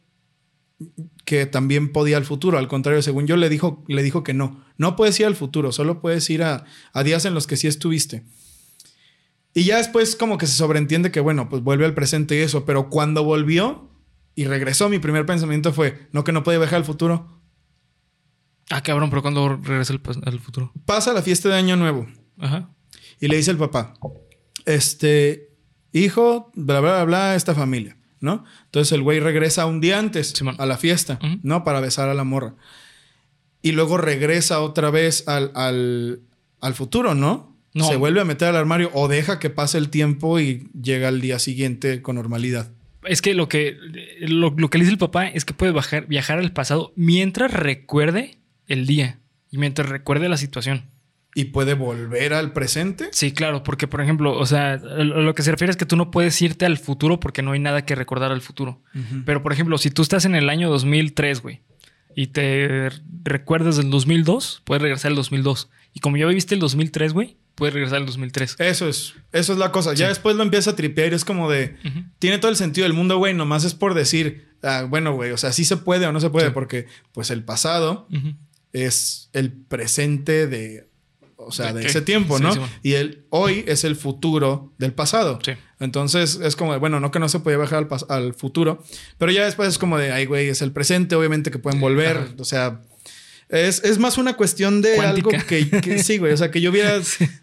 que 1.26 1.46
también 1.46 1.92
podía 1.92 2.18
al 2.18 2.26
futuro. 2.26 2.58
Al 2.58 2.68
contrario, 2.68 3.02
según 3.02 3.28
yo 3.28 3.38
le 3.38 3.50
dijo, 3.50 3.84
le 3.88 4.04
dijo 4.04 4.24
que 4.24 4.34
no. 4.34 4.64
No 4.78 4.96
puedes 4.96 5.20
ir 5.20 5.26
al 5.26 5.36
futuro, 5.36 5.72
solo 5.72 6.00
puedes 6.00 6.30
ir 6.30 6.44
a, 6.44 6.66
a 6.94 7.04
días 7.04 7.26
en 7.26 7.34
los 7.34 7.48
que 7.48 7.58
sí 7.58 7.68
estuviste. 7.68 8.24
Y 9.54 9.66
ya 9.66 9.78
después 9.78 10.16
como 10.16 10.38
que 10.38 10.48
se 10.48 10.54
sobreentiende 10.54 11.12
que, 11.12 11.20
bueno, 11.20 11.50
pues 11.50 11.62
vuelve 11.62 11.86
al 11.86 11.94
presente 11.94 12.36
y 12.36 12.40
eso. 12.40 12.66
Pero 12.66 12.90
cuando 12.90 13.24
volvió 13.24 13.90
y 14.36 14.46
regresó, 14.46 14.90
mi 14.90 15.00
primer 15.00 15.26
pensamiento 15.26 15.74
fue, 15.74 16.08
no 16.12 16.24
que 16.24 16.32
no 16.32 16.44
puede 16.44 16.58
viajar 16.58 16.78
al 16.78 16.86
futuro. 16.86 17.40
Ah, 18.70 18.82
cabrón, 18.82 19.10
pero 19.10 19.22
cuando 19.22 19.58
regresa 19.58 19.94
al, 19.94 20.40
futuro. 20.40 20.72
Pasa 20.86 21.14
la 21.14 21.22
fiesta 21.22 21.50
de 21.50 21.56
Año 21.56 21.76
Nuevo. 21.76 22.08
Ajá. 22.40 22.70
Y 23.20 23.28
le 23.28 23.38
dice 23.38 23.52
el 23.52 23.58
papá, 23.58 23.94
este, 24.66 25.52
hijo, 25.92 26.52
bla, 26.56 26.80
bla, 26.80 26.94
bla, 26.94 27.04
bla, 27.06 27.36
esta 27.36 27.54
familia, 27.54 27.98
¿no? 28.20 28.44
Entonces 28.66 28.92
el 28.94 29.04
güey 29.04 29.20
regresa 29.20 29.66
un 29.66 29.82
día 29.82 30.00
antes 30.00 30.30
Simón. 30.30 30.56
a 30.58 30.66
la 30.66 30.78
fiesta. 30.78 31.20
¿no? 31.44 31.64
Para 31.64 31.80
besar 31.80 32.10
a 32.10 32.14
la 32.16 32.24
morra. 32.24 32.56
Y 33.62 33.74
luego 33.74 33.98
regresa 33.98 34.62
otra 34.62 34.90
vez 34.90 35.28
al, 35.28 35.52
al, 35.56 36.22
al 36.60 36.74
futuro, 36.74 37.14
¿no? 37.14 37.53
No. 37.74 37.88
Se 37.88 37.96
vuelve 37.96 38.22
a 38.22 38.26
meter 38.26 38.50
al 38.50 38.56
armario 38.56 38.92
o 38.94 39.08
deja 39.08 39.40
que 39.40 39.50
pase 39.50 39.78
el 39.78 39.90
tiempo 39.90 40.40
y 40.40 40.70
llega 40.80 41.08
al 41.08 41.22
día 41.22 41.40
siguiente 41.40 42.02
con 42.02 42.16
normalidad. 42.16 42.72
Es 43.06 43.22
que 43.22 43.34
lo 43.34 43.50
que, 43.50 43.78
lo, 44.20 44.54
lo 44.56 44.70
que 44.70 44.78
le 44.78 44.84
dice 44.84 44.94
el 44.94 45.00
papá 45.00 45.28
es 45.28 45.44
que 45.44 45.54
puede 45.54 45.72
bajar, 45.72 46.08
viajar 46.08 46.40
al 46.40 46.54
pasado 46.54 46.94
mientras 46.96 47.52
recuerde 47.52 48.38
el 48.68 48.86
día 48.86 49.20
y 49.50 49.58
mientras 49.58 49.90
recuerde 49.90 50.30
la 50.30 50.38
situación. 50.38 50.90
Y 51.36 51.46
puede 51.46 51.74
volver 51.74 52.34
al 52.34 52.54
presente. 52.54 53.10
Sí, 53.12 53.32
claro, 53.32 53.64
porque 53.64 53.88
por 53.88 54.02
ejemplo, 54.02 54.38
o 54.38 54.46
sea, 54.46 54.78
lo 54.78 55.22
lo 55.22 55.34
que 55.34 55.42
se 55.42 55.50
refiere 55.50 55.72
es 55.72 55.78
que 55.78 55.88
tú 55.88 55.96
no 55.96 56.12
puedes 56.12 56.40
irte 56.44 56.66
al 56.66 56.78
futuro 56.78 57.20
porque 57.20 57.42
no 57.42 57.54
hay 57.54 57.60
nada 57.60 57.86
que 57.86 57.96
recordar 57.96 58.32
al 58.32 58.42
futuro. 58.42 58.82
Pero 59.26 59.42
por 59.42 59.52
ejemplo, 59.52 59.80
si 59.80 59.90
tú 59.90 60.04
estás 60.04 60.26
en 60.26 60.36
el 60.36 60.48
año 60.48 60.70
2003, 60.70 61.42
güey, 61.42 61.62
y 62.16 62.28
te 62.28 62.90
recuerdas 63.24 63.78
del 63.78 63.90
2002, 63.90 64.62
puedes 64.64 64.84
regresar 64.84 65.10
al 65.10 65.16
2002. 65.16 65.70
Y 65.94 66.02
como 66.02 66.18
ya 66.18 66.28
viviste 66.28 66.54
el 66.54 66.62
2003, 66.62 67.14
güey, 67.14 67.38
puedes 67.56 67.74
regresar 67.74 67.98
al 68.00 68.06
2003. 68.06 68.56
Eso 68.60 68.88
es, 68.88 69.14
eso 69.32 69.54
es 69.54 69.60
la 69.60 69.72
cosa. 69.72 69.94
Ya 69.94 70.08
después 70.10 70.36
lo 70.36 70.44
empieza 70.44 70.72
a 70.72 70.76
tripear 70.76 71.12
y 71.12 71.16
es 71.16 71.26
como 71.26 71.50
de, 71.50 71.76
tiene 72.20 72.38
todo 72.40 72.50
el 72.52 72.58
sentido 72.58 72.86
del 72.86 72.94
mundo, 72.94 73.18
güey, 73.18 73.34
nomás 73.34 73.64
es 73.64 73.74
por 73.74 73.94
decir, 73.94 74.56
ah, 74.64 74.86
bueno, 74.90 75.14
güey, 75.14 75.32
o 75.32 75.38
sea, 75.38 75.52
sí 75.52 75.66
se 75.66 75.78
puede 75.78 76.06
o 76.08 76.12
no 76.12 76.20
se 76.20 76.30
puede, 76.30 76.48
Sí. 76.48 76.54
porque 76.54 76.88
pues 77.14 77.30
el 77.32 77.44
pasado 77.44 78.08
es 78.72 79.30
el 79.34 79.52
presente 79.52 80.48
de, 80.48 80.88
o 81.38 81.52
sea, 81.52 81.74
¿De 81.74 81.86
ese 81.86 82.02
tiempo, 82.02 82.38
Sí, 82.38 82.44
¿no? 82.44 82.50
bueno. 82.50 82.70
y 82.82 82.94
el 82.94 83.26
hoy 83.30 83.64
es 83.68 83.84
el 83.84 83.96
futuro 83.96 84.74
del 84.78 84.94
pasado. 84.94 85.40
Sí. 85.44 85.52
Entonces 85.80 86.40
es 86.42 86.56
como, 86.56 86.72
de, 86.74 86.80
bueno, 86.80 87.00
no 87.02 87.12
que 87.12 87.20
no 87.20 87.28
se 87.30 87.40
puede 87.42 87.58
bajar 87.58 87.88
al, 88.10 88.16
al 88.16 88.34
futuro, 88.34 88.82
pero 89.18 89.32
ya 89.32 89.44
después 89.46 89.68
es 89.70 89.78
como 89.78 89.98
de, 89.98 90.12
ay, 90.12 90.26
güey, 90.26 90.48
es 90.48 90.62
el 90.62 90.72
presente, 90.72 91.16
obviamente 91.16 91.52
que 91.52 91.60
pueden 91.60 91.80
volver, 91.82 92.36
o 92.40 92.46
sea... 92.46 92.82
Es, 93.54 93.84
es 93.84 94.00
más 94.00 94.18
una 94.18 94.34
cuestión 94.36 94.82
de 94.82 94.96
Cuántica. 94.96 95.30
algo 95.30 95.48
que, 95.48 95.70
que 95.82 96.00
sí, 96.04 96.18
güey. 96.18 96.34
O 96.34 96.38
sea, 96.38 96.50
que 96.50 96.60
yo 96.60 96.72
hubiera 96.72 97.00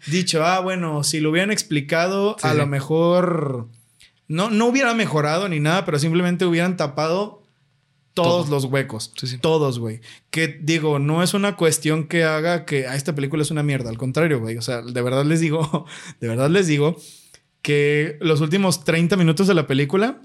dicho, 0.07 0.43
ah, 0.45 0.59
bueno, 0.59 1.03
si 1.03 1.19
lo 1.21 1.29
hubieran 1.29 1.51
explicado, 1.51 2.35
Sí, 2.39 2.47
a 2.47 2.53
lo 2.53 2.67
mejor 2.67 3.69
no, 4.27 4.49
no 4.49 4.65
hubiera 4.67 4.93
mejorado 4.93 5.47
ni 5.47 5.59
nada, 5.59 5.85
pero 5.85 5.99
simplemente 5.99 6.45
hubieran 6.45 6.75
tapado 6.75 7.41
todos 8.13 8.47
Todo. 8.47 8.55
los 8.55 8.65
huecos. 8.65 9.13
Sí. 9.15 9.37
Todos, 9.37 9.79
güey. 9.79 10.01
Que 10.31 10.47
digo, 10.61 10.99
no 10.99 11.23
es 11.23 11.33
una 11.33 11.55
cuestión 11.55 12.07
que 12.09 12.25
haga 12.25 12.65
que 12.65 12.85
a 12.87 12.95
esta 12.97 13.15
película 13.15 13.41
es 13.41 13.51
una 13.51 13.63
mierda. 13.63 13.89
Al 13.89 13.97
contrario, 13.97 14.41
güey. 14.41 14.57
O 14.57 14.61
sea, 14.61 14.81
de 14.81 15.01
verdad 15.01 15.23
les 15.23 15.39
digo, 15.39 15.85
de 16.19 16.27
verdad 16.27 16.49
les 16.49 16.67
digo 16.67 16.97
que 17.61 18.17
los 18.19 18.41
últimos 18.41 18.83
30 18.83 19.15
minutos 19.15 19.47
de 19.47 19.53
la 19.53 19.65
película 19.65 20.21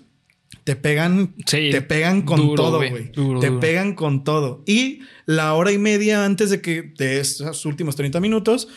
te 0.65 0.77
pegan, 0.77 1.35
Sí, 1.47 1.71
te 1.71 1.81
pegan 1.83 2.23
con 2.23 2.39
duro, 2.41 2.63
todo, 2.63 2.77
güey. 2.79 3.13
Te 3.13 3.21
duro. 3.21 3.61
pegan 3.61 3.95
con 3.95 4.25
todo. 4.25 4.63
Y 4.67 5.01
la 5.27 5.55
hora 5.55 5.73
y 5.73 5.79
media 5.79 6.25
antes 6.25 6.51
de 6.51 6.61
que 6.61 6.93
de 6.99 7.21
esos 7.21 7.65
últimos 7.67 7.95
30 7.97 8.21
minutos 8.21 8.69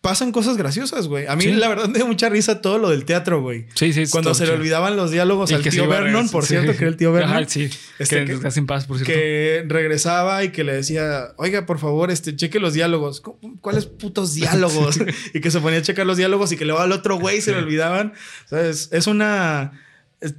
pasan 0.00 0.30
cosas 0.30 0.56
graciosas, 0.56 1.08
güey. 1.08 1.26
A 1.26 1.34
mí 1.34 1.42
Sí. 1.44 1.50
la 1.52 1.68
verdad 1.68 1.88
me 1.88 1.94
dio 1.98 2.06
mucha 2.06 2.28
risa 2.28 2.60
todo 2.60 2.78
lo 2.78 2.90
del 2.90 3.04
teatro, 3.04 3.42
güey. 3.42 3.66
Sí, 3.74 3.92
sí. 3.92 4.04
Cuando 4.08 4.34
se 4.34 4.46
le 4.46 4.52
olvidaban 4.52 4.94
los 4.96 5.10
diálogos 5.10 5.50
Y 5.50 5.54
al 5.54 5.62
tío 5.64 5.88
Vernon, 5.88 6.28
por 6.28 6.44
sí. 6.44 6.50
cierto, 6.50 6.72
que 6.72 6.78
era 6.78 6.88
el 6.88 6.96
tío 6.96 7.10
Vernon. 7.12 7.32
Ajá, 7.36 7.44
sí. 7.48 7.68
Este, 7.98 8.24
que 8.24 8.38
que- 8.38 8.48
en 8.56 8.66
paz, 8.66 8.86
por 8.86 8.98
cierto. 8.98 9.12
Que 9.12 9.64
regresaba 9.66 10.44
y 10.44 10.50
que 10.52 10.62
le 10.62 10.74
decía, 10.74 11.34
oiga, 11.38 11.66
por 11.66 11.78
favor, 11.80 12.10
este, 12.12 12.36
cheque 12.36 12.60
los 12.60 12.72
diálogos. 12.72 13.20
¿Cu- 13.20 13.38
¿Cuáles 13.60 13.86
putos 13.86 14.32
diálogos? 14.34 15.00
y 15.34 15.40
que 15.40 15.50
se 15.50 15.60
ponía 15.60 15.80
a 15.80 15.82
checar 15.82 16.06
los 16.06 16.16
diálogos 16.18 16.52
y 16.52 16.56
que 16.56 16.66
luego 16.66 16.80
al 16.80 16.92
otro 16.92 17.18
güey 17.18 17.40
se 17.40 17.50
le 17.50 17.58
olvidaban. 17.58 18.12
O 18.44 18.48
sea, 18.48 18.68
es, 18.68 18.88
es 18.92 19.06
una... 19.08 19.82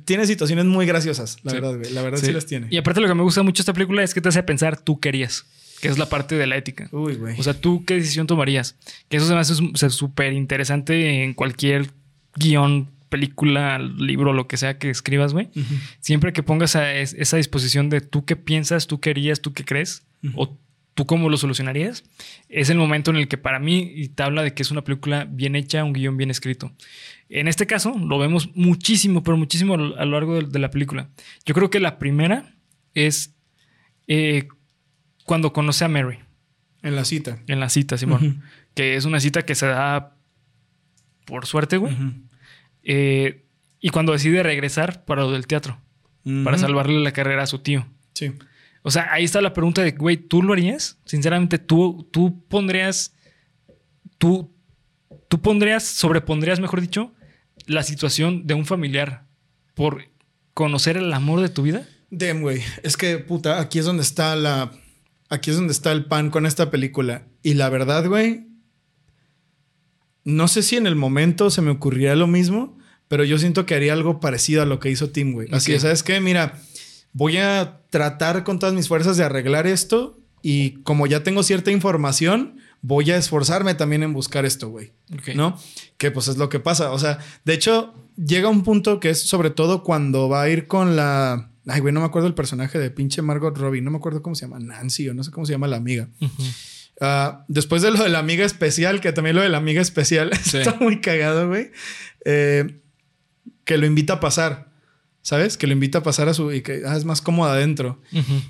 tiene 0.06 0.26
situaciones 0.26 0.66
muy 0.66 0.86
gracias, 0.86 1.18
la 1.20 1.52
Sí. 1.52 1.58
verdad, 1.58 1.78
güey. 1.78 1.92
La 1.94 2.02
verdad 2.02 2.20
sí, 2.20 2.28
Sí. 2.28 2.32
las 2.34 2.46
tiene. 2.46 2.68
Y 2.70 2.78
aparte 2.78 3.02
lo 3.02 3.08
que 3.08 3.14
me 3.16 3.24
gusta 3.24 3.44
mucho 3.44 3.60
de 3.60 3.62
esta 3.64 3.74
película 3.74 4.04
es 4.04 4.14
que 4.14 4.22
te 4.22 4.30
hace 4.30 4.44
pensar 4.44 4.80
tú 4.80 5.00
querías, 5.00 5.46
que 5.82 5.88
es 5.88 5.98
la 5.98 6.08
parte 6.10 6.36
de 6.36 6.48
la 6.48 6.58
ética. 6.58 6.90
Uy, 6.92 7.16
güey. 7.16 7.40
O 7.40 7.44
sea, 7.44 7.54
tú 7.54 7.84
qué 7.86 7.96
decisión 7.96 8.28
tomarías. 8.28 8.76
Que 9.10 9.18
eso 9.18 9.28
se 9.28 9.34
me 9.34 9.40
hace 9.40 9.90
súper 9.90 10.34
interesante 10.34 11.24
en 11.24 11.34
cualquier 11.34 11.92
guion, 12.36 12.90
película, 13.10 13.80
libro, 13.80 14.34
lo 14.34 14.48
que 14.48 14.58
sea 14.58 14.78
que 14.78 14.90
escribas, 14.90 15.32
güey. 15.34 15.50
Siempre 16.02 16.34
que 16.34 16.44
pongas 16.44 16.76
a 16.76 16.94
es- 16.94 17.14
esa 17.18 17.38
disposición 17.38 17.90
de 17.90 18.02
tú 18.02 18.26
qué 18.26 18.36
piensas, 18.36 18.86
tú 18.88 19.00
qué 19.00 19.12
harías, 19.12 19.40
tú 19.42 19.54
qué 19.54 19.64
crees, 19.64 20.04
Ujú. 20.24 20.34
o 20.42 20.58
tú 20.98 21.06
cómo 21.06 21.30
lo 21.30 21.38
solucionarías, 21.38 22.04
es 22.50 22.72
el 22.72 22.78
momento 22.80 23.12
en 23.12 23.18
el 23.18 23.28
que 23.28 23.38
para 23.38 23.60
mí 23.60 23.92
y 23.96 24.08
te 24.10 24.24
habla 24.24 24.42
de 24.42 24.56
que 24.56 24.64
es 24.64 24.72
una 24.72 24.84
película 24.84 25.28
bien 25.30 25.56
hecha, 25.56 25.84
un 25.84 25.94
guion 25.94 26.18
bien 26.18 26.32
escrito. 26.32 26.72
En 27.30 27.48
este 27.48 27.68
caso, 27.68 27.96
lo 28.00 28.18
vemos 28.18 28.50
muchísimo, 28.56 29.22
pero 29.22 29.38
muchísimo 29.38 29.76
a 29.76 29.78
lo 29.78 30.12
largo 30.12 30.42
de, 30.42 30.60
la 30.60 30.72
película. 30.72 31.10
Yo 31.46 31.54
creo 31.54 31.70
que 31.70 31.80
la 31.80 32.00
primera 32.00 32.56
es 32.96 33.36
eh, 34.08 34.48
cuando 35.24 35.54
conoce 35.54 35.86
a 35.86 35.88
Mary 35.88 36.18
En 36.82 36.96
la 36.96 37.06
cita. 37.06 37.44
en 37.46 37.60
la 37.60 37.70
cita, 37.70 38.00
Simón. 38.00 38.42
Que 38.74 38.96
es 38.96 39.06
una 39.06 39.20
cita 39.20 39.46
que 39.46 39.54
se 39.54 39.68
da 39.68 40.18
por 41.26 41.46
suerte, 41.46 41.78
güey. 41.78 41.96
Eh, 42.82 43.46
y 43.80 43.90
cuando 43.90 44.14
decide 44.14 44.42
regresar 44.42 45.06
para 45.06 45.22
lo 45.22 45.32
del 45.32 45.46
teatro, 45.46 45.80
para 46.44 46.58
salvarle 46.58 47.00
la 47.02 47.12
carrera 47.12 47.44
a 47.44 47.48
su 47.48 47.60
tío. 47.60 47.86
Sí. 48.14 48.32
O 48.88 48.92
sea, 48.92 49.12
ahí 49.12 49.26
está 49.26 49.42
la 49.42 49.52
pregunta 49.52 49.82
de, 49.82 49.92
güey, 49.92 50.16
¿tú 50.16 50.42
lo 50.42 50.54
harías? 50.54 50.98
Sinceramente, 51.04 51.58
tú, 51.60 52.08
tú 52.10 52.42
pondrías, 52.48 53.14
tú, 54.18 54.50
tú 55.28 55.42
pondrías, 55.42 55.84
sobrepondrías, 55.84 56.62
mejor 56.62 56.80
dicho, 56.80 57.14
la 57.66 57.84
situación 57.84 58.48
de 58.48 58.54
un 58.54 58.66
familiar 58.66 59.26
por 59.74 60.06
conocer 60.54 60.96
el 60.96 61.12
amor 61.12 61.42
de 61.42 61.50
tu 61.50 61.64
vida. 61.64 61.86
Damn, 62.12 62.40
güey. 62.42 62.62
Es 62.82 62.96
que, 62.96 63.18
puta, 63.18 63.60
aquí 63.60 63.80
es 63.80 63.84
donde 63.86 64.04
está 64.04 64.38
la. 64.38 64.72
Aquí 65.30 65.50
es 65.50 65.58
donde 65.58 65.74
está 65.74 65.92
el 65.92 66.06
pan 66.06 66.30
con 66.30 66.46
esta 66.46 66.72
película. 66.72 67.28
Y 67.44 67.56
la 67.56 67.68
verdad, 67.68 68.08
güey. 68.08 68.48
No 70.24 70.48
sé 70.48 70.64
si 70.64 70.78
en 70.78 70.88
el 70.88 70.96
momento 70.96 71.50
se 71.50 71.62
me 71.62 71.72
ocurriría 71.72 72.16
lo 72.16 72.28
mismo, 72.28 72.78
pero 73.10 73.26
yo 73.26 73.38
siento 73.38 73.66
que 73.66 73.76
haría 73.76 73.92
algo 73.92 74.22
parecido 74.22 74.62
a 74.62 74.66
lo 74.66 74.80
que 74.80 74.90
hizo 74.90 75.10
Tim, 75.10 75.34
güey. 75.34 75.50
Así 75.52 75.72
Ok. 75.72 75.76
que, 75.76 75.80
¿sabes 75.82 76.04
qué? 76.04 76.22
Mira, 76.22 76.60
voy 77.18 77.38
a 77.38 77.82
tratar 77.90 78.44
con 78.44 78.60
todas 78.60 78.76
mis 78.76 78.88
fuerzas 78.88 79.18
de 79.18 79.24
arreglar 79.24 79.66
esto. 79.66 80.20
Y 80.44 80.84
como 80.84 81.08
ya 81.08 81.24
tengo 81.24 81.42
cierta 81.42 81.72
información, 81.72 82.58
voy 82.82 83.10
a 83.10 83.18
esforzarme 83.18 83.74
también 83.74 84.04
en 84.04 84.14
buscar 84.14 84.46
esto, 84.46 84.70
güey. 84.70 84.94
¿no? 85.36 85.58
Que 85.98 86.12
pues 86.12 86.28
es 86.28 86.38
lo 86.38 86.48
que 86.50 86.60
pasa. 86.60 86.92
O 86.92 87.00
sea, 87.00 87.18
de 87.44 87.54
hecho, 87.54 87.96
llega 88.24 88.50
un 88.50 88.64
punto 88.64 89.00
que 89.00 89.10
es 89.10 89.24
sobre 89.24 89.50
todo 89.50 89.84
cuando 89.84 90.30
va 90.30 90.44
a 90.44 90.50
ir 90.50 90.68
con 90.68 90.96
la. 90.96 91.50
Ay, 91.66 91.82
güey, 91.82 91.92
no 91.92 92.00
me 92.02 92.06
acuerdo 92.06 92.28
el 92.28 92.36
personaje 92.36 92.78
de 92.78 92.92
pinche 92.92 93.22
Margot 93.24 93.58
Robbie. 93.58 93.82
No 93.82 93.90
me 93.90 93.98
acuerdo 93.98 94.22
cómo 94.22 94.36
se 94.36 94.46
llama. 94.46 94.60
Nancy 94.60 95.10
o 95.10 95.16
no 95.16 95.24
sé 95.24 95.32
cómo 95.32 95.46
se 95.48 95.54
llama 95.54 95.68
la 95.68 95.78
amiga. 95.78 96.08
Ah, 97.02 97.44
después 97.48 97.82
de 97.82 97.90
lo 97.92 98.02
de 98.04 98.10
la 98.10 98.20
amiga 98.20 98.46
especial, 98.46 99.02
que 99.02 99.12
también 99.12 99.36
lo 99.36 99.42
de 99.42 99.50
la 99.50 99.58
amiga 99.58 99.82
especial 99.82 100.32
Sí. 100.44 100.60
está 100.60 100.78
muy 100.80 101.02
cagado, 101.02 101.48
güey. 101.48 101.72
Eh, 102.26 102.80
que 103.66 103.78
lo 103.78 103.88
invita 103.88 104.14
a 104.14 104.20
pasar. 104.20 104.67
¿Sabes? 105.28 105.58
Que 105.58 105.68
lo 105.68 105.74
invita 105.74 105.98
a 105.98 106.04
pasar 106.04 106.30
a 106.30 106.34
su. 106.34 106.54
y 106.54 106.62
que 106.62 106.84
ah, 106.88 106.96
es 106.96 107.04
más 107.04 107.22
cómoda 107.22 107.52
adentro. 107.52 108.00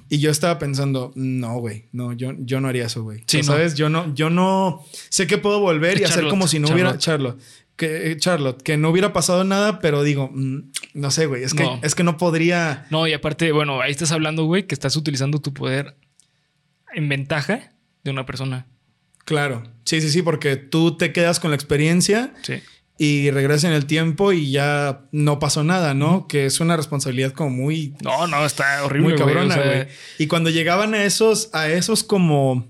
Y 0.10 0.20
yo 0.20 0.30
estaba 0.30 0.60
pensando, 0.60 1.12
no, 1.16 1.58
güey, 1.58 1.86
no, 1.92 2.14
yo, 2.14 2.34
yo 2.38 2.62
no 2.62 2.68
haría 2.68 2.86
eso, 2.86 3.02
güey. 3.02 3.24
Sí, 3.26 3.40
O 3.40 3.44
sea, 3.44 3.54
no. 3.54 3.58
¿Sabes? 3.58 3.74
Yo 3.74 3.90
no, 3.90 4.14
yo 4.14 4.30
no 4.30 4.86
sé 5.10 5.26
que 5.26 5.40
puedo 5.40 5.60
volver 5.60 6.00
y 6.00 6.04
hacer 6.04 6.28
como 6.28 6.48
si 6.48 6.60
no 6.60 6.70
hubiera 6.70 6.96
Charlotte. 7.00 7.40
Charlotte. 7.40 7.44
Que, 7.78 8.12
eh, 8.12 8.18
Charlotte, 8.18 8.62
que 8.62 8.78
no 8.78 8.92
hubiera 8.92 9.12
pasado 9.12 9.44
nada, 9.44 9.80
pero 9.80 10.04
digo, 10.04 10.30
mm, 10.32 10.70
no 10.94 11.10
sé, 11.10 11.26
güey. 11.26 11.42
Es 11.42 11.56
que, 11.56 11.64
No. 11.64 11.80
es 11.82 11.96
que 11.96 12.04
no 12.04 12.16
podría. 12.18 12.86
No, 12.92 13.08
y 13.08 13.14
aparte, 13.14 13.52
bueno, 13.52 13.82
ahí 13.82 13.90
estás 13.90 14.12
hablando, 14.12 14.46
güey, 14.46 14.68
que 14.68 14.76
estás 14.76 14.96
utilizando 14.98 15.40
tu 15.42 15.56
poder 15.56 15.98
en 16.94 17.10
ventaja 17.10 17.72
de 18.04 18.12
una 18.12 18.28
persona. 18.28 18.68
Claro. 19.26 19.64
Sí, 19.84 20.00
sí, 20.00 20.12
sí, 20.12 20.22
porque 20.22 20.58
tú 20.58 20.96
te 20.96 21.12
quedas 21.12 21.40
con 21.40 21.50
la 21.50 21.56
experiencia 21.56 22.36
Sí. 22.44 22.62
Y 22.98 23.30
regresa 23.32 23.68
en 23.68 23.74
el 23.74 23.86
tiempo 23.86 24.32
y 24.34 24.52
ya 24.52 25.02
no 25.12 25.40
pasó 25.40 25.64
nada, 25.64 25.94
¿no? 25.94 26.28
Que 26.28 26.46
es 26.46 26.60
una 26.60 26.76
responsabilidad 26.78 27.32
como 27.32 27.52
muy... 27.52 27.94
No, 28.04 28.26
no, 28.28 28.46
está 28.46 28.84
horrible. 28.84 29.10
Muy 29.10 29.18
cabrona, 29.18 29.56
güey. 29.56 29.68
O 29.68 29.72
sea. 29.72 29.88
Y 30.18 30.28
cuando 30.28 30.50
llegaban 30.50 30.94
a 30.94 31.04
esos, 31.04 31.50
a 31.54 31.70
esos 31.70 32.04
como... 32.04 32.68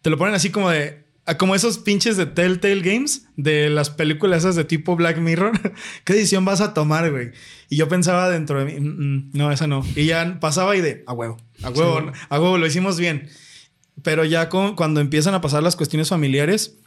Te 0.00 0.10
lo 0.10 0.16
ponen 0.18 0.34
así 0.34 0.50
como 0.50 0.70
de... 0.70 1.02
Como 1.38 1.54
esos 1.54 1.78
pinches 1.78 2.16
de 2.16 2.26
Telltale 2.26 2.80
Games, 2.80 3.26
de 3.36 3.70
las 3.70 3.90
películas 3.90 4.38
esas 4.40 4.56
de 4.56 4.64
tipo 4.64 4.96
Black 4.96 5.18
Mirror. 5.18 5.52
¿Qué 6.04 6.14
decisión 6.14 6.44
vas 6.44 6.60
a 6.60 6.74
tomar, 6.74 7.10
güey? 7.12 7.30
Y 7.68 7.76
yo 7.76 7.88
pensaba 7.88 8.28
dentro 8.28 8.58
de 8.58 8.64
mí, 8.64 8.80
"Mm, 8.80 9.16
mm, 9.16 9.30
no, 9.34 9.52
esa 9.52 9.66
no. 9.68 9.86
Y 9.94 10.06
ya 10.06 10.38
pasaba 10.40 10.74
y 10.76 10.80
de, 10.80 11.04
a 11.06 11.12
huevo, 11.12 11.36
a 11.62 11.70
huevo, 11.70 12.00
Sí. 12.12 12.20
a 12.28 12.40
huevo, 12.40 12.58
lo 12.58 12.66
hicimos 12.66 12.98
bien. 12.98 13.28
Pero 14.02 14.24
ya 14.24 14.48
con- 14.48 14.74
cuando 14.74 15.00
empiezan 15.00 15.34
a 15.34 15.40
pasar 15.40 15.62
las 15.62 15.76
cuestiones 15.76 16.08
familiares, 16.08 16.78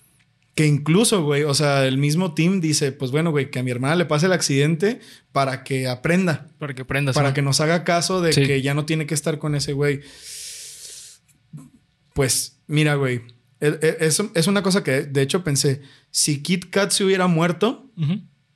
que 0.55 0.65
incluso, 0.65 1.21
güey, 1.23 1.43
o 1.43 1.53
sea, 1.53 1.85
el 1.85 1.97
mismo 1.97 2.33
team 2.33 2.61
dice, 2.61 2.91
pues 2.93 3.11
bueno, 3.11 3.31
güey, 3.31 3.51
que 3.51 3.59
a 3.59 3.63
mi 3.63 3.71
hermana 3.71 3.95
le 3.95 4.05
pase 4.05 4.25
el 4.27 4.31
accidente 4.33 5.01
para 5.33 5.63
que 5.65 5.87
aprenda, 5.87 6.47
para 6.59 6.73
que 6.73 6.85
prendas. 6.85 7.13
para 7.15 7.29
¿no? 7.29 7.33
que 7.35 7.41
nos 7.41 7.59
haga 7.59 7.83
caso 7.83 8.21
de 8.21 8.31
Sí. 8.33 8.45
que 8.47 8.61
ya 8.61 8.73
no 8.73 8.85
tiene 8.85 9.05
que 9.05 9.13
estar 9.13 9.37
con 9.37 9.53
ese 9.55 9.73
güey. 9.73 9.99
Pues, 12.13 12.61
mira, 12.67 12.95
güey, 12.95 13.21
e- 13.59 13.77
e- 13.81 13.97
es, 13.99 14.21
es 14.33 14.47
una 14.47 14.63
cosa 14.63 14.83
que 14.83 15.01
de 15.01 15.21
hecho 15.21 15.43
pensé, 15.43 15.81
si 16.11 16.41
Kit 16.41 16.69
Kat 16.69 16.91
se 16.91 17.03
hubiera 17.03 17.27
muerto, 17.27 17.91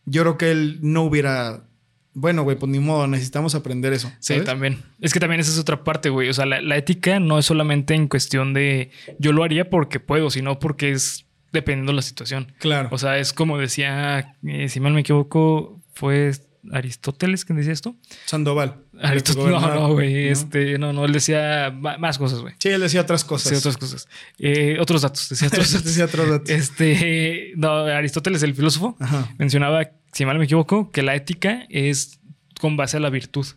yo 0.05 0.21
creo 0.23 0.37
que 0.37 0.51
él 0.51 0.79
no 0.81 1.03
hubiera... 1.03 1.65
Bueno, 2.13 2.43
güey, 2.43 2.57
pues 2.57 2.69
ni 2.71 2.79
modo, 2.79 3.07
necesitamos 3.07 3.55
aprender 3.55 3.93
eso. 3.93 4.11
Sí, 4.19 4.41
también. 4.41 4.81
Es 4.99 5.13
que 5.13 5.19
también 5.19 5.39
esa 5.39 5.51
es 5.51 5.59
otra 5.59 5.83
parte, 5.83 6.09
güey. 6.09 6.27
O 6.29 6.33
sea, 6.33 6.45
la, 6.45 6.61
la 6.61 6.75
ética 6.75 7.19
no 7.19 7.37
es 7.37 7.45
solamente 7.45 7.93
en 7.93 8.07
cuestión 8.07 8.53
de 8.53 8.89
yo 9.19 9.31
lo 9.31 9.43
haría 9.43 9.69
porque 9.69 9.99
puedo, 9.99 10.29
sino 10.29 10.59
porque 10.59 10.91
es 10.91 11.25
dependiendo 11.51 11.91
de 11.91 11.97
la 11.97 12.01
situación. 12.01 12.53
Claro. 12.59 12.89
O 12.91 12.97
sea, 12.97 13.17
es 13.17 13.33
como 13.33 13.57
decía, 13.57 14.35
eh, 14.45 14.69
si 14.69 14.79
mal 14.79 14.93
me 14.93 15.01
equivoco, 15.01 15.81
fue 15.93 16.31
Aristóteles 16.71 17.45
quien 17.45 17.57
decía 17.57 17.73
esto. 17.73 17.95
Sandoval. 18.25 18.83
Aristóteles, 19.01 19.49
no, 19.49 19.73
no, 19.73 19.93
güey. 19.93 20.25
¿no? 20.25 20.31
Este, 20.31 20.77
no, 20.77 20.93
no, 20.93 21.05
él 21.05 21.13
decía 21.13 21.71
más 21.71 22.17
cosas, 22.17 22.39
güey. 22.39 22.53
Sí, 22.59 22.69
él 22.69 22.81
decía 22.81 23.01
otras 23.01 23.23
cosas. 23.23 23.49
Sí, 23.49 23.55
otras 23.55 23.77
cosas. 23.77 24.07
Eh, 24.37 24.77
otros 24.79 25.01
datos, 25.01 25.29
decía 25.29 25.47
otros 25.51 25.71
datos. 25.71 25.85
decía 25.85 26.05
otros 26.05 26.29
datos. 26.29 26.49
Este, 26.49 27.53
no, 27.55 27.71
Aristóteles, 27.85 28.43
el 28.43 28.55
filósofo, 28.55 28.97
Ajá. 28.99 29.29
mencionaba, 29.37 29.91
si 30.11 30.25
mal 30.25 30.37
me 30.37 30.45
equivoco, 30.45 30.91
que 30.91 31.01
la 31.01 31.15
ética 31.15 31.65
es 31.69 32.19
con 32.59 32.75
base 32.77 32.97
a 32.97 32.99
la 32.99 33.09
virtud. 33.09 33.47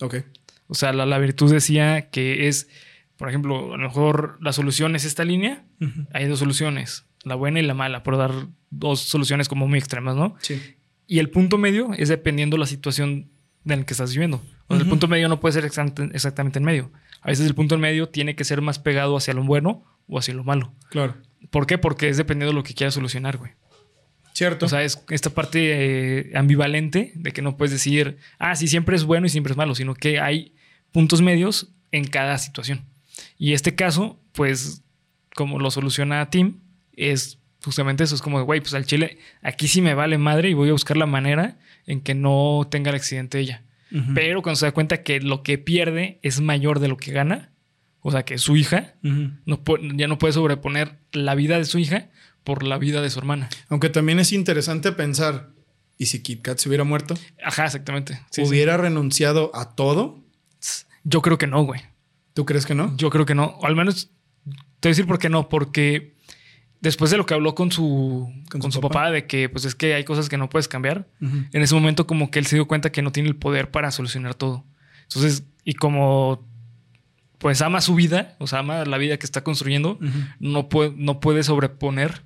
Ok. 0.00 0.16
O 0.66 0.74
sea, 0.74 0.92
la, 0.92 1.06
la 1.06 1.18
virtud 1.18 1.52
decía 1.52 2.10
que 2.10 2.48
es, 2.48 2.68
por 3.16 3.28
ejemplo, 3.28 3.74
a 3.74 3.76
lo 3.76 3.88
mejor 3.88 4.38
la 4.40 4.52
solución 4.52 4.96
es 4.96 5.04
esta 5.04 5.24
línea. 5.24 5.64
Hay 6.12 6.26
dos 6.26 6.40
soluciones, 6.40 7.06
la 7.24 7.34
buena 7.34 7.60
y 7.60 7.62
la 7.62 7.74
mala, 7.74 8.02
por 8.02 8.16
dar 8.16 8.32
dos 8.70 9.00
soluciones 9.00 9.48
como 9.48 9.66
muy 9.68 9.78
extremas, 9.78 10.16
¿no? 10.16 10.36
Sí. 10.40 10.60
Y 11.06 11.18
el 11.18 11.30
punto 11.30 11.58
medio 11.58 11.92
es 11.96 12.08
dependiendo 12.08 12.56
la 12.56 12.66
situación 12.66 13.30
en 13.66 13.78
la 13.80 13.84
que 13.84 13.92
estás 13.92 14.12
viviendo. 14.12 14.42
O 14.68 14.74
sea, 14.74 14.82
el 14.82 14.88
punto 14.88 15.08
medio 15.08 15.28
no 15.28 15.40
puede 15.40 15.52
ser 15.54 15.64
exact- 15.64 16.10
exactamente 16.14 16.60
en 16.60 16.64
medio. 16.64 16.92
A 17.20 17.28
veces 17.28 17.46
el 17.46 17.54
punto 17.54 17.74
en 17.74 17.80
medio 17.80 18.08
tiene 18.08 18.36
que 18.36 18.44
ser 18.44 18.62
más 18.62 18.78
pegado 18.78 19.16
hacia 19.16 19.34
lo 19.34 19.42
bueno 19.42 19.84
o 20.06 20.18
hacia 20.18 20.32
lo 20.32 20.44
malo. 20.44 20.72
Claro. 20.90 21.16
¿Por 21.50 21.66
qué? 21.66 21.76
Porque 21.76 22.08
es 22.08 22.16
dependiendo 22.16 22.52
de 22.52 22.56
lo 22.56 22.62
que 22.62 22.74
quieras 22.74 22.94
solucionar, 22.94 23.36
güey. 23.36 23.52
Cierto. 24.32 24.66
O 24.66 24.68
sea, 24.68 24.84
es 24.84 25.04
esta 25.10 25.30
parte 25.30 26.28
eh, 26.30 26.32
ambivalente 26.36 27.12
de 27.16 27.32
que 27.32 27.42
no 27.42 27.56
puedes 27.56 27.72
decir, 27.72 28.18
ah, 28.38 28.54
sí, 28.54 28.68
siempre 28.68 28.94
es 28.94 29.04
bueno 29.04 29.26
y 29.26 29.28
siempre 29.28 29.50
es 29.50 29.56
malo, 29.56 29.74
sino 29.74 29.94
que 29.94 30.20
hay 30.20 30.54
puntos 30.92 31.20
medios 31.20 31.72
en 31.90 32.06
cada 32.06 32.38
situación. 32.38 32.84
Y 33.36 33.52
este 33.52 33.74
caso, 33.74 34.20
pues, 34.32 34.82
como 35.34 35.58
lo 35.58 35.70
soluciona 35.72 36.30
Tim, 36.30 36.60
es 37.08 37.38
justamente 37.64 38.04
eso. 38.04 38.14
Es 38.14 38.22
como, 38.22 38.42
güey, 38.42 38.60
pues 38.60 38.74
al 38.74 38.86
chile, 38.86 39.18
aquí 39.42 39.68
sí 39.68 39.82
me 39.82 39.94
vale 39.94 40.18
madre 40.18 40.50
y 40.50 40.54
voy 40.54 40.68
a 40.68 40.72
buscar 40.72 40.96
la 40.96 41.06
manera 41.06 41.58
en 41.86 42.00
que 42.00 42.14
no 42.14 42.68
tenga 42.70 42.90
el 42.90 42.96
accidente 42.96 43.38
ella. 43.38 43.64
Pero 44.14 44.40
cuando 44.42 44.56
se 44.56 44.66
da 44.66 44.72
cuenta 44.72 45.02
que 45.02 45.20
lo 45.20 45.42
que 45.42 45.58
pierde 45.58 46.20
es 46.22 46.40
mayor 46.40 46.78
de 46.78 46.86
lo 46.86 46.96
que 46.96 47.10
gana, 47.10 47.50
o 48.02 48.12
sea, 48.12 48.24
que 48.24 48.38
su 48.38 48.56
hija 48.56 48.94
no 49.02 49.62
ya 49.96 50.06
no 50.06 50.16
puede 50.16 50.32
sobreponer 50.32 51.00
la 51.10 51.34
vida 51.34 51.58
de 51.58 51.64
su 51.64 51.78
hija 51.78 52.08
por 52.44 52.62
la 52.62 52.78
vida 52.78 53.02
de 53.02 53.10
su 53.10 53.18
hermana. 53.18 53.48
Aunque 53.68 53.88
también 53.88 54.20
es 54.20 54.32
interesante 54.32 54.92
pensar, 54.92 55.50
¿y 55.98 56.06
si 56.06 56.22
Kit 56.22 56.42
Kat 56.42 56.58
se 56.58 56.68
hubiera 56.68 56.84
muerto? 56.84 57.14
Ajá, 57.44 57.66
exactamente. 57.66 58.14
Sí, 58.30 58.42
sí. 58.42 58.48
¿Hubiera 58.48 58.76
renunciado 58.76 59.50
a 59.54 59.74
todo? 59.74 60.24
Yo 61.02 61.20
creo 61.20 61.36
que 61.36 61.46
no, 61.46 61.62
güey. 61.62 61.80
¿Tú 62.32 62.46
crees 62.46 62.66
que 62.66 62.74
no? 62.74 62.96
Yo 62.96 63.10
creo 63.10 63.26
que 63.26 63.34
no. 63.34 63.56
O 63.60 63.66
al 63.66 63.74
menos 63.74 64.10
te 64.44 64.88
voy 64.88 64.90
a 64.90 64.92
decir 64.92 65.06
por 65.06 65.18
qué 65.18 65.28
no. 65.28 65.48
Porque 65.48 66.14
después 66.80 67.10
de 67.10 67.16
lo 67.16 67.26
que 67.26 67.34
habló 67.34 67.54
con 67.54 67.70
su, 67.72 68.32
Con 68.50 68.60
con 68.60 68.72
su 68.72 68.80
papá. 68.80 68.92
papá. 68.94 69.10
de 69.10 69.26
que 69.26 69.48
pues 69.48 69.64
es 69.64 69.74
que 69.74 69.94
hay 69.94 70.04
cosas 70.04 70.28
que 70.28 70.36
no 70.38 70.48
puedes 70.48 70.68
cambiar, 70.68 71.08
en 71.20 71.62
ese 71.62 71.74
momento 71.74 72.06
como 72.06 72.30
que 72.30 72.38
él 72.38 72.46
se 72.46 72.56
dio 72.56 72.66
cuenta 72.66 72.90
que 72.92 73.02
no 73.02 73.12
tiene 73.12 73.28
el 73.28 73.36
poder 73.36 73.70
para 73.70 73.90
solucionar 73.90 74.34
todo. 74.34 74.64
Entonces, 75.04 75.44
y 75.64 75.74
como 75.74 76.48
pues 77.38 77.62
ama 77.62 77.80
su 77.80 77.94
vida, 77.94 78.36
o 78.38 78.46
sea, 78.46 78.58
ama 78.58 78.84
la 78.84 78.98
vida 78.98 79.16
que 79.16 79.24
está 79.24 79.42
construyendo, 79.42 79.98
no, 80.40 80.68
puede, 80.68 80.92
no 80.96 81.20
puede 81.20 81.42
sobreponer 81.42 82.22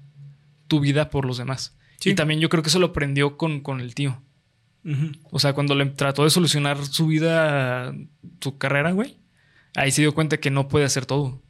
tu 0.66 0.80
vida 0.80 1.08
por 1.08 1.24
los 1.24 1.38
demás. 1.38 1.76
Sí. 2.00 2.10
Y 2.10 2.14
también 2.14 2.40
yo 2.40 2.48
creo 2.48 2.62
que 2.64 2.68
eso 2.68 2.80
lo 2.80 2.86
aprendió 2.86 3.36
con, 3.36 3.60
con 3.60 3.80
el 3.80 3.94
tío. 3.94 4.20
O 5.30 5.38
sea, 5.38 5.52
cuando 5.54 5.74
le 5.74 5.86
trató 5.86 6.24
de 6.24 6.30
solucionar 6.30 6.84
su 6.84 7.06
vida, 7.06 7.94
su 8.40 8.58
carrera, 8.58 8.90
güey, 8.92 9.16
ahí 9.76 9.90
se 9.92 10.02
dio 10.02 10.12
cuenta 10.14 10.36
que 10.38 10.50
no 10.50 10.68
puede 10.68 10.84
hacer 10.84 11.06
todo. 11.06 11.40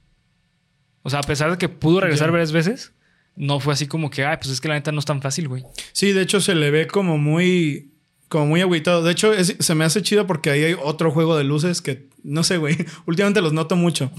O 1.05 1.11
sea, 1.11 1.21
a 1.21 1.23
pesar 1.23 1.53
de 1.53 1.59
que 1.59 1.69
pudo 1.69 2.01
regresar 2.01 2.33
varias 2.33 2.51
veces, 2.51 2.93
no 3.37 3.61
fue 3.61 3.73
así 3.75 3.87
como 3.87 4.11
que, 4.11 4.25
ay, 4.25 4.39
pues 4.39 4.51
es 4.51 4.61
que 4.61 4.67
la 4.69 4.75
neta 4.75 4.91
no 4.91 4.99
es 4.99 5.05
tan 5.05 5.23
fácil, 5.23 5.47
güey. 5.47 5.63
Sí, 5.93 6.11
de 6.13 6.23
hecho 6.23 6.41
se 6.41 6.55
le 6.57 6.71
ve 6.73 6.87
como 6.89 7.17
muy, 7.19 7.93
como 8.29 8.47
muy 8.47 8.61
agüitado. 8.63 9.03
De 9.05 9.13
hecho, 9.13 9.33
es- 9.33 9.55
se 9.61 9.75
me 9.77 9.85
hace 9.85 10.03
chido 10.03 10.27
porque 10.27 10.51
ahí 10.51 10.65
hay 10.65 10.77
otro 10.83 11.11
juego 11.13 11.37
de 11.37 11.45
luces 11.45 11.81
que, 11.83 12.09
no 12.25 12.43
sé, 12.43 12.57
güey, 12.57 12.77
últimamente 13.07 13.41
los 13.41 13.53
noto 13.53 13.77
mucho. 13.77 14.11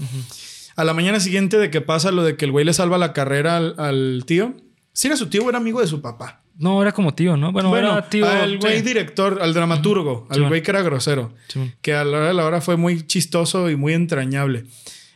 A 0.76 0.84
la 0.84 0.94
mañana 0.94 1.20
siguiente 1.20 1.58
de 1.58 1.70
que 1.70 1.80
pasa 1.80 2.10
lo 2.12 2.22
de 2.24 2.36
que 2.36 2.44
el 2.44 2.52
güey 2.52 2.64
le 2.64 2.72
salva 2.72 2.98
la 2.98 3.12
carrera 3.12 3.56
al, 3.56 3.74
al 3.78 4.22
tío. 4.26 4.54
Si 4.92 5.08
era 5.08 5.16
su 5.16 5.26
tío 5.28 5.44
o 5.44 5.48
era 5.48 5.58
amigo 5.58 5.80
de 5.80 5.86
su 5.86 6.00
papá. 6.00 6.42
No, 6.58 6.80
era 6.80 6.92
como 6.92 7.12
tío, 7.14 7.36
¿no? 7.36 7.52
Bueno, 7.52 7.68
Bueno, 7.68 7.92
era 7.92 8.08
tío. 8.08 8.26
al 8.26 8.58
güey 8.58 8.76
sí. 8.78 8.82
director, 8.82 9.40
al 9.42 9.52
dramaturgo, 9.52 10.26
al 10.30 10.36
Simón. 10.36 10.48
güey 10.50 10.62
que 10.62 10.70
era 10.70 10.80
grosero. 10.82 11.34
Que 11.82 11.94
a 11.94 12.02
la 12.04 12.16
hora 12.16 12.28
de 12.28 12.34
la 12.34 12.44
hora 12.46 12.60
fue 12.62 12.76
muy 12.78 13.06
chistoso 13.06 13.68
y 13.70 13.76
muy 13.76 13.92
entrañable. 13.92 14.64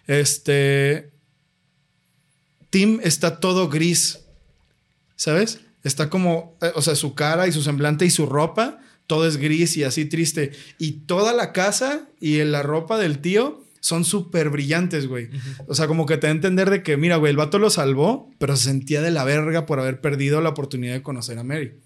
Este. 0.07 1.10
Tim 2.71 3.01
está 3.03 3.41
todo 3.41 3.69
gris. 3.69 4.21
¿Sabes? 5.17 5.61
Está 5.85 6.09
como. 6.09 6.57
eh, 6.63 6.73
o 6.75 6.83
sea, 6.83 6.95
su 6.95 7.15
cara 7.15 7.47
y 7.47 7.53
su 7.53 7.63
semblante 7.63 8.07
y 8.07 8.11
su 8.11 8.27
ropa, 8.27 8.81
todo 9.07 9.27
es 9.27 9.37
gris 9.37 9.77
y 9.77 9.85
así 9.85 10.05
triste. 10.05 10.53
Y 10.79 10.93
toda 11.07 11.33
la 11.33 11.53
casa 11.53 12.09
y 12.21 12.43
la 12.45 12.63
ropa 12.63 12.99
del 12.99 13.19
tío 13.19 13.65
son 13.81 14.05
súper 14.05 14.51
brillantes, 14.51 15.07
güey. 15.07 15.31
O 15.67 15.75
sea, 15.75 15.87
como 15.87 16.07
que 16.07 16.17
te 16.17 16.27
da 16.27 16.33
a 16.33 16.37
entender 16.37 16.71
de 16.71 16.83
que, 16.83 16.97
mira, 16.97 17.17
güey, 17.17 17.31
el 17.31 17.37
vato 17.37 17.59
lo 17.59 17.71
salvó, 17.71 18.31
pero 18.39 18.57
se 18.57 18.65
sentía 18.65 19.01
de 19.01 19.11
la 19.11 19.25
verga 19.25 19.67
por 19.67 19.81
haber 19.81 20.01
perdido 20.01 20.41
la 20.41 20.51
oportunidad 20.51 20.93
de 20.93 21.03
conocer 21.03 21.39
a 21.39 21.45
Mary. 21.45 21.81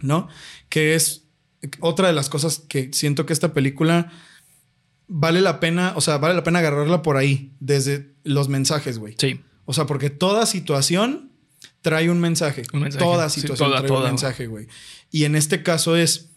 ¿no? 0.00 0.28
Que 0.68 0.94
es 0.94 1.24
otra 1.80 2.08
de 2.08 2.12
las 2.12 2.28
cosas 2.28 2.60
que 2.60 2.90
siento 2.92 3.26
que 3.26 3.32
esta 3.32 3.52
película 3.52 4.12
vale 5.08 5.40
la 5.40 5.60
pena, 5.60 5.92
o 5.96 6.00
sea, 6.00 6.18
vale 6.18 6.34
la 6.34 6.44
pena 6.44 6.58
agarrarla 6.60 7.02
por 7.02 7.16
ahí, 7.16 7.52
desde 7.60 8.14
los 8.24 8.48
mensajes, 8.48 8.98
güey. 8.98 9.14
Sí. 9.18 9.40
O 9.66 9.74
sea, 9.74 9.86
porque 9.86 10.08
toda 10.10 10.46
situación 10.46 11.32
trae 11.82 12.10
un 12.10 12.20
mensaje. 12.20 12.62
Un 12.72 12.80
mensaje. 12.80 13.04
Toda 13.04 13.28
Sí, 13.28 13.42
situación 13.42 13.68
toda, 13.68 13.80
trae 13.80 13.88
toda, 13.88 14.00
un 14.00 14.06
mensaje, 14.06 14.46
güey. 14.46 14.66
Y 15.10 15.24
en 15.24 15.36
este 15.36 15.62
caso 15.62 15.96
es, 15.96 16.30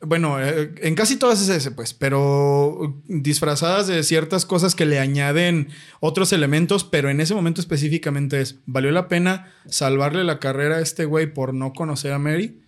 bueno, 0.00 0.40
eh, 0.42 0.72
en 0.78 0.94
casi 0.94 1.16
todas 1.16 1.40
es 1.40 1.48
ese, 1.48 1.70
pues, 1.70 1.94
pero 1.94 3.00
disfrazadas 3.06 3.86
de 3.86 4.02
ciertas 4.02 4.46
cosas 4.46 4.74
que 4.74 4.86
le 4.86 4.98
añaden 4.98 5.68
otros 6.00 6.32
elementos, 6.32 6.84
pero 6.84 7.10
en 7.10 7.20
ese 7.20 7.34
momento 7.34 7.60
específicamente 7.60 8.40
es, 8.40 8.56
¿valió 8.66 8.90
la 8.90 9.08
pena 9.08 9.52
salvarle 9.68 10.24
la 10.24 10.40
carrera 10.40 10.76
a 10.76 10.80
este 10.80 11.04
güey 11.04 11.32
por 11.32 11.54
no 11.54 11.72
conocer 11.72 12.12
a 12.12 12.18
Mary? 12.18 12.60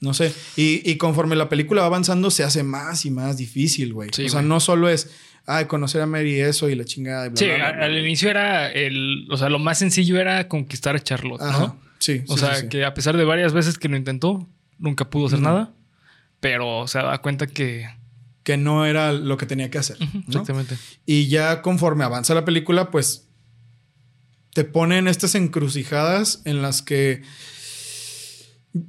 No 0.00 0.12
sé. 0.12 0.34
Y, 0.56 0.82
y 0.88 0.98
conforme 0.98 1.34
la 1.36 1.48
película 1.48 1.80
va 1.80 1.86
avanzando, 1.86 2.30
se 2.30 2.44
hace 2.44 2.62
más 2.62 3.06
y 3.06 3.10
más 3.10 3.38
difícil, 3.38 3.94
güey. 3.94 4.10
Sí, 4.12 4.26
o 4.26 4.28
sea, 4.28 4.40
güey. 4.40 4.48
no 4.50 4.60
solo 4.60 4.90
es, 4.90 5.08
ay, 5.46 5.66
conocer 5.66 6.00
a 6.00 6.06
Mary 6.06 6.40
eso 6.40 6.68
y 6.68 6.74
la 6.74 6.84
chingada. 6.84 7.26
y 7.26 7.28
bla, 7.30 7.36
Sí, 7.38 7.46
bla, 7.46 7.72
bla, 7.72 7.84
al 7.84 7.98
inicio 7.98 8.30
era 8.30 8.70
el. 8.70 9.26
O 9.30 9.36
sea, 9.36 9.48
lo 9.48 9.58
más 9.58 9.78
sencillo 9.78 10.18
era 10.18 10.48
conquistar 10.48 10.96
a 10.96 11.00
Charlotte, 11.00 11.42
Ajá. 11.42 11.58
¿no? 11.58 11.80
Sí. 11.98 12.22
O 12.28 12.34
sí, 12.36 12.40
sea, 12.44 12.54
sí, 12.56 12.68
que 12.68 12.84
a 12.84 12.94
pesar 12.94 13.16
de 13.16 13.24
varias 13.24 13.52
veces 13.52 13.78
que 13.78 13.88
lo 13.88 13.96
intentó, 13.96 14.48
nunca 14.78 15.08
pudo 15.08 15.26
hacer 15.26 15.40
nada. 15.40 15.72
Pero 16.40 16.86
se 16.88 16.98
da 16.98 17.18
cuenta 17.18 17.46
que. 17.46 17.88
que 18.42 18.56
no 18.56 18.84
era 18.84 19.12
lo 19.12 19.36
que 19.36 19.46
tenía 19.46 19.70
que 19.70 19.78
hacer. 19.78 19.96
Exactamente. 20.28 20.76
Y 21.06 21.28
ya 21.28 21.62
conforme 21.62 22.04
avanza 22.04 22.34
la 22.34 22.44
película, 22.44 22.90
pues 22.90 23.28
te 24.52 24.64
ponen 24.64 25.08
estas 25.08 25.34
encrucijadas 25.34 26.42
en 26.44 26.62
las 26.62 26.82
que 26.82 27.22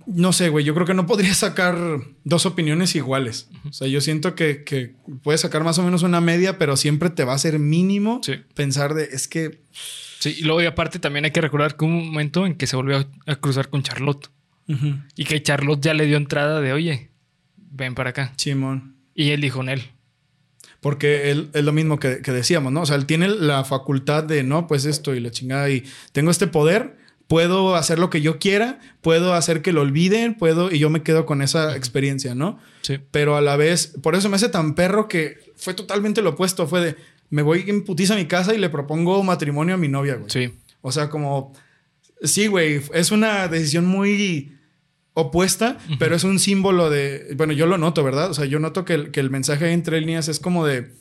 no 0.07 0.33
sé, 0.33 0.49
güey, 0.49 0.65
yo 0.65 0.73
creo 0.73 0.87
que 0.87 0.93
no 0.95 1.05
podría 1.05 1.33
sacar 1.33 1.77
dos 2.23 2.45
opiniones 2.45 2.95
iguales. 2.95 3.49
O 3.69 3.73
sea, 3.73 3.87
yo 3.87 4.01
siento 4.01 4.33
que, 4.35 4.63
que 4.63 4.95
puedes 5.23 5.41
sacar 5.41 5.63
más 5.63 5.77
o 5.77 5.83
menos 5.83 6.01
una 6.03 6.21
media, 6.21 6.57
pero 6.57 6.75
siempre 6.75 7.09
te 7.11 7.23
va 7.23 7.33
a 7.33 7.37
ser 7.37 7.59
mínimo 7.59 8.19
Sí. 8.23 8.33
pensar 8.55 8.93
de, 8.95 9.03
es 9.05 9.27
que, 9.27 9.61
Sí, 10.19 10.37
y 10.39 10.41
luego 10.43 10.61
y 10.61 10.65
aparte 10.65 10.97
también 10.97 11.25
hay 11.25 11.31
que 11.31 11.41
recordar 11.41 11.75
que 11.77 11.85
hubo 11.85 11.91
un 11.93 12.07
momento 12.07 12.47
en 12.47 12.55
que 12.55 12.65
se 12.65 12.75
volvió 12.75 13.07
a, 13.27 13.35
cruzar 13.35 13.69
con 13.69 13.83
Charlotte. 13.83 14.29
Y 15.15 15.25
que 15.25 15.43
Charlotte 15.43 15.79
ya 15.79 15.93
le 15.93 16.07
dio 16.07 16.17
entrada 16.17 16.59
de, 16.59 16.73
oye, 16.73 17.11
ven 17.55 17.93
para 17.93 18.09
acá. 18.09 18.33
Simón. 18.37 18.95
Y 19.13 19.29
él 19.29 19.41
dijo 19.41 19.61
en 19.61 19.69
él. 19.69 19.83
Porque 20.81 21.29
él, 21.29 21.49
es 21.53 21.63
lo 21.63 21.71
mismo 21.71 21.99
que, 21.99 22.23
que 22.23 22.31
decíamos, 22.31 22.73
¿no? 22.73 22.81
O 22.81 22.85
sea, 22.87 22.95
él 22.95 23.05
tiene 23.05 23.27
la 23.27 23.63
facultad 23.63 24.23
de, 24.23 24.41
no, 24.41 24.65
pues 24.65 24.85
esto 24.85 25.13
y 25.13 25.19
la 25.19 25.29
chingada, 25.29 25.69
y 25.69 25.83
tengo 26.11 26.31
este 26.31 26.47
poder, 26.47 26.97
puedo 27.27 27.75
hacer 27.75 27.99
lo 27.99 28.09
que 28.09 28.21
yo 28.21 28.39
quiera, 28.39 28.79
puedo 29.01 29.33
hacer 29.33 29.61
que 29.61 29.73
lo 29.73 29.81
olviden, 29.81 30.35
puedo, 30.35 30.71
y 30.71 30.79
yo 30.79 30.89
me 30.89 31.03
quedo 31.03 31.25
con 31.25 31.41
esa 31.41 31.75
experiencia, 31.75 32.35
¿no? 32.35 32.59
Sí. 32.81 32.99
Pero 33.11 33.35
a 33.35 33.41
la 33.41 33.55
vez, 33.55 33.93
por 34.01 34.15
eso 34.15 34.29
me 34.29 34.35
hace 34.35 34.49
tan 34.49 34.75
perro 34.75 35.07
que 35.07 35.53
fue 35.55 35.73
totalmente 35.73 36.21
lo 36.21 36.31
opuesto, 36.31 36.67
fue 36.67 36.81
de, 36.81 36.95
me 37.29 37.41
voy 37.41 37.63
en 37.67 37.83
putiza 37.83 38.13
a 38.13 38.17
mi 38.17 38.25
casa 38.25 38.53
y 38.53 38.57
le 38.57 38.69
propongo 38.69 39.23
matrimonio 39.23 39.75
a 39.75 39.77
mi 39.77 39.88
novia, 39.88 40.15
güey. 40.15 40.29
Sí. 40.29 40.53
O 40.81 40.91
sea, 40.91 41.09
como, 41.09 41.53
sí, 42.21 42.47
güey, 42.47 42.81
es 42.93 43.11
una 43.11 43.47
decisión 43.47 43.85
muy 43.85 44.55
opuesta, 45.13 45.79
pero 45.97 46.15
es 46.15 46.25
un 46.25 46.39
símbolo 46.39 46.89
de, 46.89 47.33
bueno, 47.38 47.53
yo 47.53 47.65
lo 47.65 47.77
noto, 47.77 48.03
¿verdad? 48.03 48.29
O 48.29 48.33
sea, 48.33 48.45
yo 48.45 48.59
noto 48.59 48.85
que 48.85 48.93
el, 48.93 49.11
que 49.11 49.21
el 49.21 49.31
mensaje 49.31 49.71
entre 49.71 49.99
líneas 50.01 50.27
es 50.27 50.39
como 50.39 50.65
de, 50.65 50.91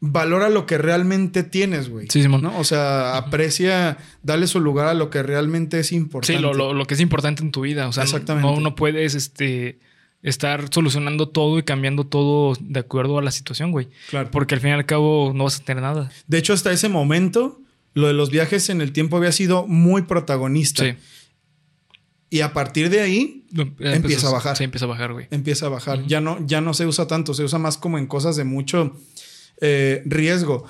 valora 0.00 0.48
lo 0.48 0.64
que 0.66 0.78
realmente 0.78 1.42
tienes, 1.42 1.88
güey. 1.90 2.06
Sí, 2.10 2.22
Simón. 2.22 2.42
¿no? 2.42 2.58
O 2.58 2.64
sea, 2.64 3.16
aprecia, 3.16 3.98
dale 4.22 4.46
su 4.46 4.58
lugar 4.60 4.86
a 4.88 4.94
lo 4.94 5.10
que 5.10 5.22
realmente 5.22 5.78
es 5.80 5.92
importante. 5.92 6.36
Sí, 6.38 6.42
lo, 6.42 6.54
lo- 6.54 6.72
lo 6.72 6.86
que 6.86 6.94
es 6.94 7.00
importante 7.00 7.42
en 7.42 7.52
tu 7.52 7.60
vida. 7.62 7.86
O 7.88 7.92
sea, 7.92 8.04
no- 8.04 8.10
Exactamente. 8.10 8.48
No, 8.50 8.60
no 8.60 8.74
puedes 8.74 9.14
este, 9.14 9.78
estar 10.22 10.68
solucionando 10.72 11.28
todo 11.28 11.58
y 11.58 11.62
cambiando 11.64 12.06
todo 12.06 12.56
de 12.60 12.80
acuerdo 12.80 13.18
a 13.18 13.22
la 13.22 13.30
situación, 13.30 13.72
güey. 13.72 13.88
Claro. 14.08 14.30
Porque 14.30 14.54
al 14.54 14.60
fin 14.62 14.70
y 14.70 14.72
al 14.74 14.86
cabo 14.86 15.32
no 15.34 15.44
vas 15.44 15.60
a 15.60 15.64
tener 15.64 15.82
nada. 15.82 16.10
De 16.26 16.38
hecho, 16.38 16.54
hasta 16.54 16.72
ese 16.72 16.88
momento, 16.88 17.60
lo 17.92 18.06
de 18.06 18.14
los 18.14 18.30
viajes 18.30 18.70
en 18.70 18.80
el 18.80 18.92
tiempo 18.92 19.18
había 19.18 19.32
sido 19.32 19.66
muy 19.66 20.02
protagonista. 20.02 20.84
Sí. 20.84 20.94
Y 22.32 22.40
a 22.42 22.52
partir 22.52 22.90
de 22.90 23.00
ahí, 23.00 23.44
Empieza 23.80 24.28
a 24.28 24.32
bajar. 24.32 24.56
Sí, 24.56 24.62
empieza 24.64 24.84
a 24.86 24.88
bajar, 24.88 25.12
güey. 25.12 25.26
empieza 25.32 25.66
a 25.66 25.68
bajar. 25.68 26.06
ya, 26.06 26.20
no, 26.20 26.38
ya 26.46 26.60
no 26.60 26.72
se 26.72 26.86
usa 26.86 27.08
tanto, 27.08 27.34
se 27.34 27.42
usa 27.42 27.58
más 27.58 27.76
como 27.76 27.98
en 27.98 28.06
cosas 28.06 28.36
de 28.36 28.44
mucho 28.44 28.96
eh, 29.60 30.02
riesgo. 30.06 30.64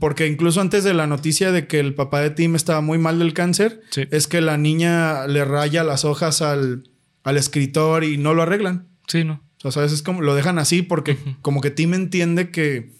Porque 0.00 0.26
incluso 0.26 0.60
antes 0.60 0.82
de 0.82 0.94
la 0.94 1.06
noticia 1.06 1.52
de 1.52 1.66
que 1.68 1.78
el 1.78 1.94
papá 1.94 2.20
de 2.20 2.30
Tim 2.30 2.56
estaba 2.56 2.80
muy 2.80 2.98
mal 2.98 3.18
del 3.20 3.34
cáncer, 3.34 3.82
Sí. 3.90 4.02
es 4.10 4.26
que 4.26 4.40
la 4.40 4.56
niña 4.58 5.26
le 5.28 5.44
raya 5.44 5.84
las 5.84 6.04
hojas 6.04 6.42
al, 6.42 6.90
al 7.22 7.36
escritor 7.36 8.02
y 8.02 8.16
no 8.18 8.34
lo 8.34 8.42
arreglan. 8.42 8.88
Sí, 9.06 9.22
¿no? 9.22 9.34
O 9.58 9.62
sea, 9.62 9.70
¿sabes? 9.70 9.92
Es 9.92 10.02
como 10.02 10.22
lo 10.22 10.34
dejan 10.34 10.58
así 10.58 10.82
porque 10.82 11.16
como 11.42 11.60
que 11.60 11.70
Tim 11.70 11.94
entiende 11.94 12.50
que 12.50 12.90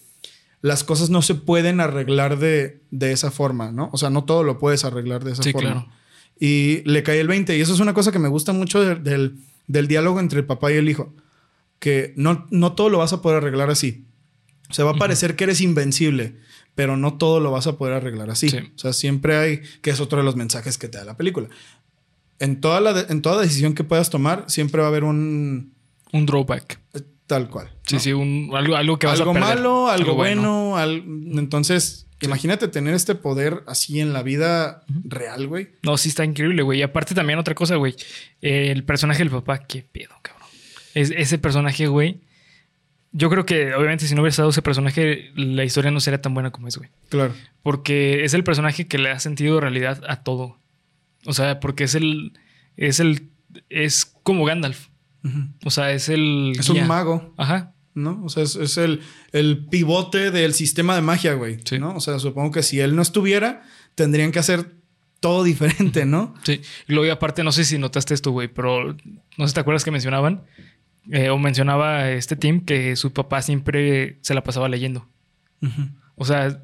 las 0.61 0.83
cosas 0.83 1.09
no 1.09 1.21
se 1.21 1.35
pueden 1.35 1.79
arreglar 1.81 2.39
de, 2.39 2.81
de 2.91 3.11
esa 3.11 3.31
forma, 3.31 3.71
¿no? 3.71 3.89
O 3.93 3.97
sea, 3.97 4.09
no 4.09 4.23
todo 4.23 4.43
lo 4.43 4.57
puedes 4.57 4.85
arreglar 4.85 5.23
de 5.25 5.33
esa 5.33 5.43
Sí, 5.43 5.51
forma. 5.51 5.71
claro. 5.71 5.87
Y 6.39 6.81
le 6.89 7.03
cae 7.03 7.19
el 7.19 7.27
20. 7.27 7.57
Y 7.57 7.61
eso 7.61 7.73
es 7.73 7.79
una 7.79 7.93
cosa 7.93 8.11
que 8.11 8.19
me 8.19 8.27
gusta 8.29 8.53
mucho 8.53 8.81
de- 8.81 8.95
del, 8.95 9.35
del 9.67 9.87
diálogo 9.87 10.19
entre 10.19 10.39
el 10.39 10.45
papá 10.45 10.71
y 10.71 10.75
el 10.75 10.87
hijo. 10.89 11.13
Que 11.79 12.13
no, 12.15 12.47
no 12.49 12.73
todo 12.73 12.89
lo 12.89 12.97
vas 12.99 13.11
a 13.13 13.21
poder 13.21 13.37
arreglar 13.37 13.69
así. 13.69 14.05
O 14.69 14.73
sea, 14.73 14.85
va 14.85 14.91
a 14.91 14.95
parecer 14.95 15.35
que 15.35 15.45
eres 15.45 15.61
invencible, 15.61 16.35
pero 16.75 16.97
no 16.97 17.13
todo 17.17 17.39
lo 17.39 17.51
vas 17.51 17.67
a 17.67 17.77
poder 17.77 17.93
arreglar 17.95 18.29
así. 18.29 18.49
Sí. 18.49 18.57
O 18.57 18.77
sea, 18.77 18.93
siempre 18.93 19.37
hay, 19.37 19.61
que 19.81 19.89
es 19.91 19.99
otro 19.99 20.17
de 20.19 20.23
los 20.25 20.35
mensajes 20.35 20.77
que 20.77 20.87
te 20.87 20.97
da 20.97 21.05
la 21.05 21.17
película. 21.17 21.47
En 22.39 22.61
toda, 22.61 22.79
la 22.81 22.93
de- 22.93 23.11
en 23.11 23.21
toda 23.21 23.41
decisión 23.41 23.73
que 23.73 23.83
puedas 23.83 24.09
tomar, 24.09 24.45
siempre 24.47 24.81
va 24.81 24.87
a 24.87 24.89
haber 24.89 25.03
un 25.03 25.73
Un 26.11 26.25
drawback. 26.25 26.79
eh, 26.93 27.01
tal 27.25 27.49
cual. 27.49 27.71
Sí, 27.85 27.95
¿no? 27.95 27.99
sí, 28.01 28.13
un, 28.13 28.51
algo, 28.55 28.75
algo 28.75 28.99
que 28.99 29.07
vas 29.07 29.19
algo 29.19 29.31
a 29.31 29.33
perder. 29.33 29.55
malo, 29.55 29.87
algo, 29.89 30.13
bueno. 30.15 30.77
al- 30.77 31.03
entonces, 31.33 32.05
imagínate 32.21 32.67
tener 32.67 32.93
este 32.93 33.15
poder 33.15 33.63
así 33.67 33.99
en 33.99 34.13
la 34.13 34.21
vida 34.23 34.83
real, 35.03 35.47
güey. 35.47 35.69
No, 35.83 35.97
sí 35.97 36.09
está 36.09 36.23
increíble, 36.25 36.61
güey. 36.61 36.79
Y 36.79 36.83
aparte 36.83 37.15
también 37.15 37.39
otra 37.39 37.55
cosa, 37.55 37.75
güey. 37.75 37.95
Eh, 38.41 38.71
el 38.71 38.83
personaje 38.83 39.19
del 39.19 39.29
papá, 39.31 39.59
qué 39.59 39.81
pedo, 39.83 40.13
cabrón. 40.21 40.47
Es, 40.93 41.11
ese 41.15 41.37
personaje, 41.37 41.87
güey. 41.87 42.21
Yo 43.11 43.29
creo 43.29 43.45
que 43.45 43.73
obviamente 43.73 44.05
si 44.07 44.15
no 44.15 44.21
hubiera 44.21 44.31
estado 44.31 44.49
ese 44.49 44.61
personaje, 44.61 45.31
la 45.35 45.63
historia 45.63 45.91
no 45.91 45.99
sería 45.99 46.21
tan 46.21 46.33
buena 46.33 46.51
como 46.51 46.67
es, 46.67 46.77
güey. 46.77 46.89
Claro. 47.09 47.33
Porque 47.63 48.25
es 48.25 48.33
el 48.33 48.43
personaje 48.43 48.87
que 48.87 48.97
le 48.97 49.09
ha 49.09 49.19
sentido 49.19 49.59
realidad 49.59 50.03
a 50.07 50.23
todo. 50.23 50.57
O 51.25 51.33
sea, 51.33 51.59
porque 51.59 51.85
es 51.85 51.95
el. 51.95 52.33
Es 52.75 52.99
el. 52.99 53.29
Es 53.69 54.05
como 54.23 54.45
Gandalf. 54.45 54.87
O 55.65 55.71
sea, 55.71 55.91
es 55.91 56.09
el. 56.09 56.53
Es 56.57 56.69
guía. 56.69 56.81
un 56.83 56.87
mago, 56.87 57.33
Ajá. 57.37 57.73
¿no? 57.95 58.21
O 58.23 58.29
sea, 58.29 58.43
es, 58.43 58.55
es 58.55 58.77
el, 58.77 59.01
el 59.31 59.65
pivote 59.65 60.31
del 60.31 60.53
sistema 60.53 60.95
de 60.95 61.01
magia, 61.01 61.33
güey. 61.33 61.57
Sí. 61.65 61.79
¿no? 61.79 61.95
O 61.95 61.99
sea, 61.99 62.19
supongo 62.19 62.51
que 62.51 62.63
si 62.63 62.79
él 62.79 62.95
no 62.95 63.01
estuviera, 63.01 63.63
tendrían 63.95 64.31
que 64.31 64.39
hacer 64.39 64.75
todo 65.19 65.43
diferente, 65.43 66.05
¿no? 66.05 66.35
Sí. 66.43 66.61
Y 66.87 66.93
luego, 66.93 67.07
y 67.07 67.09
aparte, 67.09 67.43
no 67.43 67.51
sé 67.51 67.65
si 67.65 67.77
notaste 67.77 68.13
esto, 68.13 68.31
güey, 68.31 68.47
pero 68.47 68.93
no 68.93 69.45
sé 69.45 69.47
si 69.47 69.53
te 69.53 69.59
acuerdas 69.59 69.83
que 69.83 69.91
mencionaban. 69.91 70.43
Eh, 71.11 71.29
o 71.29 71.37
mencionaba 71.37 72.09
este 72.11 72.35
team 72.35 72.61
que 72.61 72.95
su 72.95 73.13
papá 73.13 73.41
siempre 73.41 74.17
se 74.21 74.33
la 74.33 74.43
pasaba 74.43 74.69
leyendo. 74.69 75.07
O 76.15 76.25
sea, 76.25 76.61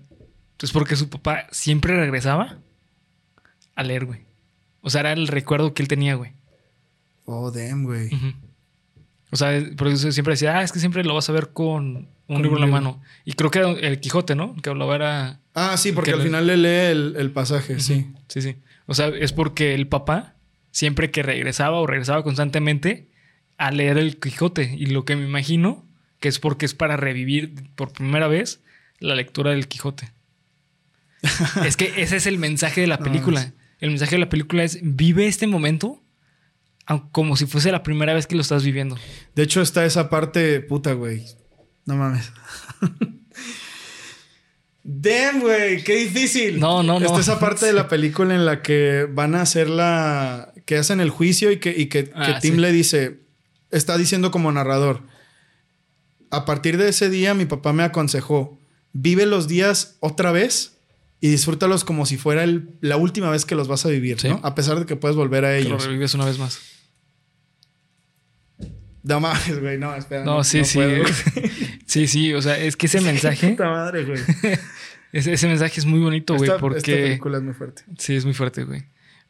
es 0.62 0.72
porque 0.72 0.96
su 0.96 1.10
papá 1.10 1.48
siempre 1.52 1.96
regresaba 1.96 2.58
a 3.76 3.84
leer, 3.84 4.06
güey. 4.06 4.22
O 4.82 4.90
sea, 4.90 5.02
era 5.02 5.14
el 5.14 5.28
recuerdo 5.28 5.74
que 5.74 5.82
él 5.82 5.88
tenía, 5.88 6.16
güey. 6.16 6.32
Oh, 7.26 7.52
damn, 7.52 7.84
güey. 7.86 8.10
O 9.32 9.36
sea, 9.36 9.52
por 9.78 9.88
eso 9.88 10.12
siempre 10.12 10.34
decía, 10.34 10.58
ah, 10.58 10.64
es 10.64 10.72
que 10.72 10.80
siempre 10.80 11.04
lo 11.04 11.16
vas 11.16 11.30
a 11.30 11.34
ver 11.34 11.54
con 11.54 11.96
un 11.96 12.10
Con 12.28 12.42
libro 12.44 12.58
en 12.58 12.62
la 12.62 12.68
mano. 12.68 13.02
Y 13.26 13.34
creo 13.34 13.50
que 13.50 13.60
era 13.60 13.70
el 13.72 14.00
Quijote, 14.00 14.36
¿no? 14.36 14.54
El 14.56 14.62
que 14.62 14.70
hablaba 14.70 14.96
era. 14.96 15.40
Ah, 15.56 15.76
sí, 15.78 15.92
porque 15.92 16.12
Que 16.12 16.16
al 16.16 16.20
le- 16.20 16.26
final 16.26 16.48
le 16.48 16.58
lee 16.58 16.92
el, 16.92 17.16
el 17.18 17.32
pasaje, 17.32 17.80
sí. 17.80 18.12
Sí, 18.28 18.42
sí. 18.42 18.56
O 18.86 18.94
sea, 18.94 19.08
es 19.08 19.32
porque 19.34 19.74
el 19.74 19.88
papá, 19.88 20.36
siempre 20.72 21.10
que 21.12 21.24
regresaba 21.24 21.80
o 21.80 21.88
regresaba 21.88 22.24
constantemente 22.24 23.08
a 23.68 23.72
leer 23.72 23.98
el 23.98 24.20
Quijote. 24.20 24.76
Y 24.78 24.88
lo 24.88 25.06
que 25.06 25.16
me 25.16 25.26
imagino 25.26 25.86
que 26.20 26.30
es 26.30 26.40
porque 26.40 26.66
es 26.66 26.74
para 26.74 26.98
revivir 26.98 27.54
por 27.76 27.92
primera 27.92 28.28
vez 28.28 28.62
la 29.00 29.16
lectura 29.16 29.52
del 29.52 29.68
Quijote. 29.68 30.12
es 31.66 31.78
que 31.78 31.94
ese 31.98 32.18
es 32.18 32.26
el 32.26 32.38
mensaje 32.38 32.82
de 32.82 32.88
la 32.88 33.00
película. 33.00 33.54
El 33.80 33.90
mensaje 33.90 34.16
de 34.16 34.20
la 34.20 34.30
película 34.30 34.64
es 34.64 34.80
vive 34.82 35.28
este 35.28 35.48
momento 35.48 36.02
como 37.12 37.36
si 37.38 37.46
fuese 37.46 37.72
la 37.72 37.84
primera 37.84 38.14
vez 38.14 38.28
que 38.28 38.36
lo 38.36 38.42
estás 38.42 38.64
viviendo. 38.64 38.98
De 39.36 39.44
hecho, 39.44 39.62
está 39.62 39.86
esa 39.86 40.10
parte 40.10 40.60
puta, 40.62 40.94
güey. 40.94 41.26
No 41.86 41.96
mames. 41.96 42.32
Damn, 44.84 45.40
güey, 45.40 45.82
qué 45.84 45.96
difícil. 45.96 46.60
No, 46.60 46.84
no, 46.84 47.00
no. 47.00 47.06
Está 47.06 47.20
esa 47.22 47.40
parte 47.40 47.66
de 47.66 47.74
la 47.74 47.88
película 47.90 48.36
en 48.36 48.46
la 48.46 48.62
que 48.62 49.08
van 49.10 49.34
a 49.36 49.42
hacer 49.42 49.70
la. 49.70 50.54
que 50.66 50.78
hacen 50.78 51.00
el 51.00 51.10
juicio 51.10 51.52
y 51.52 51.58
que, 51.58 51.74
y 51.76 51.86
que, 51.88 52.12
Ah, 52.14 52.26
que 52.26 52.42
Tim 52.42 52.56
sí. 52.56 52.60
le 52.62 52.72
dice. 52.72 53.23
Está 53.74 53.98
diciendo 53.98 54.32
como 54.32 54.52
narrador. 54.52 55.02
A 56.30 56.46
partir 56.46 56.78
de 56.78 56.90
ese 56.90 57.10
día, 57.10 57.34
mi 57.34 57.46
papá 57.46 57.74
me 57.74 57.84
aconsejó: 57.84 58.58
vive 58.94 59.26
los 59.26 59.48
días 59.48 59.98
otra 60.00 60.32
vez 60.32 60.78
y 61.20 61.30
disfrútalos 61.30 61.84
como 61.84 62.06
si 62.06 62.18
fuera 62.18 62.44
el- 62.44 62.70
la 62.82 62.98
última 62.98 63.30
vez 63.30 63.46
que 63.46 63.56
los 63.56 63.68
vas 63.68 63.86
a 63.86 63.90
vivir, 63.90 64.20
Sí. 64.20 64.30
¿no? 64.30 64.40
A 64.44 64.56
pesar 64.56 64.80
de 64.80 64.86
que 64.86 64.96
puedes 64.96 65.16
volver 65.16 65.46
a 65.46 65.56
ellos. 65.58 65.86
revives 65.86 66.14
una 66.14 66.26
vez 66.26 66.38
más. 66.40 66.60
No 69.04 69.20
mames, 69.20 69.60
güey, 69.60 69.78
no, 69.78 69.94
espera. 69.96 70.24
No, 70.24 70.44
sí, 70.44 70.64
sí. 70.64 70.78
puedo. 70.78 71.04
sí, 71.86 72.08
sí. 72.08 72.34
O 72.34 72.42
sea, 72.42 72.58
es 72.58 72.78
que 72.78 72.86
ese 72.86 73.02
mensaje, 73.02 73.50
Puta 73.50 73.70
madre, 73.70 74.06
güey. 74.06 74.20
ese, 75.12 75.34
ese 75.34 75.48
mensaje 75.48 75.80
es 75.80 75.86
muy 75.86 76.00
bonito, 76.00 76.36
güey, 76.38 76.50
porque... 76.60 76.78
Esta 76.94 77.04
película 77.08 77.38
es 77.38 77.44
muy 77.44 77.54
fuerte. 77.54 77.84
Sí, 77.98 78.16
es 78.16 78.24
muy 78.24 78.34
fuerte, 78.34 78.64
güey. 78.64 78.86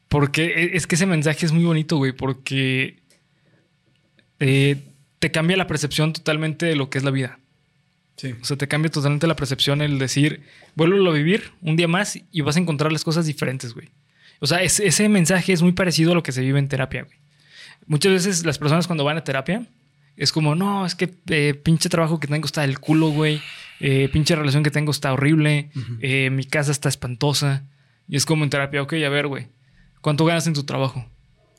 Porque 0.09 0.45
e- 0.45 0.77
es 0.77 0.85
que 0.85 0.93
ese 0.95 1.07
mensaje 1.07 1.45
es 1.47 1.51
muy 1.51 1.63
bonito, 1.63 1.97
güey, 1.97 2.11
porque 2.11 3.01
eh, 4.39 4.77
te 5.19 5.31
cambia 5.31 5.57
la 5.57 5.67
percepción 5.67 6.13
totalmente 6.13 6.65
de 6.65 6.75
lo 6.75 6.89
que 6.89 6.97
es 6.97 7.03
la 7.03 7.11
vida. 7.11 7.39
Sí. 8.17 8.33
O 8.41 8.45
sea, 8.45 8.57
te 8.57 8.67
cambia 8.67 8.91
totalmente 8.91 9.25
la 9.27 9.35
percepción 9.35 9.81
el 9.81 9.97
decir, 9.99 10.43
vuélvelo 10.75 11.09
a 11.11 11.13
vivir 11.13 11.51
un 11.61 11.75
día 11.75 11.87
más 11.87 12.19
y 12.31 12.41
vas 12.41 12.57
a 12.57 12.59
encontrar 12.59 12.91
las 12.91 13.03
cosas 13.03 13.25
diferentes, 13.25 13.73
güey. 13.73 13.89
O 14.39 14.47
sea, 14.47 14.61
es- 14.61 14.79
ese 14.79 15.07
mensaje 15.09 15.53
es 15.53 15.61
muy 15.61 15.71
parecido 15.71 16.11
a 16.11 16.15
lo 16.15 16.23
que 16.23 16.31
se 16.31 16.41
vive 16.41 16.59
en 16.59 16.67
terapia, 16.67 17.03
güey. 17.03 17.17
Muchas 17.87 18.11
veces 18.11 18.45
las 18.45 18.57
personas 18.59 18.87
cuando 18.87 19.03
van 19.03 19.17
a 19.17 19.23
terapia 19.23 19.65
es 20.15 20.31
como, 20.31 20.53
no, 20.55 20.85
es 20.85 20.95
que 20.95 21.13
eh, 21.27 21.53
pinche 21.55 21.89
trabajo 21.89 22.19
que 22.19 22.27
tengo 22.27 22.45
está 22.45 22.61
del 22.61 22.79
culo, 22.79 23.09
güey. 23.09 23.41
Eh, 23.79 24.09
pinche 24.13 24.35
relación 24.35 24.63
que 24.63 24.71
tengo 24.71 24.91
está 24.91 25.11
horrible. 25.11 25.69
eh, 26.01 26.29
mi 26.29 26.45
casa 26.45 26.71
está 26.71 26.87
espantosa. 26.89 27.63
Y 28.07 28.15
es 28.15 28.25
como 28.25 28.43
en 28.43 28.49
terapia, 28.49 28.81
ok, 28.81 28.93
a 29.05 29.09
ver, 29.09 29.27
güey. 29.27 29.47
¿Cuánto 30.01 30.23
ganas 30.25 30.45
en 30.47 30.53
tu 30.53 30.63
trabajo? 30.63 31.05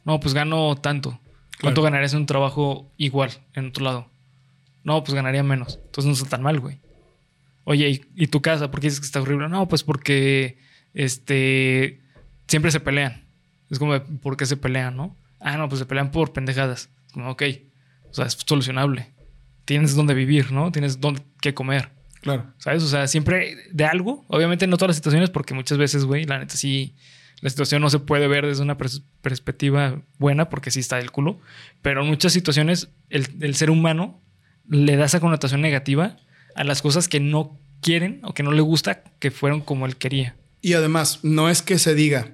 No, 0.05 0.21
pues 0.21 0.35
gano 0.35 0.77
tanto. 0.77 1.19
¿Cuánto 1.65 1.81
Claro. 1.81 1.93
ganarías 1.93 2.13
en 2.13 2.21
un 2.21 2.27
trabajo 2.27 2.91
igual 2.97 3.31
en 3.55 3.67
otro 3.69 3.85
lado? 3.85 4.09
No, 4.85 5.03
pues 5.03 5.15
ganaría 5.15 5.43
menos. 5.43 5.79
Entonces 5.87 6.07
no 6.07 6.13
está 6.13 6.29
tan 6.29 6.43
mal, 6.43 6.61
güey. 6.61 6.79
Oye, 7.65 7.89
¿y, 7.89 8.05
y 8.15 8.27
tu 8.29 8.41
casa? 8.43 8.71
¿Por 8.71 8.81
qué 8.81 8.87
dices 8.89 9.01
que 9.01 9.07
está 9.07 9.21
horrible? 9.21 9.49
No, 9.49 9.67
pues 9.69 9.83
porque 9.83 10.59
este 10.93 12.01
siempre 12.47 12.71
se 12.71 12.81
pelean. 12.81 13.25
Es 13.71 13.79
como, 13.79 13.99
¿por 14.21 14.37
qué 14.37 14.47
se 14.47 14.57
pelean, 14.57 14.97
no? 14.97 15.17
Ah, 15.41 15.57
no, 15.57 15.69
pues 15.69 15.79
se 15.79 15.87
pelean 15.87 16.11
por 16.11 16.33
pendejadas. 16.33 16.89
Como, 17.13 17.31
ok. 17.31 17.43
O 18.11 18.15
sea, 18.15 18.27
es 18.27 18.37
solucionable. 18.47 19.11
Tienes 19.65 19.95
donde 19.95 20.15
vivir, 20.15 20.53
¿no? 20.53 20.71
Tienes 20.71 21.01
donde 21.01 21.23
qué 21.41 21.55
comer. 21.55 21.89
Claro. 22.21 22.47
¿Sabes? 22.59 22.83
O 22.83 22.87
sea, 22.89 23.07
siempre 23.07 23.57
de 23.73 23.85
algo. 23.85 24.25
Obviamente 24.29 24.67
no 24.67 24.77
todas 24.77 24.91
las 24.91 24.97
situaciones, 24.97 25.31
porque 25.31 25.55
muchas 25.55 25.79
veces, 25.79 26.05
güey, 26.05 26.25
la 26.25 26.39
neta 26.39 26.57
sí, 26.57 26.95
la 27.41 27.51
situación 27.51 27.83
no 27.83 27.91
se 27.91 27.99
puede 27.99 28.27
ver 28.29 28.47
desde 28.47 28.63
una 28.63 28.79
pers- 28.79 29.03
perspectiva 29.23 30.01
buena 30.19 30.49
porque 30.49 30.71
sí 30.71 30.81
está 30.81 30.97
del 30.97 31.11
culo, 31.11 31.41
pero 31.83 32.03
en 32.03 32.09
muchas 32.09 32.33
situaciones 32.33 32.89
el, 33.11 33.29
el 33.41 33.55
ser 33.55 33.71
humano 33.71 34.21
le 34.69 34.97
da 34.97 35.05
esa 35.07 35.21
connotación 35.21 35.61
negativa 35.61 36.17
a 36.55 36.65
las 36.65 36.81
cosas 36.83 37.09
que 37.09 37.21
no 37.21 37.59
quieren 37.81 38.21
o 38.25 38.33
que 38.33 38.43
no 38.43 38.53
le 38.53 38.63
gusta 38.63 39.03
que 39.19 39.31
fueron 39.31 39.61
como 39.61 39.87
él 39.87 39.97
quería. 39.97 40.37
Y 40.63 40.73
además, 40.73 41.21
no 41.23 41.51
es 41.51 41.61
que 41.61 41.79
se 41.79 41.95
diga, 41.95 42.31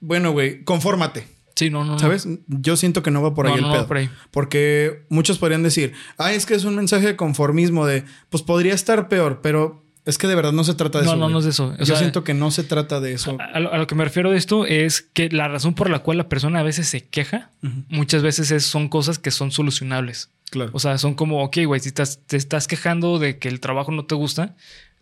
bueno, 0.00 0.30
güey, 0.32 0.64
confórmate. 0.64 1.26
Sí, 1.54 1.68
no, 1.70 1.84
no. 1.84 1.92
no. 1.94 1.98
¿Sabes? 1.98 2.26
Yo 2.46 2.76
siento 2.76 3.02
que 3.02 3.10
no 3.10 3.20
va 3.20 3.34
por 3.34 3.46
ahí 3.46 3.52
No, 3.52 3.56
el 3.56 3.62
no 3.62 3.68
va 3.68 3.74
pedo. 3.74 3.88
por 3.88 3.96
ahí. 3.98 4.08
Porque 4.30 5.02
muchos 5.10 5.38
podrían 5.38 5.62
decir, 5.64 5.92
ah, 6.16 6.32
es 6.32 6.46
que 6.46 6.54
es 6.54 6.64
un 6.64 6.76
mensaje 6.76 7.08
de 7.08 7.16
conformismo 7.16 7.84
de, 7.84 8.04
pues 8.30 8.42
podría 8.44 8.72
estar 8.74 9.08
peor, 9.08 9.40
pero 9.42 9.84
es 10.08 10.18
que 10.18 10.26
de 10.26 10.34
verdad 10.34 10.52
no 10.52 10.64
se 10.64 10.74
trata 10.74 10.98
de 10.98 11.04
No, 11.04 11.10
eso. 11.12 11.16
no, 11.18 11.24
güey. 11.26 11.32
no 11.34 11.38
es 11.38 11.44
de 11.44 11.50
eso. 11.50 11.66
O 11.74 11.76
Yo 11.78 11.86
sea, 11.86 11.96
siento 11.96 12.24
que 12.24 12.34
no 12.34 12.50
se 12.50 12.64
trata 12.64 13.00
de 13.00 13.12
eso. 13.12 13.36
A, 13.40 13.44
a 13.44 13.78
lo, 13.78 13.86
que 13.86 13.94
me 13.94 14.04
refiero 14.04 14.30
de 14.30 14.36
esto 14.38 14.66
es 14.66 15.02
que 15.12 15.28
la 15.28 15.48
razón 15.48 15.74
por 15.74 15.90
la 15.90 16.00
cual 16.00 16.18
la 16.18 16.28
persona 16.28 16.60
a 16.60 16.62
veces 16.62 16.88
se 16.88 17.04
queja, 17.04 17.50
muchas 17.88 18.22
veces 18.22 18.50
es- 18.50 18.64
son 18.66 18.88
cosas 18.88 19.18
que 19.18 19.30
son 19.30 19.50
solucionables. 19.50 20.30
Claro. 20.50 20.70
O 20.72 20.78
sea, 20.78 20.96
son 20.98 21.14
como, 21.14 21.44
ok, 21.44 21.58
güey, 21.66 21.80
si 21.80 21.88
estás- 21.88 22.20
te 22.26 22.36
estás 22.36 22.66
quejando 22.66 23.18
de 23.18 23.38
que 23.38 23.48
el 23.48 23.60
trabajo 23.60 23.92
no 23.92 24.04
te 24.06 24.14
gusta, 24.14 24.56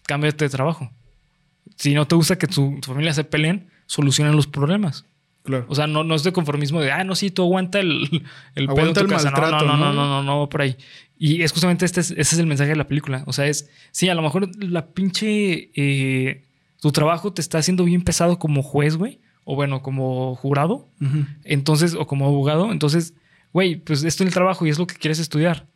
cámbiate 0.06 0.44
de 0.44 0.48
trabajo. 0.50 0.90
Si 1.76 1.94
no 1.94 2.06
te 2.06 2.14
gusta 2.14 2.36
que 2.36 2.46
tu, 2.46 2.78
tu 2.80 2.88
familia 2.88 3.12
se 3.14 3.24
peleen, 3.24 3.68
solucionan 3.86 4.34
los 4.36 4.46
problemas. 4.46 5.04
Claro. 5.46 5.64
O 5.68 5.74
sea, 5.74 5.86
no, 5.86 6.04
no 6.04 6.14
es 6.14 6.22
de 6.22 6.32
conformismo 6.32 6.80
de, 6.82 6.92
ah, 6.92 7.04
no, 7.04 7.14
sí, 7.14 7.30
tú 7.30 7.42
aguanta 7.42 7.80
el, 7.80 8.02
el 8.54 8.66
pedo 8.66 8.70
en 8.70 8.70
Aguanta 8.70 9.00
tu 9.00 9.06
el 9.06 9.12
casa. 9.12 9.30
No, 9.30 9.38
maltrato, 9.40 9.64
no, 9.64 9.76
no, 9.76 9.78
¿no? 9.78 9.92
no, 9.94 10.06
no, 10.08 10.22
no, 10.22 10.40
no, 10.40 10.48
por 10.48 10.60
ahí. 10.62 10.76
Y 11.18 11.42
es 11.42 11.52
justamente 11.52 11.84
este, 11.86 12.00
es- 12.00 12.10
ese 12.10 12.20
es 12.20 12.38
el 12.38 12.46
mensaje 12.46 12.70
de 12.70 12.76
la 12.76 12.86
película. 12.86 13.22
O 13.26 13.32
sea, 13.32 13.46
es, 13.46 13.70
sí, 13.90 14.08
a 14.10 14.14
lo 14.14 14.20
mejor 14.22 14.50
la 14.62 14.88
pinche, 14.88 15.70
eh, 15.74 16.42
tu 16.80 16.92
trabajo 16.92 17.32
te 17.32 17.40
está 17.40 17.56
haciendo 17.58 17.84
bien 17.84 18.02
pesado 18.02 18.38
como 18.38 18.62
juez, 18.62 18.96
güey. 18.96 19.20
O 19.44 19.54
bueno, 19.54 19.80
como 19.80 20.34
jurado. 20.34 20.88
Entonces, 21.44 21.94
o 21.94 22.06
como 22.06 22.26
abogado. 22.26 22.72
Entonces, 22.72 23.14
güey, 23.52 23.76
pues 23.76 24.02
esto 24.02 24.24
es 24.24 24.28
el 24.28 24.34
trabajo 24.34 24.66
y 24.66 24.70
es 24.70 24.78
lo 24.78 24.86
que 24.86 24.96
quieres 24.96 25.18
estudiar. 25.20 25.66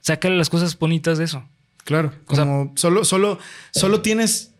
Sácale 0.00 0.36
las 0.36 0.48
cosas 0.48 0.78
bonitas 0.78 1.18
de 1.18 1.24
eso. 1.24 1.44
Claro. 1.84 2.12
O 2.28 2.34
sea- 2.36 2.44
Como 2.44 2.72
solo, 2.76 3.04
solo, 3.04 3.38
solo 3.72 4.00
tienes. 4.02 4.54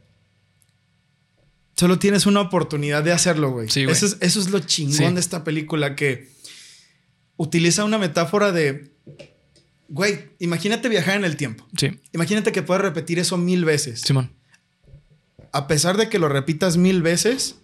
Solo 1.79 1.99
tienes 2.01 2.27
una 2.27 2.41
oportunidad 2.41 3.05
de 3.05 3.13
hacerlo, 3.13 3.53
güey. 3.53 3.69
Sí, 3.71 3.85
eso, 3.89 4.05
es, 4.07 4.17
eso 4.21 4.41
es 4.41 4.51
lo 4.51 4.59
chingón 4.59 4.97
Sí. 4.97 5.15
de 5.15 5.21
esta 5.21 5.45
película 5.45 5.95
que 5.95 6.29
utiliza 7.37 7.85
una 7.85 7.99
metáfora 7.99 8.51
de. 8.53 8.93
Güey, 9.89 10.27
imagínate 10.41 10.89
viajar 10.89 11.17
en 11.17 11.25
el 11.25 11.37
tiempo. 11.37 11.67
Sí, 11.79 11.91
Imagínate 12.13 12.53
que 12.53 12.63
puedes 12.63 12.83
repetir 12.83 13.19
eso 13.19 13.39
mil 13.39 13.65
veces. 13.65 14.01
Simón. 14.03 14.33
A 15.53 15.67
pesar 15.67 15.97
de 15.97 16.09
que 16.11 16.19
lo 16.19 16.29
repitas 16.29 16.77
mil 16.77 17.01
veces, 17.01 17.57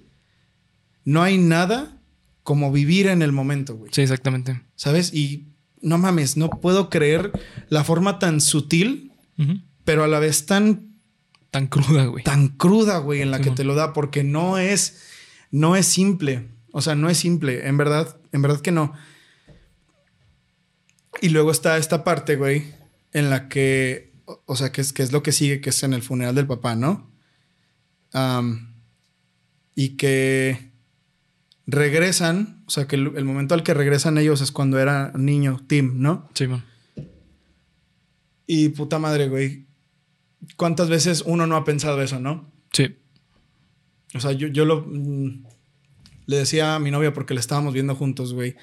no 1.05 1.23
hay 1.23 1.37
nada 1.37 2.01
como 2.45 2.73
vivir 2.73 3.09
en 3.09 3.21
el 3.21 3.33
momento, 3.33 3.75
güey. 3.77 3.91
Sí, 3.93 4.01
exactamente. 4.03 4.63
¿Sabes? 4.77 5.13
Y 5.13 5.49
no 5.83 5.99
mames, 5.99 6.37
no 6.39 6.49
puedo 6.49 6.89
creer 6.89 7.33
la 7.69 7.85
forma 7.85 8.19
tan 8.19 8.41
sutil, 8.41 9.13
pero 9.85 10.05
a 10.05 10.09
la 10.09 10.19
vez 10.19 10.47
tan 10.47 10.94
Tan 11.55 11.69
cruda, 11.69 12.07
güey. 12.07 12.25
tan 12.25 12.49
cruda, 12.49 12.99
güey, 12.99 13.23
en 13.23 13.31
la 13.31 13.41
que 13.41 13.51
te 13.53 13.63
lo 13.63 13.77
da, 13.77 13.93
porque 13.93 14.25
no 14.25 14.59
es, 14.59 15.01
no 15.53 15.77
es 15.77 15.87
simple. 15.87 16.49
O 16.73 16.83
sea, 16.83 16.97
no 16.97 17.09
es 17.09 17.17
simple. 17.17 17.69
En 17.69 17.77
verdad, 17.77 18.17
en 18.33 18.43
verdad 18.43 18.61
que 18.61 18.73
no. 18.73 18.93
Y 21.21 21.29
luego 21.29 21.53
está 21.53 21.79
esta 21.79 22.03
parte, 22.03 22.35
güey, 22.35 22.75
en 23.13 23.31
la 23.31 23.49
que, 23.49 24.13
o- 24.47 24.57
sea, 24.57 24.73
que 24.73 24.81
es, 24.81 24.93
que 24.93 25.05
es 25.05 25.13
lo 25.13 25.23
que 25.23 25.31
sigue, 25.31 25.61
que 25.61 25.71
es 25.71 25.81
en 25.85 25.93
el 25.93 26.03
funeral 26.03 26.35
del 26.35 26.49
papá, 26.49 26.75
¿no? 26.75 27.09
Y 29.77 29.91
que 29.91 30.73
regresan, 31.67 32.65
o 32.67 32.71
sea, 32.71 32.87
que 32.87 32.97
el, 32.97 33.13
el 33.17 33.25
momento 33.25 33.55
al 33.55 33.63
que 33.63 33.75
regresan 33.75 34.19
ellos 34.19 34.41
es 34.41 34.51
cuando 34.53 34.79
era 34.81 35.13
niño, 35.15 35.63
Tim, 35.67 36.01
¿no? 36.01 36.29
Simón. 36.35 36.65
Y 38.47 38.71
puta 38.71 38.99
madre, 38.99 39.29
güey. 39.29 39.67
¿Cuántas 40.57 40.89
veces 40.89 41.23
uno 41.27 41.47
no 41.47 41.57
ha 41.57 41.65
pensado 41.65 42.01
eso, 42.03 42.21
no? 42.21 42.51
Sí. 42.73 42.97
O 44.15 44.21
sea, 44.21 44.33
yo, 44.33 44.49
yo 44.49 44.65
lo. 44.65 44.83
mm, 44.87 45.45
le 46.27 46.37
decía 46.37 46.75
a 46.75 46.79
mi 46.79 46.91
novia 46.91 47.13
porque 47.13 47.35
la 47.35 47.41
estábamos 47.41 47.75
viendo 47.75 47.95
juntos, 47.95 48.33
güey. 48.33 48.57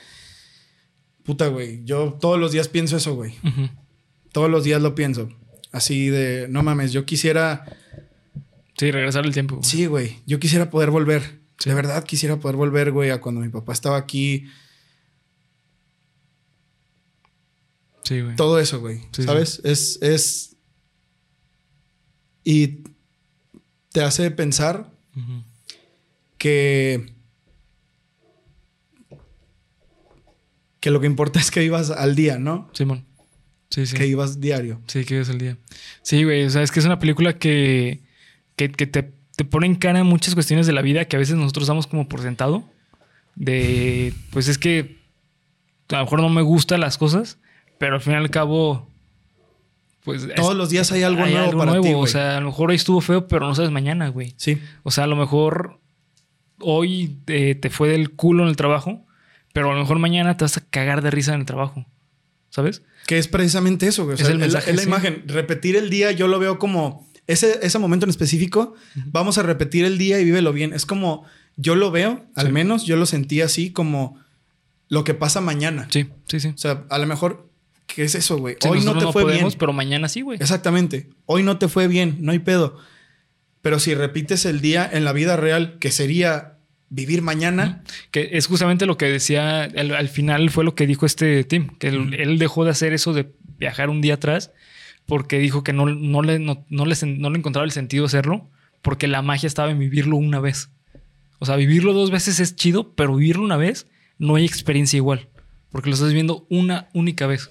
Puta, 1.23 1.47
güey. 1.47 1.83
Yo 1.85 2.17
todos 2.19 2.39
los 2.39 2.51
días 2.51 2.67
pienso 2.67 2.97
eso, 2.97 3.13
güey. 3.15 3.35
Todos 4.31 4.49
los 4.49 4.63
días 4.63 4.81
lo 4.81 4.95
pienso. 4.95 5.29
Así 5.71 6.09
de, 6.09 6.47
no 6.49 6.63
mames, 6.63 6.91
yo 6.91 7.05
quisiera. 7.05 7.65
Sí, 8.77 8.89
regresar 8.91 9.25
el 9.25 9.33
tiempo. 9.33 9.57
güey. 9.57 9.69
Sí, 9.69 9.85
güey. 9.85 10.17
Yo 10.25 10.39
quisiera 10.39 10.69
poder 10.69 10.89
volver. 10.89 11.39
Sí. 11.59 11.69
De 11.69 11.75
verdad 11.75 12.03
quisiera 12.03 12.37
poder 12.39 12.55
volver, 12.55 12.91
güey, 12.91 13.11
a 13.11 13.21
cuando 13.21 13.41
mi 13.41 13.49
papá 13.49 13.71
estaba 13.73 13.97
aquí. 13.97 14.47
Sí, 18.03 18.21
güey. 18.21 18.35
Todo 18.35 18.59
eso, 18.59 18.79
güey. 18.79 19.01
Sí, 19.11 19.23
¿Sabes? 19.23 19.61
Es, 19.63 19.99
es. 20.01 20.50
Y 22.43 22.79
te 23.91 24.01
hace 24.03 24.31
pensar 24.31 24.89
que. 26.37 27.13
Que 30.79 30.89
lo 30.89 30.99
que 30.99 31.05
importa 31.05 31.39
es 31.39 31.51
que 31.51 31.59
vivas 31.59 31.91
al 31.91 32.15
día, 32.15 32.39
¿no? 32.39 32.69
Simón. 32.73 33.05
Sí, 33.69 33.85
sí. 33.85 33.95
Que 33.95 34.05
vivas 34.05 34.41
diario. 34.41 34.81
Sí, 34.87 35.05
que 35.05 35.19
es 35.19 35.29
el 35.29 35.37
día. 35.37 35.57
Sí, 36.01 36.23
güey. 36.23 36.43
O 36.45 36.49
sea, 36.49 36.63
es 36.63 36.71
que 36.71 36.79
es 36.79 36.85
una 36.85 36.99
película 36.99 37.37
que, 37.37 38.01
que, 38.55 38.71
que 38.71 38.87
te, 38.87 39.11
te 39.35 39.45
pone 39.45 39.67
en 39.67 39.75
cara 39.75 40.03
muchas 40.03 40.33
cuestiones 40.33 40.67
de 40.67 40.73
la 40.73 40.81
vida 40.81 41.05
que 41.05 41.15
a 41.15 41.19
veces 41.19 41.35
nosotros 41.35 41.67
damos 41.67 41.87
como 41.87 42.09
por 42.09 42.21
sentado. 42.21 42.63
De, 43.35 44.13
pues 44.31 44.47
es 44.47 44.57
que 44.57 44.99
a 45.89 45.97
lo 45.99 46.03
mejor 46.03 46.21
no 46.21 46.29
me 46.29 46.41
gustan 46.41 46.81
las 46.81 46.97
cosas, 46.97 47.37
pero 47.77 47.95
al 47.95 48.01
fin 48.01 48.13
y 48.13 48.15
al 48.17 48.29
cabo, 48.29 48.89
pues... 50.03 50.27
Todos 50.35 50.51
es- 50.51 50.57
los 50.57 50.69
días 50.69 50.91
hay 50.91 51.03
algo 51.03 51.23
hay 51.23 51.31
nuevo 51.33 51.45
algo 51.47 51.59
para 51.59 51.71
nuevo. 51.71 51.85
ti, 51.85 51.93
o 51.93 51.97
güey. 51.97 52.11
sea, 52.11 52.37
a 52.37 52.39
lo 52.41 52.47
mejor 52.47 52.69
hoy 52.69 52.75
estuvo 52.75 53.01
feo, 53.01 53.27
pero 53.27 53.47
no 53.47 53.55
sabes 53.55 53.71
mañana, 53.71 54.09
güey. 54.09 54.33
sí. 54.37 54.59
O 54.83 54.91
sea, 54.91 55.03
a 55.05 55.07
lo 55.07 55.15
mejor 55.15 55.79
hoy 56.59 57.17
eh, 57.27 57.55
te 57.55 57.69
fue 57.69 57.89
del 57.89 58.11
culo 58.11 58.43
en 58.43 58.49
el 58.49 58.55
trabajo, 58.55 59.05
pero 59.53 59.71
a 59.71 59.73
lo 59.73 59.79
mejor 59.81 59.99
mañana 59.99 60.37
te 60.37 60.43
vas 60.43 60.57
a 60.57 60.61
cagar 60.61 61.01
de 61.01 61.11
risa 61.11 61.33
en 61.33 61.41
el 61.41 61.45
trabajo. 61.45 61.85
¿Sabes? 62.49 62.81
Que 63.07 63.17
es 63.17 63.27
precisamente 63.29 63.87
eso, 63.87 64.03
güey. 64.03 64.13
O 64.13 64.15
Es 64.15 64.21
sea, 64.21 64.29
el 64.29 64.35
es 64.35 64.39
mensaje, 64.41 64.69
es 64.71 64.75
la 64.75 64.81
sí. 64.83 64.87
imagen. 64.87 65.23
Repetir 65.27 65.75
el 65.77 65.89
día, 65.89 66.11
yo 66.11 66.27
lo 66.27 66.37
veo 66.37 66.59
como 66.59 67.07
ese, 67.27 67.59
ese 67.61 67.79
momento 67.79 68.05
en 68.05 68.09
específico. 68.09 68.75
Vamos 69.05 69.37
a 69.37 69.43
repetir 69.43 69.85
el 69.85 69.97
día 69.97 70.19
y 70.19 70.25
vívelo 70.25 70.51
bien. 70.51 70.73
Es 70.73 70.85
como 70.85 71.23
yo 71.55 71.75
lo 71.75 71.91
veo, 71.91 72.25
al 72.35 72.47
Sí. 72.47 72.51
menos 72.51 72.85
yo 72.85 72.97
lo 72.97 73.05
sentí 73.05 73.39
así 73.41 73.71
como 73.71 74.19
lo 74.89 75.05
que 75.05 75.13
pasa 75.13 75.39
mañana. 75.39 75.87
Sí, 75.89 76.09
sí, 76.27 76.41
sí. 76.41 76.49
O 76.49 76.57
sea, 76.57 76.83
a 76.89 76.97
lo 76.97 77.07
mejor, 77.07 77.47
¿qué 77.95 78.03
es 78.03 78.15
eso, 78.15 78.37
güey? 78.37 78.55
Hoy 78.67 78.81
no 78.83 78.97
te 78.97 79.11
fue 79.11 79.23
podemos, 79.23 79.53
bien. 79.53 79.59
pero 79.59 79.73
mañana 79.73 80.07
sí, 80.09 80.21
güey. 80.21 80.37
Exactamente. 80.39 81.09
Hoy 81.25 81.43
no 81.43 81.57
te 81.57 81.67
fue 81.67 81.87
bien, 81.87 82.17
no 82.19 82.31
hay 82.31 82.39
pedo. 82.39 82.77
Pero 83.61 83.79
si 83.79 83.93
repites 83.93 84.45
el 84.45 84.61
día 84.61 84.89
en 84.91 85.05
la 85.05 85.13
vida 85.13 85.37
real, 85.37 85.77
que 85.79 85.91
sería 85.91 86.57
vivir 86.89 87.21
mañana, 87.21 87.83
Que 88.11 88.31
es 88.33 88.47
justamente 88.47 88.85
lo 88.85 88.97
que 88.97 89.05
decía, 89.05 89.63
al, 89.63 89.95
al 89.95 90.09
final 90.09 90.49
fue 90.49 90.63
lo 90.63 90.75
que 90.75 90.87
dijo 90.87 91.05
este 91.05 91.43
Tim, 91.43 91.69
que 91.77 91.87
él, 91.87 92.13
él 92.15 92.37
dejó 92.37 92.65
de 92.65 92.71
hacer 92.71 92.93
eso 92.93 93.13
de 93.13 93.31
viajar 93.57 93.89
un 93.89 94.01
día 94.01 94.15
atrás 94.15 94.51
porque 95.05 95.39
dijo 95.39 95.63
que 95.63 95.73
no, 95.73 95.85
no, 95.85 96.21
le, 96.21 96.39
no, 96.39 96.65
no 96.69 96.85
le, 96.85 96.95
no 97.05 97.29
le 97.29 97.37
encontraba 97.37 97.65
el 97.65 97.71
sentido 97.71 98.05
hacerlo 98.05 98.49
porque 98.81 99.07
la 99.07 99.21
magia 99.21 99.47
estaba 99.47 99.71
en 99.71 99.79
vivirlo 99.79 100.17
una 100.17 100.39
vez. 100.39 100.69
O 101.39 101.45
sea, 101.45 101.55
vivirlo 101.55 101.93
dos 101.93 102.11
veces 102.11 102.39
es 102.39 102.55
chido, 102.55 102.93
pero 102.93 103.15
vivirlo 103.15 103.43
una 103.43 103.57
vez 103.57 103.87
no 104.17 104.35
hay 104.35 104.45
experiencia 104.45 104.97
igual 104.97 105.29
porque 105.71 105.89
lo 105.89 105.95
estás 105.95 106.09
viviendo 106.09 106.45
una 106.49 106.89
única 106.93 107.25
vez. 107.27 107.49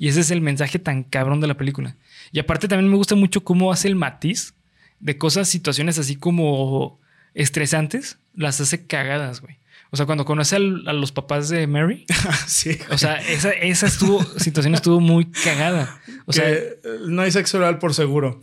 Y 0.00 0.08
ese 0.08 0.20
es 0.20 0.30
el 0.32 0.40
mensaje 0.40 0.78
tan 0.80 1.04
cabrón 1.04 1.40
de 1.40 1.46
la 1.46 1.56
película. 1.56 1.94
Y 2.32 2.38
aparte 2.40 2.66
también 2.66 2.90
me 2.90 2.96
gusta 2.96 3.14
mucho 3.14 3.44
cómo 3.44 3.70
hace 3.70 3.86
el 3.86 3.94
matiz 3.96 4.54
de 4.98 5.16
cosas, 5.18 5.48
situaciones 5.48 5.98
así 5.98 6.16
como 6.16 6.98
estresantes, 7.34 8.18
las 8.34 8.60
hace 8.60 8.86
cagadas, 8.86 9.40
güey. 9.42 9.56
O 9.92 9.96
sea, 9.96 10.06
cuando 10.06 10.24
conoce 10.24 10.56
al- 10.56 10.86
a 10.88 10.92
los 10.92 11.12
papás 11.12 11.48
de 11.48 11.66
Mary, 11.66 12.06
sí. 12.46 12.78
o 12.90 12.96
sea, 12.98 13.16
esa, 13.16 13.50
esa 13.50 13.86
estuvo, 13.88 14.22
situación 14.38 14.74
estuvo 14.74 15.00
muy 15.00 15.26
cagada. 15.26 16.00
O 16.26 16.32
sea, 16.32 16.44
que, 16.46 16.56
eh, 16.58 16.78
no 17.08 17.22
hay 17.22 17.30
sexo 17.30 17.58
oral 17.58 17.78
por 17.78 17.92
seguro. 17.94 18.40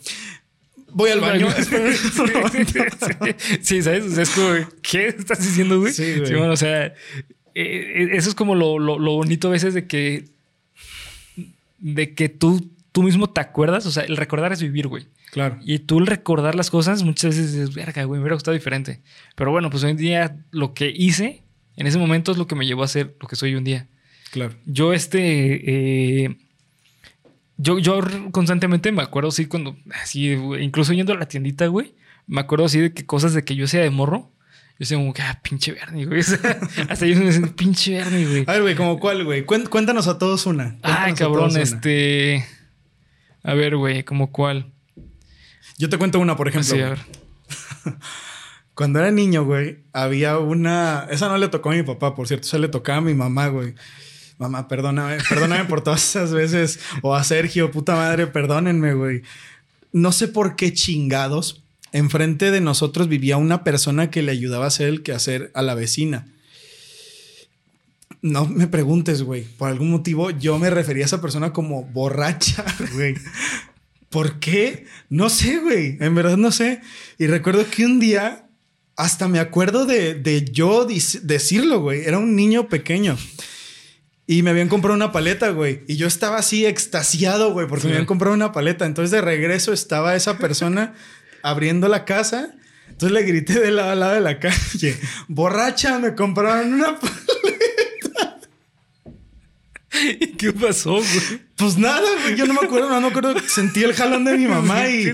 Voy 0.91 1.09
al 1.09 1.19
baño. 1.21 1.47
sí, 1.57 1.63
sí, 1.65 3.57
sí, 3.61 3.81
¿sabes? 3.81 4.03
O 4.05 4.09
sea, 4.11 4.23
es 4.23 4.29
como, 4.31 4.49
¿qué 4.81 5.07
estás 5.07 5.39
diciendo, 5.39 5.79
güey? 5.79 5.93
Sí, 5.93 6.19
güey. 6.19 6.33
bueno, 6.35 6.53
o 6.53 6.57
sea, 6.57 6.85
eh, 6.87 6.93
eh, 7.55 8.09
eso 8.13 8.29
es 8.29 8.35
como 8.35 8.55
lo, 8.55 8.77
lo- 8.79 8.99
lo 8.99 9.13
bonito 9.13 9.47
a 9.47 9.51
veces 9.51 9.73
de 9.73 9.87
que, 9.87 10.25
de 11.77 12.13
que 12.15 12.29
tú, 12.29 12.71
tú 12.91 13.03
mismo 13.03 13.29
te 13.29 13.41
acuerdas. 13.41 13.85
O 13.85 13.91
sea, 13.91 14.03
el 14.03 14.17
recordar 14.17 14.51
es 14.53 14.61
vivir, 14.61 14.87
güey. 14.87 15.07
claro. 15.31 15.59
Y 15.63 15.79
tú 15.79 15.99
el 15.99 16.07
recordar 16.07 16.55
las 16.55 16.69
cosas 16.69 17.03
muchas 17.03 17.35
veces 17.35 17.53
dices, 17.53 17.73
verga, 17.73 18.03
güey, 18.03 18.19
me 18.19 18.23
hubiera 18.23 18.35
gustado 18.35 18.55
diferente. 18.55 19.01
Pero 19.35 19.51
bueno, 19.51 19.69
pues 19.69 19.83
hoy 19.83 19.91
en 19.91 19.97
día 19.97 20.37
lo 20.51 20.73
que 20.73 20.89
hice 20.95 21.43
en 21.75 21.85
ese 21.87 21.99
momento 21.99 22.31
es 22.31 22.37
lo 22.37 22.47
que 22.47 22.55
me 22.55 22.65
llevó 22.65 22.83
a 22.83 22.87
ser 22.87 23.15
lo 23.21 23.27
que 23.27 23.35
soy 23.35 23.51
hoy 23.51 23.59
en 23.59 23.63
día. 23.63 23.87
Claro. 24.31 24.55
Yo, 24.65 24.93
este. 24.93 26.23
eh, 26.25 26.37
yo, 27.57 27.79
yo 27.79 27.99
constantemente 28.31 28.91
me 28.91 29.03
acuerdo, 29.03 29.31
sí, 29.31 29.45
cuando. 29.45 29.77
Así, 30.01 30.31
incluso 30.59 30.93
yendo 30.93 31.13
a 31.13 31.17
la 31.17 31.27
tiendita, 31.27 31.67
güey. 31.67 31.93
Me 32.25 32.41
acuerdo 32.41 32.65
así 32.65 32.79
de 32.79 32.93
que 32.93 33.05
cosas 33.05 33.33
de 33.33 33.43
que 33.45 33.55
yo 33.55 33.65
hacía 33.65 33.81
de 33.81 33.89
morro. 33.89 34.31
Decía 34.79 34.97
como 34.97 35.13
que, 35.13 35.21
ah, 35.21 35.39
pinche 35.41 35.71
Bernie, 35.71 36.05
güey. 36.05 36.21
hasta 36.89 37.05
yo 37.05 37.17
me 37.17 37.25
decía, 37.25 37.47
pinche 37.55 37.97
Bernie, 37.97 38.25
güey. 38.25 38.43
A 38.47 38.53
ver, 38.53 38.61
güey, 38.61 38.75
¿como 38.75 38.99
cuál, 38.99 39.23
güey? 39.25 39.45
Cuéntanos 39.45 40.07
a 40.07 40.17
todos 40.17 40.45
una. 40.45 40.77
Ay, 40.83 41.13
cabrón, 41.13 41.55
este. 41.57 42.45
A 43.43 43.53
ver, 43.53 43.77
güey, 43.77 44.03
¿como 44.03 44.31
cuál? 44.31 44.71
Yo 45.77 45.89
te 45.89 45.97
cuento 45.97 46.19
una, 46.19 46.35
por 46.35 46.47
ejemplo. 46.47 46.75
Sí, 46.75 46.81
a 46.81 46.89
ver. 46.89 46.99
Cuando 48.73 48.99
era 48.99 49.09
niño, 49.09 49.43
güey, 49.43 49.79
había 49.93 50.37
una. 50.37 51.07
Esa 51.09 51.29
no 51.29 51.37
le 51.37 51.47
tocó 51.47 51.71
a 51.71 51.73
mi 51.73 51.83
papá, 51.83 52.13
por 52.13 52.27
cierto, 52.27 52.47
esa 52.47 52.57
le 52.57 52.67
tocaba 52.67 52.99
a 52.99 53.01
mi 53.01 53.13
mamá, 53.13 53.47
güey. 53.47 53.73
Mamá, 54.37 54.67
perdóname, 54.67 55.17
perdóname 55.27 55.65
por 55.65 55.81
todas 55.81 56.03
esas 56.07 56.31
veces. 56.31 56.79
O 57.01 57.15
a 57.15 57.23
Sergio, 57.23 57.71
puta 57.71 57.95
madre, 57.95 58.27
perdónenme, 58.27 58.93
güey. 58.93 59.23
No 59.91 60.11
sé 60.11 60.27
por 60.27 60.55
qué 60.55 60.73
chingados. 60.73 61.63
Enfrente 61.97 62.51
de 62.51 62.61
nosotros 62.61 63.07
vivía 63.07 63.37
una 63.37 63.63
persona 63.63 64.11
que 64.11 64.21
le 64.21 64.31
ayudaba 64.31 64.65
a 64.65 64.67
hacer 64.67 64.87
el 64.87 65.01
quehacer 65.01 65.49
a 65.55 65.63
la 65.63 65.73
vecina. 65.73 66.27
No 68.21 68.45
me 68.45 68.67
preguntes, 68.67 69.23
güey. 69.23 69.45
Por 69.45 69.69
algún 69.69 69.89
motivo 69.89 70.29
yo 70.29 70.59
me 70.59 70.69
refería 70.69 71.05
a 71.05 71.07
esa 71.07 71.21
persona 71.21 71.53
como 71.53 71.85
borracha, 71.85 72.63
güey. 72.93 73.15
¿Por 74.11 74.39
qué? 74.39 74.85
No 75.09 75.31
sé, 75.31 75.57
güey. 75.57 75.97
En 75.99 76.13
verdad 76.13 76.37
no 76.37 76.51
sé. 76.51 76.81
Y 77.17 77.25
recuerdo 77.25 77.65
que 77.67 77.87
un 77.87 77.99
día, 77.99 78.47
hasta 78.95 79.27
me 79.27 79.39
acuerdo 79.39 79.87
de, 79.87 80.45
yo 80.51 80.85
decirlo, 80.85 81.81
güey. 81.81 82.01
Era 82.05 82.19
un 82.19 82.35
niño 82.35 82.69
pequeño. 82.69 83.17
Y 84.27 84.43
me 84.43 84.51
habían 84.51 84.69
comprado 84.69 84.95
una 84.95 85.11
paleta, 85.11 85.49
güey. 85.49 85.81
Y 85.87 85.95
yo 85.95 86.05
estaba 86.05 86.37
así 86.37 86.63
extasiado, 86.63 87.53
güey, 87.53 87.67
porque 87.67 87.87
me 87.87 87.93
habían 87.93 88.05
comprado 88.05 88.35
una 88.35 88.51
paleta. 88.51 88.85
Entonces 88.85 89.09
de 89.09 89.21
regreso 89.21 89.73
estaba 89.73 90.15
esa 90.15 90.37
persona 90.37 90.93
abriendo 91.49 91.87
la 91.87 92.05
casa. 92.05 92.53
Entonces 92.89 93.11
le 93.11 93.23
grité 93.23 93.59
de 93.59 93.71
lado 93.71 93.91
a 93.91 93.95
lado 93.95 94.13
de 94.13 94.21
la 94.21 94.39
calle, 94.39 94.97
borracha, 95.27 95.99
me 95.99 96.15
compraron 96.15 96.73
una 96.73 96.99
paleta. 96.99 98.39
¿Y 100.19 100.27
qué 100.33 100.51
pasó, 100.53 100.93
güey? 100.93 101.41
Pues 101.55 101.77
nada, 101.77 102.07
güey. 102.21 102.35
Yo 102.35 102.45
no 102.45 102.53
me 102.53 102.59
acuerdo, 102.65 102.89
no 102.89 103.01
me 103.01 103.07
acuerdo. 103.07 103.35
Sentí 103.47 103.83
el 103.83 103.93
jalón 103.93 104.25
de 104.25 104.37
mi 104.37 104.47
mamá 104.47 104.89
y, 104.89 105.13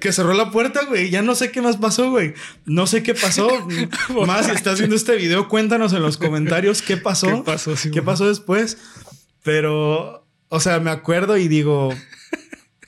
que 0.00 0.12
cerró 0.12 0.32
la 0.34 0.50
puerta, 0.50 0.84
güey. 0.84 1.10
Ya 1.10 1.22
no 1.22 1.34
sé 1.34 1.50
qué 1.50 1.60
más 1.60 1.76
pasó, 1.76 2.10
güey. 2.10 2.34
No 2.64 2.86
sé 2.86 3.02
qué 3.02 3.14
pasó. 3.14 3.48
más 4.26 4.46
si 4.46 4.52
estás 4.52 4.78
viendo 4.78 4.94
este 4.94 5.16
video, 5.16 5.48
cuéntanos 5.48 5.92
en 5.92 6.02
los 6.02 6.18
comentarios 6.18 6.82
qué 6.82 6.96
pasó. 6.96 7.28
¿Qué 7.28 7.42
pasó, 7.42 7.74
¿Qué 7.92 8.02
pasó 8.02 8.28
después? 8.28 8.78
Pero, 9.42 10.26
o 10.48 10.60
sea, 10.60 10.78
me 10.78 10.90
acuerdo 10.90 11.36
y 11.36 11.48
digo, 11.48 11.92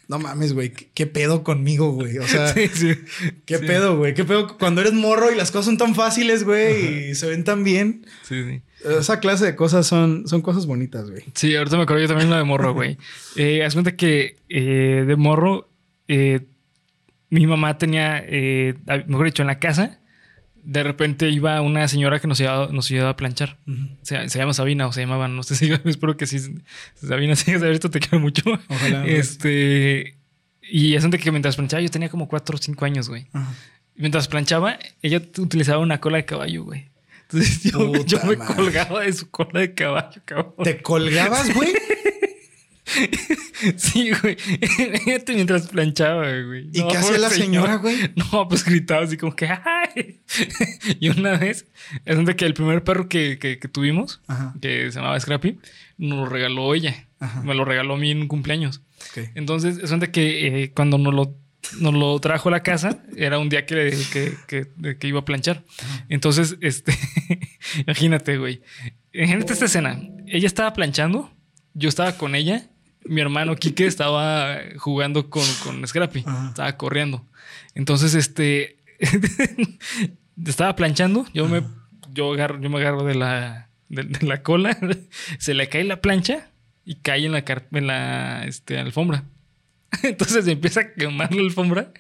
no 0.09 0.19
mames, 0.19 0.53
güey, 0.53 0.71
¿qué, 0.71 1.07
pedo 1.07 1.43
conmigo, 1.43 1.93
güey? 1.93 2.19
O 2.19 2.27
sea, 2.27 2.55
¿qué 3.47 3.59
pedo, 3.59 3.97
güey? 3.97 4.15
¿Qué 4.15 4.25
pedo 4.25 4.59
cuando 4.59 4.81
eres 4.81 4.93
morro 4.93 5.33
y 5.33 5.37
las 5.37 5.51
cosas 5.51 5.67
son 5.67 5.79
tan 5.79 5.95
fáciles, 5.95 6.45
güey, 6.45 7.11
y 7.11 7.15
se 7.15 7.27
ven 7.29 7.45
tan 7.45 7.65
bien? 7.65 8.07
Sí, 8.23 8.43
sí. 8.45 8.63
Esa 8.85 9.19
clase 9.19 9.47
de 9.47 9.57
cosas 9.57 9.87
son, 9.87 10.29
son 10.29 10.43
cosas 10.43 10.67
bonitas, 10.67 11.11
güey. 11.11 11.25
Sí, 11.35 11.57
ahorita 11.57 11.77
me 11.77 11.85
acuerdo 11.85 12.03
yo 12.03 12.09
también 12.09 12.29
lo 12.29 12.37
de 12.37 12.45
morro, 12.45 12.75
güey. 12.75 12.99
eh, 13.37 13.65
haz 13.65 13.73
cuenta 13.73 13.97
que 13.97 14.37
eh, 14.49 15.05
de 15.07 15.17
morro, 15.17 15.71
eh, 16.07 16.41
mi 17.31 17.47
mamá 17.47 17.79
tenía, 17.79 18.23
eh, 18.27 18.75
mejor 19.07 19.27
dicho, 19.27 19.43
en 19.43 19.49
la 19.49 19.59
casa, 19.59 20.01
de 20.65 20.83
repente 20.83 21.29
iba 21.31 21.61
una 21.61 21.87
señora 21.89 22.21
que 22.21 22.27
nos 22.27 22.39
llevaba 22.39 23.11
a 23.11 23.17
planchar. 23.17 23.59
se, 24.03 24.27
llama 24.29 24.55
Sabina 24.55 24.87
o 24.87 24.93
se 24.93 25.03
llamaba, 25.03 25.29
no 25.29 25.43
sé 25.43 25.55
si 25.55 25.71
espero 25.85 26.17
que 26.17 26.27
sí. 26.27 26.39
Sabina, 26.95 27.37
si 27.37 27.55
ver 27.57 27.73
esto 27.73 27.91
te 27.91 28.01
quiero 28.01 28.21
mucho. 28.21 28.43
Ojalá. 28.69 29.07
Este. 29.07 30.17
Y 30.63 30.95
es 30.95 31.07
que 31.07 31.31
mientras 31.31 31.57
planchaba, 31.57 31.83
yo 31.83 31.91
tenía 31.91 32.09
como 32.09 32.27
4 32.27 32.57
o 32.57 32.59
5 32.59 32.85
años, 32.85 33.09
güey. 33.09 33.27
Mientras 33.97 34.29
planchaba, 34.29 34.79
ella 35.03 35.21
utilizaba 35.39 35.79
una 35.79 36.01
cola 36.01 36.17
de 36.17 36.25
caballo, 36.25 36.65
güey. 36.65 36.89
Entonces 37.23 37.63
yo, 37.65 38.05
yo 38.05 38.19
me 38.25 38.37
colgaba 38.37 39.03
de 39.03 39.13
su 39.13 39.31
cola 39.31 39.61
de 39.61 39.75
caballo, 39.75 40.23
cabrón. 40.25 40.55
¿Te 40.63 40.83
colgabas, 40.83 41.55
güey? 41.55 41.73
Sí, 43.77 44.11
güey. 44.23 44.37
mientras 45.29 45.69
planchaba, 45.69 46.29
güey. 46.43 46.69
¿Y 46.73 46.87
qué 46.87 46.97
hacía 46.97 47.19
la 47.19 47.31
señora, 47.31 47.77
güey? 47.77 48.13
No, 48.33 48.49
pues 48.49 48.65
gritaba 48.65 49.05
así 49.05 49.17
como 49.17 49.35
que 49.35 49.47
¡ay! 49.49 50.21
Y 51.01 51.09
una 51.09 51.39
vez, 51.39 51.67
es 52.05 52.17
donde 52.17 52.37
que 52.37 52.45
el 52.45 52.55
primer 52.55 52.85
perro 52.85 53.09
que, 53.09 53.39
que, 53.39 53.57
tuvimos, 53.69 54.21
que 54.61 54.91
se 54.91 54.99
llamaba 54.99 55.19
Scrappy, 55.19 55.59
nos 55.99 56.19
lo 56.19 56.27
regaló 56.27 56.75
ella. 56.75 57.09
Me 57.43 57.55
lo 57.55 57.65
regaló 57.65 57.95
a 57.95 57.97
mí 57.97 58.11
en 58.11 58.23
un 58.23 58.29
cumpleaños. 58.29 58.83
Entonces, 59.35 59.79
es 59.79 59.91
donde 59.91 60.11
que 60.11 60.65
eh, 60.65 60.73
cuando 60.73 60.99
nos 60.99 61.15
lo, 61.15 61.35
nos 61.81 61.95
lo 61.95 62.19
trajo 62.21 62.51
a 62.51 62.53
la 62.53 62.63
casa, 62.63 63.03
era 63.17 63.39
un 63.39 63.49
día 63.49 63.65
que, 63.65 63.97
que, 64.47 64.97
que 64.99 65.09
iba 65.09 65.21
a 65.21 65.25
planchar. 65.25 65.65
Entonces, 66.11 66.57
este, 66.61 66.93
imagínate, 67.87 68.37
güey. 68.37 68.61
Imagínate 69.13 69.55
esta 69.55 69.65
escena. 69.65 70.03
Ella 70.27 70.47
estaba 70.47 70.75
planchando, 70.75 71.33
yo 71.73 71.89
estaba 71.89 72.19
con 72.19 72.35
ella 72.35 72.69
mi 73.05 73.21
hermano 73.21 73.57
Quique 73.57 73.87
estaba 73.87 74.59
jugando 74.77 75.31
con, 75.31 75.45
con 75.63 75.87
Scrappy, 75.87 76.25
estaba 76.49 76.77
corriendo. 76.77 77.25
Entonces, 77.75 78.15
este, 78.15 78.77
estaba 80.47 80.77
planchando, 80.77 81.27
yo 81.33 81.47
me, 81.49 81.63
yo, 82.13 82.33
agarro, 82.33 82.61
yo 82.61 82.71
me 82.71 82.79
agarro 82.79 83.05
de 83.05 83.15
la, 83.15 83.69
de, 83.89 84.27
la 84.27 84.43
cola, 84.43 84.79
se 85.39 85.55
le 85.55 85.69
cae 85.69 85.85
la 85.85 86.01
plancha 86.01 86.51
y 86.85 86.97
cae 86.97 87.27
en 87.27 87.33
la, 87.33 87.45
en 87.73 87.87
la 87.87 88.45
este, 88.45 88.79
alfombra. 88.79 89.25
Entonces 90.03 90.47
empieza 90.49 90.81
a 90.81 90.93
quemar 90.93 91.35
la 91.35 91.43
alfombra 91.43 91.93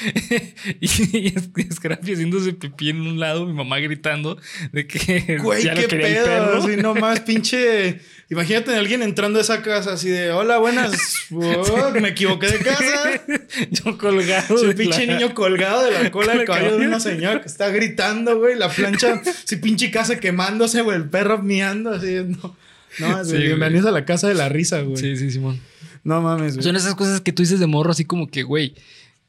y, 0.80 0.88
Scrappy 0.88 2.12
haciéndose 2.12 2.52
pipí 2.52 2.90
en 2.90 3.00
un 3.00 3.18
lado, 3.18 3.46
mi 3.46 3.52
mamá 3.52 3.78
gritando 3.78 4.38
de 4.72 4.86
que 4.86 5.38
Güey, 5.42 5.64
ya 5.64 5.74
qué 5.74 5.86
quería 5.86 6.06
pedo, 6.06 6.24
el 6.24 6.24
perro. 6.24 6.64
Así 6.64 6.76
nomás, 6.76 7.20
pinche. 7.20 8.00
Imagínate 8.28 8.74
a 8.74 8.78
alguien 8.78 9.02
entrando 9.02 9.38
a 9.38 9.42
esa 9.42 9.62
casa 9.62 9.94
así 9.94 10.08
de 10.08 10.30
hola, 10.32 10.58
buenas. 10.58 10.92
Oh, 11.32 11.90
me 12.00 12.10
equivoqué 12.10 12.48
de 12.48 12.58
casa. 12.58 13.22
Yo 13.70 13.98
colgado. 13.98 14.62
un 14.62 14.72
pinche 14.74 15.06
niño 15.06 15.34
colgado 15.34 15.84
de 15.84 15.90
la 15.90 16.10
cola 16.10 16.34
del 16.34 16.44
caballo 16.44 16.78
de 16.78 16.86
una 16.86 17.00
señora 17.00 17.40
que 17.40 17.48
está 17.48 17.70
gritando, 17.70 18.38
güey. 18.38 18.56
La 18.56 18.68
plancha, 18.68 19.20
si 19.44 19.56
pinche 19.56 19.90
casa 19.90 20.20
quemándose, 20.20 20.82
güey. 20.82 20.96
El 20.96 21.08
perro 21.08 21.38
miando 21.38 21.90
así. 21.90 22.18
No, 22.24 22.56
no 22.98 23.24
bienvenidos 23.24 23.86
a 23.86 23.90
la 23.90 24.04
casa 24.04 24.28
de 24.28 24.34
la 24.34 24.48
risa, 24.48 24.82
güey. 24.82 24.96
Sí, 24.96 25.16
sí, 25.16 25.30
Simón. 25.32 25.60
No 26.04 26.20
mames, 26.22 26.54
güey. 26.54 26.64
Son 26.64 26.76
esas 26.76 26.94
cosas 26.94 27.20
que 27.20 27.32
tú 27.32 27.42
dices 27.42 27.60
de 27.60 27.66
morro, 27.66 27.90
así 27.90 28.04
como 28.04 28.28
que, 28.28 28.42
güey, 28.42 28.74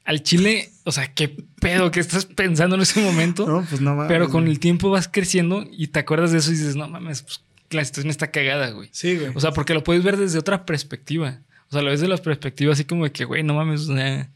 al 0.04 0.22
chile, 0.22 0.70
o 0.84 0.92
sea, 0.92 1.12
qué 1.12 1.36
pedo 1.60 1.90
que 1.90 2.00
estás 2.00 2.24
pensando 2.26 2.76
en 2.76 2.82
ese 2.82 3.00
momento. 3.00 3.46
No, 3.46 3.64
pues 3.68 3.80
no 3.80 3.94
mames. 3.94 4.08
Pero 4.08 4.28
con 4.28 4.46
el 4.48 4.58
tiempo 4.58 4.90
vas 4.90 5.08
creciendo 5.08 5.64
y 5.70 5.88
te 5.88 6.00
acuerdas 6.00 6.32
de 6.32 6.38
eso 6.38 6.50
y 6.50 6.54
dices, 6.54 6.76
no 6.76 6.88
mames, 6.88 7.22
pues 7.22 7.40
la 7.70 7.84
situación 7.84 8.10
está 8.10 8.30
cagada, 8.30 8.70
güey. 8.70 8.88
Sí, 8.92 9.16
güey. 9.16 9.32
O 9.34 9.40
sea, 9.40 9.52
porque 9.52 9.74
lo 9.74 9.84
puedes 9.84 10.02
ver 10.02 10.16
desde 10.16 10.38
otra 10.38 10.66
perspectiva. 10.66 11.40
O 11.68 11.72
sea, 11.72 11.82
lo 11.82 11.90
ves 11.90 12.00
de 12.00 12.08
la 12.08 12.18
perspectiva 12.18 12.72
así 12.72 12.84
como 12.84 13.04
de 13.04 13.12
que, 13.12 13.24
güey, 13.24 13.42
no 13.42 13.54
mames, 13.54 13.88
o 13.88 13.96
sea, 13.96 14.30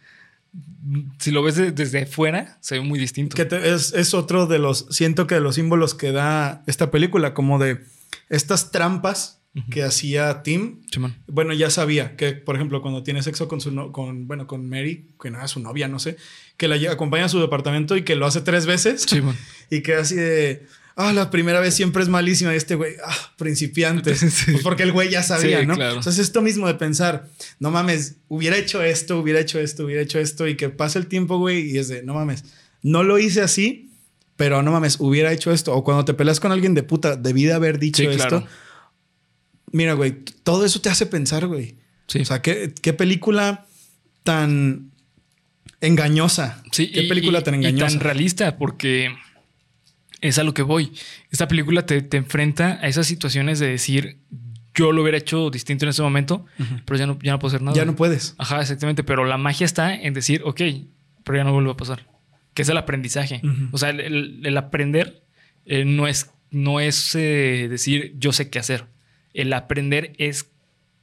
si 1.18 1.30
lo 1.30 1.42
ves 1.42 1.56
desde 1.74 2.06
fuera, 2.06 2.58
se 2.60 2.76
ve 2.76 2.80
muy 2.80 2.98
distinto. 2.98 3.36
Que 3.36 3.46
es, 3.64 3.92
es 3.92 4.14
otro 4.14 4.46
de 4.46 4.58
los, 4.58 4.86
siento 4.90 5.26
que 5.26 5.34
de 5.34 5.40
los 5.40 5.56
símbolos 5.56 5.94
que 5.94 6.12
da 6.12 6.62
esta 6.66 6.90
película, 6.90 7.34
como 7.34 7.58
de 7.58 7.84
estas 8.28 8.70
trampas 8.70 9.40
que 9.70 9.82
hacía 9.82 10.42
Tim. 10.42 10.82
Bueno, 11.26 11.52
ya 11.54 11.70
sabía 11.70 12.16
que, 12.16 12.32
por 12.32 12.56
ejemplo, 12.56 12.82
cuando 12.82 13.02
tiene 13.02 13.22
sexo 13.22 13.48
con 13.48 13.60
su 13.60 13.92
con, 13.92 14.26
bueno, 14.26 14.46
con 14.46 14.68
Mary, 14.68 15.06
que 15.20 15.30
no 15.30 15.38
era 15.38 15.48
su 15.48 15.60
novia, 15.60 15.88
no 15.88 15.98
sé, 15.98 16.16
que 16.56 16.68
la 16.68 16.76
acompaña 16.90 17.24
a 17.24 17.28
su 17.28 17.40
departamento 17.40 17.96
y 17.96 18.02
que 18.02 18.16
lo 18.16 18.26
hace 18.26 18.40
tres 18.40 18.66
veces. 18.66 19.06
y 19.70 19.80
que 19.80 19.94
así 19.94 20.14
de. 20.14 20.66
Ah, 20.98 21.12
la 21.12 21.30
primera 21.30 21.60
vez 21.60 21.74
siempre 21.74 22.02
es 22.02 22.08
malísima. 22.08 22.54
Y 22.54 22.56
este 22.56 22.74
güey, 22.74 22.94
ah, 23.04 23.32
principiante. 23.36 24.14
Pues 24.46 24.62
porque 24.62 24.82
el 24.82 24.92
güey 24.92 25.10
ya 25.10 25.22
sabía, 25.22 25.64
¿no? 25.64 25.74
Entonces, 25.74 26.18
esto 26.18 26.40
mismo 26.40 26.66
de 26.66 26.74
pensar, 26.74 27.28
no 27.58 27.70
mames, 27.70 28.16
hubiera 28.28 28.56
hecho 28.56 28.82
esto, 28.82 29.18
hubiera 29.18 29.40
hecho 29.40 29.58
esto, 29.58 29.84
hubiera 29.84 30.00
hecho 30.00 30.18
esto, 30.18 30.48
y 30.48 30.56
que 30.56 30.70
pase 30.70 30.98
el 30.98 31.06
tiempo, 31.06 31.38
güey, 31.38 31.70
y 31.70 31.78
es 31.78 31.88
de, 31.88 32.02
no 32.02 32.14
mames, 32.14 32.44
no 32.82 33.02
lo 33.02 33.18
hice 33.18 33.42
así, 33.42 33.90
pero 34.36 34.62
no 34.62 34.72
mames, 34.72 34.96
hubiera 34.98 35.32
hecho 35.32 35.52
esto. 35.52 35.74
O 35.74 35.84
cuando 35.84 36.06
te 36.06 36.14
peleas 36.14 36.40
con 36.40 36.50
alguien 36.50 36.72
de 36.72 36.82
puta, 36.82 37.16
debí 37.16 37.44
de 37.44 37.52
haber 37.52 37.78
dicho 37.78 38.02
esto. 38.10 38.46
Mira, 39.72 39.94
güey, 39.94 40.12
todo 40.42 40.64
eso 40.64 40.80
te 40.80 40.88
hace 40.88 41.06
pensar, 41.06 41.46
güey. 41.46 41.76
Sí. 42.06 42.20
O 42.20 42.24
sea, 42.24 42.40
¿qué, 42.42 42.92
película 42.96 43.66
tan 44.22 44.90
engañosa. 45.80 46.62
Sí, 46.72 46.90
qué 46.90 47.02
película 47.04 47.42
tan 47.42 47.54
engañosa. 47.54 47.86
Y 47.86 47.98
tan 47.98 48.00
realista, 48.00 48.58
porque 48.58 49.14
es 50.20 50.38
a 50.38 50.44
lo 50.44 50.54
que 50.54 50.62
voy. 50.62 50.92
Esta 51.30 51.48
película 51.48 51.86
te, 51.86 52.04
enfrenta 52.16 52.78
a 52.82 52.88
esas 52.88 53.06
situaciones 53.06 53.58
de 53.58 53.68
decir, 53.68 54.18
yo 54.74 54.92
lo 54.92 55.02
hubiera 55.02 55.18
hecho 55.18 55.50
distinto 55.50 55.84
en 55.84 55.90
ese 55.90 56.02
momento, 56.02 56.44
pero 56.84 56.98
ya 56.98 57.06
no, 57.06 57.18
ya 57.22 57.32
no 57.32 57.38
puedo 57.38 57.54
hacer 57.54 57.62
nada. 57.62 57.76
Ya 57.76 57.84
no 57.84 57.96
puedes. 57.96 58.34
Ajá, 58.38 58.60
exactamente. 58.60 59.04
Pero 59.04 59.24
la 59.24 59.38
magia 59.38 59.64
está 59.64 59.94
en 59.94 60.14
decir, 60.14 60.42
ok, 60.44 60.60
pero 61.24 61.38
ya 61.38 61.44
no 61.44 61.52
vuelve 61.52 61.70
a 61.70 61.76
pasar. 61.76 62.06
Que 62.54 62.62
es 62.62 62.68
el 62.68 62.76
aprendizaje. 62.76 63.42
O 63.72 63.78
sea, 63.78 63.90
el, 63.90 64.56
aprender 64.56 65.22
eh, 65.66 65.84
no 65.84 66.06
es, 66.06 66.30
no 66.50 66.80
es 66.80 67.14
eh, 67.14 67.66
decir, 67.68 68.14
yo 68.18 68.32
sé 68.32 68.48
qué 68.48 68.58
hacer 68.58 68.86
el 69.40 69.52
aprender 69.52 70.12
es 70.18 70.50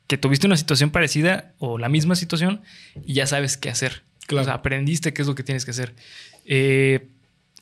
que 0.07 0.17
tuviste 0.17 0.47
una 0.47 0.57
situación 0.57 0.89
parecida 0.91 1.53
o 1.59 1.77
la 1.77 1.89
misma 1.89 2.15
situación 2.15 2.61
y 3.05 3.13
ya 3.13 3.25
sabes 3.27 3.57
qué 3.57 3.69
hacer. 3.69 4.03
Claro. 4.27 4.41
O 4.41 4.45
sea, 4.45 4.53
aprendiste 4.55 5.13
qué 5.13 5.21
es 5.21 5.27
lo 5.27 5.35
que 5.35 5.43
tienes 5.43 5.65
que 5.65 5.71
hacer. 5.71 5.93
Eh, 6.45 7.07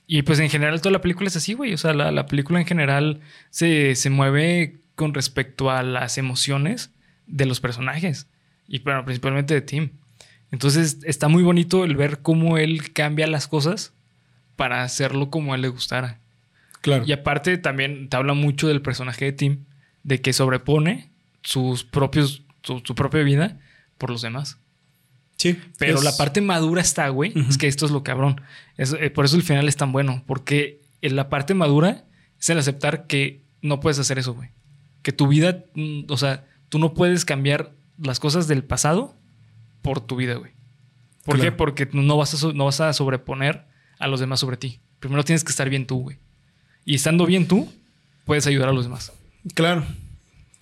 Y 0.08 0.24
pues 0.24 0.40
en 0.40 0.50
general 0.50 0.82
toda 0.82 0.92
la 0.92 1.02
película 1.02 1.28
es 1.28 1.36
así, 1.38 1.54
güey. 1.54 1.74
O 1.74 1.78
sea, 1.78 1.94
la, 1.94 2.12
la 2.12 2.26
película 2.26 2.60
en 2.60 2.66
general 2.66 3.22
se, 3.50 3.96
se 3.96 4.10
mueve 4.10 4.80
con 4.96 5.14
respecto 5.14 5.70
a 5.72 5.84
las 5.84 6.18
emociones 6.18 6.90
de 7.28 7.46
los 7.46 7.62
personajes. 7.62 8.28
Y 8.68 8.80
bueno, 8.80 9.06
principalmente 9.06 9.54
de 9.54 9.62
Tim. 9.62 9.92
Entonces 10.52 10.98
está 11.04 11.30
muy 11.30 11.44
bonito 11.44 11.86
el 11.86 11.96
ver 11.96 12.20
cómo 12.22 12.58
él 12.58 12.92
cambia 12.92 13.26
las 13.28 13.48
cosas 13.48 13.94
para 14.58 14.84
hacerlo 14.84 15.30
como 15.30 15.54
a 15.54 15.56
él 15.56 15.62
le 15.62 15.70
gustara. 15.70 16.20
Claro. 16.82 17.06
Y 17.08 17.14
aparte 17.14 17.58
también 17.58 18.10
te 18.10 18.18
habla 18.18 18.34
mucho 18.34 18.68
del 18.68 18.82
personaje 18.82 19.26
de 19.26 19.32
Tim, 19.32 19.66
de 20.04 20.22
que 20.22 20.34
sobrepone 20.34 21.10
sus 21.44 21.84
propios, 21.84 22.42
su, 22.64 22.82
su 22.86 22.96
propia 22.96 23.22
vida 23.24 23.60
por 23.98 24.10
los 24.10 24.22
demás. 24.22 24.58
Sí. 25.38 25.58
Pero 25.78 25.98
es- 25.98 26.04
la 26.04 26.16
parte 26.18 26.42
madura 26.42 26.82
está, 26.82 27.10
güey. 27.10 27.34
Es 27.50 27.58
que 27.58 27.68
esto 27.68 27.86
es 27.86 27.92
lo 27.92 28.04
cabrón. 28.04 28.42
Es, 28.78 28.94
eh, 28.94 29.10
por 29.10 29.26
eso 29.26 29.36
el 29.36 29.44
final 29.44 29.68
es 29.68 29.76
tan 29.78 29.92
bueno. 29.92 30.24
Porque 30.28 30.82
en 31.02 31.16
la 31.16 31.30
parte 31.30 31.54
madura 31.54 32.04
es 32.40 32.50
el 32.50 32.60
aceptar 32.60 33.08
que 33.08 33.42
no 33.62 33.80
puedes 33.80 33.98
hacer 34.00 34.20
eso, 34.20 34.34
güey. 34.34 34.50
Que 35.02 35.12
tu 35.12 35.28
vida, 35.28 35.64
mm, 35.74 36.02
o 36.10 36.18
sea, 36.18 36.46
tú 36.70 36.78
no 36.80 36.94
puedes 36.94 37.26
cambiar 37.26 37.72
las 38.02 38.20
cosas 38.20 38.48
del 38.48 38.64
pasado 38.64 39.16
por 39.82 40.00
tu 40.02 40.16
vida, 40.16 40.36
güey. 40.36 40.52
¿Por 41.26 41.40
qué? 41.40 41.52
Porque 41.52 41.88
no 41.92 42.18
vas, 42.18 42.44
a, 42.44 42.54
no 42.54 42.66
vas 42.66 42.82
a 42.82 42.94
sobreponer 42.94 43.64
a 44.00 44.08
los 44.08 44.20
demás 44.20 44.40
sobre 44.40 44.58
ti. 44.58 44.80
Primero 45.00 45.24
tienes 45.24 45.44
que 45.44 45.50
estar 45.52 45.70
bien 45.70 45.86
tú, 45.88 46.02
güey. 46.02 46.18
Y 46.86 46.96
estando 46.96 47.26
bien 47.26 47.48
tú, 47.48 47.72
puedes 48.26 48.46
ayudar 48.48 48.70
a 48.70 48.74
los 48.74 48.86
demás. 48.86 49.12
Claro. 49.54 49.84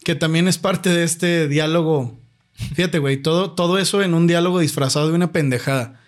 Que 0.04 0.16
también 0.16 0.48
es 0.48 0.58
parte 0.58 0.90
de 0.90 1.04
este 1.04 1.48
diálogo. 1.48 2.18
Fíjate, 2.76 3.00
güey, 3.00 3.18
todo, 3.22 3.52
todo 3.52 3.78
eso 3.78 4.02
en 4.02 4.14
un 4.14 4.28
diálogo 4.28 4.60
disfrazado 4.60 5.08
de 5.10 5.14
una 5.16 5.32
pendejada. 5.32 6.00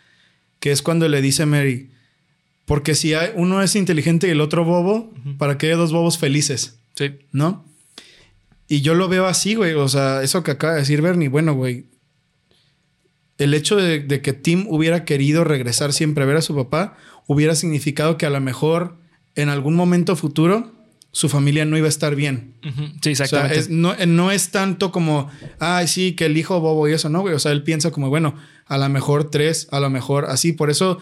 Que 0.59 0.71
es 0.71 0.81
cuando 0.81 1.07
le 1.09 1.21
dice 1.21 1.45
Mary, 1.45 1.89
porque 2.65 2.93
si 2.95 3.13
hay- 3.13 3.31
uno 3.35 3.61
es 3.61 3.75
inteligente 3.75 4.27
y 4.27 4.31
el 4.31 4.41
otro 4.41 4.63
bobo, 4.63 5.13
¿para 5.37 5.57
qué 5.57 5.71
hay 5.71 5.77
dos 5.77 5.91
bobos 5.91 6.17
felices? 6.17 6.77
Sí. 6.95 7.11
¿No? 7.31 7.65
Y 8.67 8.81
yo 8.81 8.93
lo 8.93 9.07
veo 9.09 9.25
así, 9.25 9.55
güey. 9.55 9.73
O 9.73 9.89
sea, 9.89 10.21
eso 10.23 10.43
que 10.43 10.51
acaba 10.51 10.73
de 10.73 10.79
decir 10.79 11.01
Bernie, 11.01 11.27
bueno, 11.29 11.53
güey. 11.53 11.85
El 13.37 13.53
hecho 13.53 13.75
de, 13.75 13.99
de 13.99 14.21
que 14.21 14.33
Tim 14.33 14.65
hubiera 14.69 15.03
querido 15.03 15.43
regresar 15.43 15.93
siempre 15.93 16.23
a 16.23 16.27
ver 16.27 16.37
a 16.37 16.41
su 16.41 16.55
papá 16.55 16.95
hubiera 17.27 17.55
significado 17.55 18.17
que 18.17 18.25
a 18.25 18.29
lo 18.29 18.39
mejor 18.39 18.97
en 19.35 19.49
algún 19.49 19.75
momento 19.75 20.15
futuro 20.15 20.71
su 21.13 21.27
familia 21.29 21.65
no 21.65 21.77
iba 21.77 21.87
a 21.87 21.89
estar 21.89 22.15
bien. 22.15 22.55
Sí, 23.01 23.11
O 23.11 23.15
sea, 23.15 23.47
es- 23.47 23.69
no, 23.69 23.93
eh, 23.93 24.05
no 24.07 24.31
es 24.31 24.51
tanto 24.51 24.91
como, 24.91 25.29
ay, 25.59 25.87
sí, 25.87 26.13
que 26.13 26.25
el 26.25 26.37
hijo 26.37 26.59
bobo 26.61 26.87
y 26.87 26.93
eso, 26.93 27.09
no, 27.09 27.21
güey. 27.21 27.33
O 27.33 27.39
sea, 27.39 27.51
él 27.51 27.63
piensa 27.63 27.91
como, 27.91 28.09
bueno, 28.09 28.35
a 28.65 28.77
lo 28.77 28.87
mejor 28.89 29.29
tres, 29.29 29.67
a 29.71 29.79
lo 29.79 29.89
mejor 29.89 30.25
así. 30.25 30.53
Por 30.53 30.69
eso, 30.69 30.99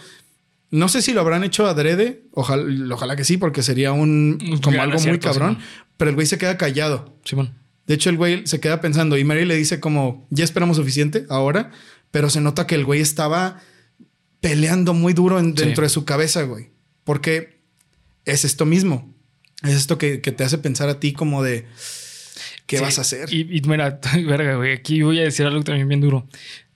no 0.72 0.90
sé 0.90 1.02
si 1.04 1.14
lo 1.14 1.22
habrán 1.22 1.44
hecho 1.44 1.68
adrede. 1.68 2.24
Ojalá, 2.32 2.64
ojalá 2.96 3.16
que 3.16 3.24
sí, 3.24 3.38
porque 3.38 3.62
sería 3.62 3.92
un, 3.92 4.40
como 4.64 4.74
gran 4.78 4.90
algo 4.92 5.02
muy 5.04 5.20
cabrón. 5.20 5.56
Simón. 5.58 5.68
Pero 5.98 6.10
el 6.10 6.16
güey 6.16 6.26
se 6.28 6.38
queda 6.38 6.58
callado. 6.58 7.18
Simón. 7.24 7.54
De 7.86 7.94
hecho, 7.96 8.10
el 8.10 8.18
güey 8.18 8.46
se 8.48 8.60
queda 8.60 8.82
pensando 8.82 9.18
y 9.18 9.24
Mary 9.24 9.46
le 9.46 9.56
dice 9.56 9.80
como, 9.80 10.28
ya 10.30 10.44
esperamos 10.44 10.78
suficiente 10.78 11.26
ahora, 11.30 11.72
pero 12.12 12.30
se 12.30 12.40
nota 12.42 12.66
que 12.68 12.76
el 12.76 12.86
güey 12.86 13.02
estaba 13.02 13.60
peleando 14.42 14.94
muy 14.94 15.14
duro 15.14 15.40
en- 15.40 15.56
Sí. 15.58 15.64
dentro 15.66 15.84
de 15.84 15.90
su 15.90 16.06
cabeza, 16.06 16.44
güey. 16.44 16.70
Porque 17.04 17.62
es 18.26 18.46
esto 18.46 18.66
mismo. 18.66 19.14
Es 19.64 19.74
esto 19.74 19.98
que, 19.98 20.22
que 20.22 20.32
te 20.32 20.44
hace 20.44 20.58
pensar 20.58 20.90
a 20.90 21.00
ti 21.00 21.14
como 21.14 21.44
de, 21.44 21.66
¿qué 22.66 22.78
Sí, 22.78 22.84
vas 22.84 22.98
a 22.98 23.02
hacer? 23.02 23.32
Y, 23.34 23.42
y 23.58 23.62
mira, 23.62 24.00
verga, 24.28 24.56
güey, 24.56 24.74
aquí 24.74 25.02
voy 25.02 25.20
a 25.20 25.24
decir 25.24 25.46
algo 25.46 25.62
también 25.64 25.88
bien 25.88 26.02
duro. 26.02 26.28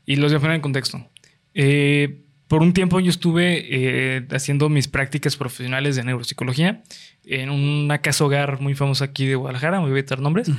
Y 0.05 0.17
los 0.17 0.31
voy 0.31 0.37
a 0.37 0.41
poner 0.41 0.55
en 0.55 0.61
contexto. 0.61 1.07
Eh, 1.53 2.19
por 2.47 2.61
un 2.61 2.73
tiempo 2.73 2.99
yo 2.99 3.09
estuve 3.09 3.65
eh, 3.69 4.25
haciendo 4.31 4.69
mis 4.69 4.87
prácticas 4.87 5.37
profesionales 5.37 5.95
de 5.95 6.03
neuropsicología 6.03 6.83
en 7.25 7.49
una 7.49 7.99
casa 7.99 8.25
hogar 8.25 8.59
muy 8.59 8.75
famosa 8.75 9.05
aquí 9.05 9.25
de 9.25 9.35
Guadalajara, 9.35 9.77
me 9.77 9.83
voy 9.83 9.95
a 9.95 9.99
evitar 9.99 10.19
nombres. 10.19 10.51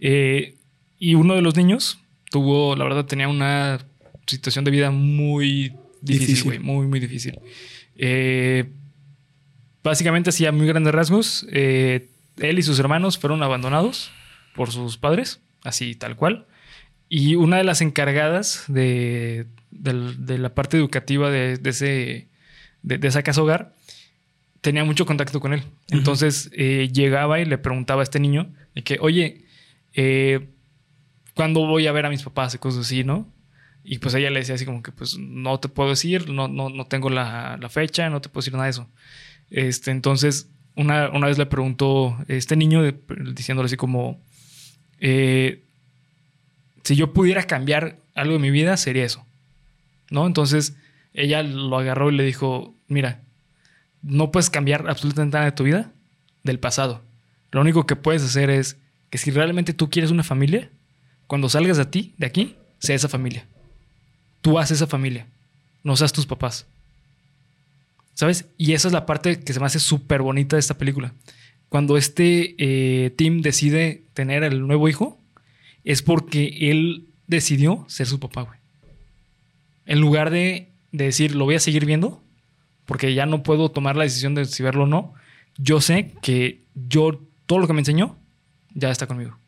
Eh, 0.00 0.56
y 0.98 1.14
uno 1.14 1.34
de 1.36 1.42
los 1.42 1.56
niños 1.56 2.00
tuvo, 2.30 2.74
la 2.74 2.84
verdad, 2.84 3.04
tenía 3.06 3.28
una 3.28 3.78
situación 4.26 4.64
de 4.64 4.72
vida 4.72 4.90
muy 4.90 5.72
difícil, 6.02 6.26
Difícil. 6.26 6.44
güey, 6.44 6.58
muy, 6.58 6.86
muy 6.86 6.98
difícil. 7.00 7.38
Eh, 7.96 8.64
básicamente, 9.82 10.30
hacía 10.30 10.52
muy 10.52 10.66
grandes 10.66 10.94
rasgos. 10.94 11.46
eh, 11.50 12.08
él 12.38 12.58
y 12.58 12.62
sus 12.62 12.78
hermanos 12.78 13.18
fueron 13.18 13.42
abandonados 13.42 14.10
por 14.54 14.70
sus 14.70 14.96
padres, 14.96 15.40
así 15.64 15.94
tal 15.94 16.16
cual. 16.16 16.46
Y 17.08 17.34
una 17.34 17.56
de 17.56 17.64
las 17.64 17.80
encargadas 17.80 18.64
de, 18.68 19.46
la 19.70 20.54
parte 20.54 20.76
educativa 20.76 21.30
de, 21.30 21.56
de 21.56 21.70
ese, 21.70 22.28
de, 22.82 22.98
de 22.98 23.08
esa 23.08 23.22
casa 23.22 23.42
hogar 23.42 23.72
tenía 24.60 24.84
mucho 24.84 25.06
contacto 25.06 25.40
con 25.40 25.52
él. 25.52 25.62
Entonces 25.88 26.50
eh, 26.52 26.90
llegaba 26.92 27.40
y 27.40 27.44
le 27.44 27.58
preguntaba 27.58 28.02
a 28.02 28.04
este 28.04 28.20
niño 28.20 28.52
de 28.74 28.82
que, 28.82 28.98
oye, 29.00 29.44
eh, 29.94 30.48
¿cuándo 31.34 31.66
voy 31.66 31.86
a 31.86 31.92
ver 31.92 32.06
a 32.06 32.10
mis 32.10 32.22
papás? 32.22 32.54
Y 32.54 32.58
cosas 32.58 32.86
así, 32.86 33.04
¿no? 33.04 33.32
Y 33.84 33.98
pues 33.98 34.14
ella 34.14 34.30
le 34.30 34.40
decía 34.40 34.56
así 34.56 34.66
como 34.66 34.82
que, 34.82 34.92
pues 34.92 35.16
no 35.16 35.58
te 35.60 35.68
puedo 35.68 35.88
decir, 35.90 36.28
no, 36.28 36.48
no, 36.48 36.68
no 36.68 36.86
tengo 36.86 37.08
la, 37.08 37.56
la 37.60 37.68
fecha, 37.68 38.10
no 38.10 38.20
te 38.20 38.28
puedo 38.28 38.42
decir 38.42 38.52
nada 38.52 38.64
de 38.64 38.70
eso. 38.70 38.88
Este, 39.50 39.90
entonces, 39.90 40.48
una, 40.76 41.10
una 41.10 41.26
vez 41.26 41.38
le 41.38 41.46
preguntó 41.46 42.16
este 42.28 42.56
niño, 42.56 42.82
diciéndole 43.34 43.66
así 43.66 43.76
como, 43.76 44.20
eh, 45.00 45.64
si 46.84 46.96
yo 46.96 47.12
pudiera 47.12 47.44
cambiar 47.44 47.96
algo 48.14 48.34
de 48.34 48.38
mi 48.38 48.50
vida, 48.50 48.76
sería 48.76 49.04
eso. 49.04 49.24
¿No? 50.10 50.26
Entonces, 50.26 50.74
ella 51.12 51.42
lo 51.42 51.78
agarró 51.78 52.10
y 52.10 52.16
le 52.16 52.24
dijo, 52.24 52.74
mira, 52.86 53.20
no 54.02 54.30
puedes 54.30 54.50
cambiar 54.50 54.88
absolutamente 54.88 55.36
nada 55.36 55.46
de 55.46 55.52
tu 55.52 55.64
vida 55.64 55.90
del 56.44 56.58
pasado. 56.58 57.02
Lo 57.50 57.60
único 57.60 57.86
que 57.86 57.96
puedes 57.96 58.22
hacer 58.22 58.50
es 58.50 58.76
que 59.10 59.18
si 59.18 59.30
realmente 59.30 59.72
tú 59.72 59.90
quieres 59.90 60.10
una 60.10 60.24
familia, 60.24 60.70
cuando 61.26 61.48
salgas 61.48 61.76
de 61.76 61.86
ti, 61.86 62.14
de 62.18 62.26
aquí, 62.26 62.56
sea 62.78 62.96
esa 62.96 63.08
familia. 63.08 63.44
Tú 64.40 64.58
haces 64.58 64.78
esa 64.78 64.86
familia, 64.86 65.26
no 65.82 65.96
seas 65.96 66.12
tus 66.12 66.26
papás. 66.26 66.66
¿Sabes? 68.18 68.46
Y 68.58 68.72
esa 68.72 68.88
es 68.88 68.92
la 68.92 69.06
parte 69.06 69.38
que 69.38 69.52
se 69.52 69.60
me 69.60 69.66
hace 69.66 69.78
súper 69.78 70.22
bonita 70.22 70.56
de 70.56 70.60
esta 70.60 70.76
película. 70.76 71.14
Cuando 71.68 71.96
este 71.96 72.56
eh, 72.58 73.10
Tim 73.10 73.42
decide 73.42 74.02
tener 74.12 74.42
el 74.42 74.66
nuevo 74.66 74.88
hijo, 74.88 75.20
es 75.84 76.02
porque 76.02 76.68
él 76.68 77.06
decidió 77.28 77.84
ser 77.86 78.08
su 78.08 78.18
papá, 78.18 78.42
güey. 78.42 78.58
En 79.86 80.00
lugar 80.00 80.30
de, 80.30 80.66
de 80.90 81.04
decir, 81.04 81.36
lo 81.36 81.44
voy 81.44 81.54
a 81.54 81.60
seguir 81.60 81.86
viendo, 81.86 82.20
porque 82.86 83.14
ya 83.14 83.24
no 83.24 83.44
puedo 83.44 83.70
tomar 83.70 83.94
la 83.94 84.02
decisión 84.02 84.34
de 84.34 84.46
si 84.46 84.64
verlo 84.64 84.82
o 84.82 84.88
no, 84.88 85.14
yo 85.56 85.80
sé 85.80 86.10
que 86.20 86.64
yo, 86.74 87.20
todo 87.46 87.60
lo 87.60 87.68
que 87.68 87.72
me 87.72 87.82
enseñó, 87.82 88.16
ya 88.74 88.90
está 88.90 89.06
conmigo. 89.06 89.38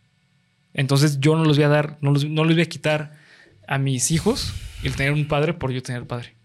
Entonces 0.75 1.19
yo 1.19 1.35
no 1.35 1.45
los 1.45 1.57
voy 1.57 1.65
a 1.65 1.71
dar, 1.71 1.99
no 2.03 2.13
los, 2.13 2.25
no 2.25 2.45
les 2.45 2.55
voy 2.55 2.63
a 2.63 2.69
quitar 2.69 3.19
a 3.67 3.79
mis 3.79 4.13
hijos 4.13 4.55
el 4.85 4.95
tener 4.95 5.13
un 5.13 5.27
padre 5.27 5.55
por 5.55 5.73
yo 5.73 5.83
tener 5.83 6.07
padre. 6.07 6.37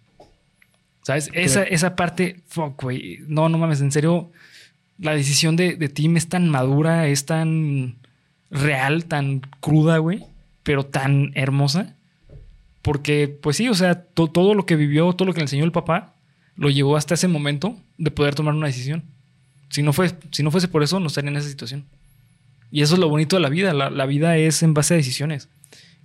¿Sabes? 1.06 1.30
Esa, 1.34 1.62
esa 1.62 1.96
parte, 1.96 2.38
fuck, 2.48 2.82
güey. 2.82 3.20
No, 3.28 3.48
no 3.48 3.60
mames, 3.60 3.80
en 3.80 3.92
serio, 3.92 4.32
la 4.98 5.14
decisión 5.14 5.56
de, 5.56 5.76
de 5.76 5.88
Tim 5.88 6.18
es 6.18 6.30
tan 6.30 6.50
madura, 6.50 7.08
es 7.08 7.28
tan 7.28 7.98
real, 8.50 9.06
tan 9.06 9.42
cruda, 9.60 10.00
güey, 10.00 10.24
pero 10.64 10.84
tan 10.84 11.32
hermosa. 11.36 11.94
Porque, 12.82 13.28
pues 13.28 13.58
sí, 13.58 13.70
o 13.70 13.76
sea, 13.76 14.02
to- 14.02 14.30
todo 14.30 14.56
lo 14.56 14.66
que 14.66 14.76
vivió, 14.76 15.14
todo 15.14 15.28
lo 15.28 15.34
que 15.34 15.42
le 15.42 15.44
enseñó 15.44 15.64
el 15.64 15.72
papá, 15.72 16.16
lo 16.56 16.72
llevó 16.72 16.98
hasta 16.98 17.14
ese 17.14 17.28
momento 17.28 17.78
de 18.00 18.10
poder 18.10 18.34
tomar 18.34 18.56
una 18.56 18.66
decisión. 18.66 19.04
Si 19.70 19.84
no, 19.84 19.94
fue, 19.94 20.12
si 20.32 20.42
no 20.42 20.50
fuese 20.50 20.68
por 20.68 20.82
eso, 20.82 21.00
no 21.00 21.06
estaría 21.08 21.30
en 21.30 21.38
esa 21.38 21.50
situación. 21.50 21.86
Y 22.72 22.82
eso 22.82 22.96
es 22.96 23.00
lo 23.00 23.10
bonito 23.10 23.36
de 23.36 23.44
la 23.44 23.50
vida. 23.50 23.74
La, 23.76 23.92
la 23.92 24.08
vida 24.08 24.38
es 24.38 24.64
en 24.64 24.74
base 24.74 24.96
a 24.96 24.98
decisiones. 24.98 25.50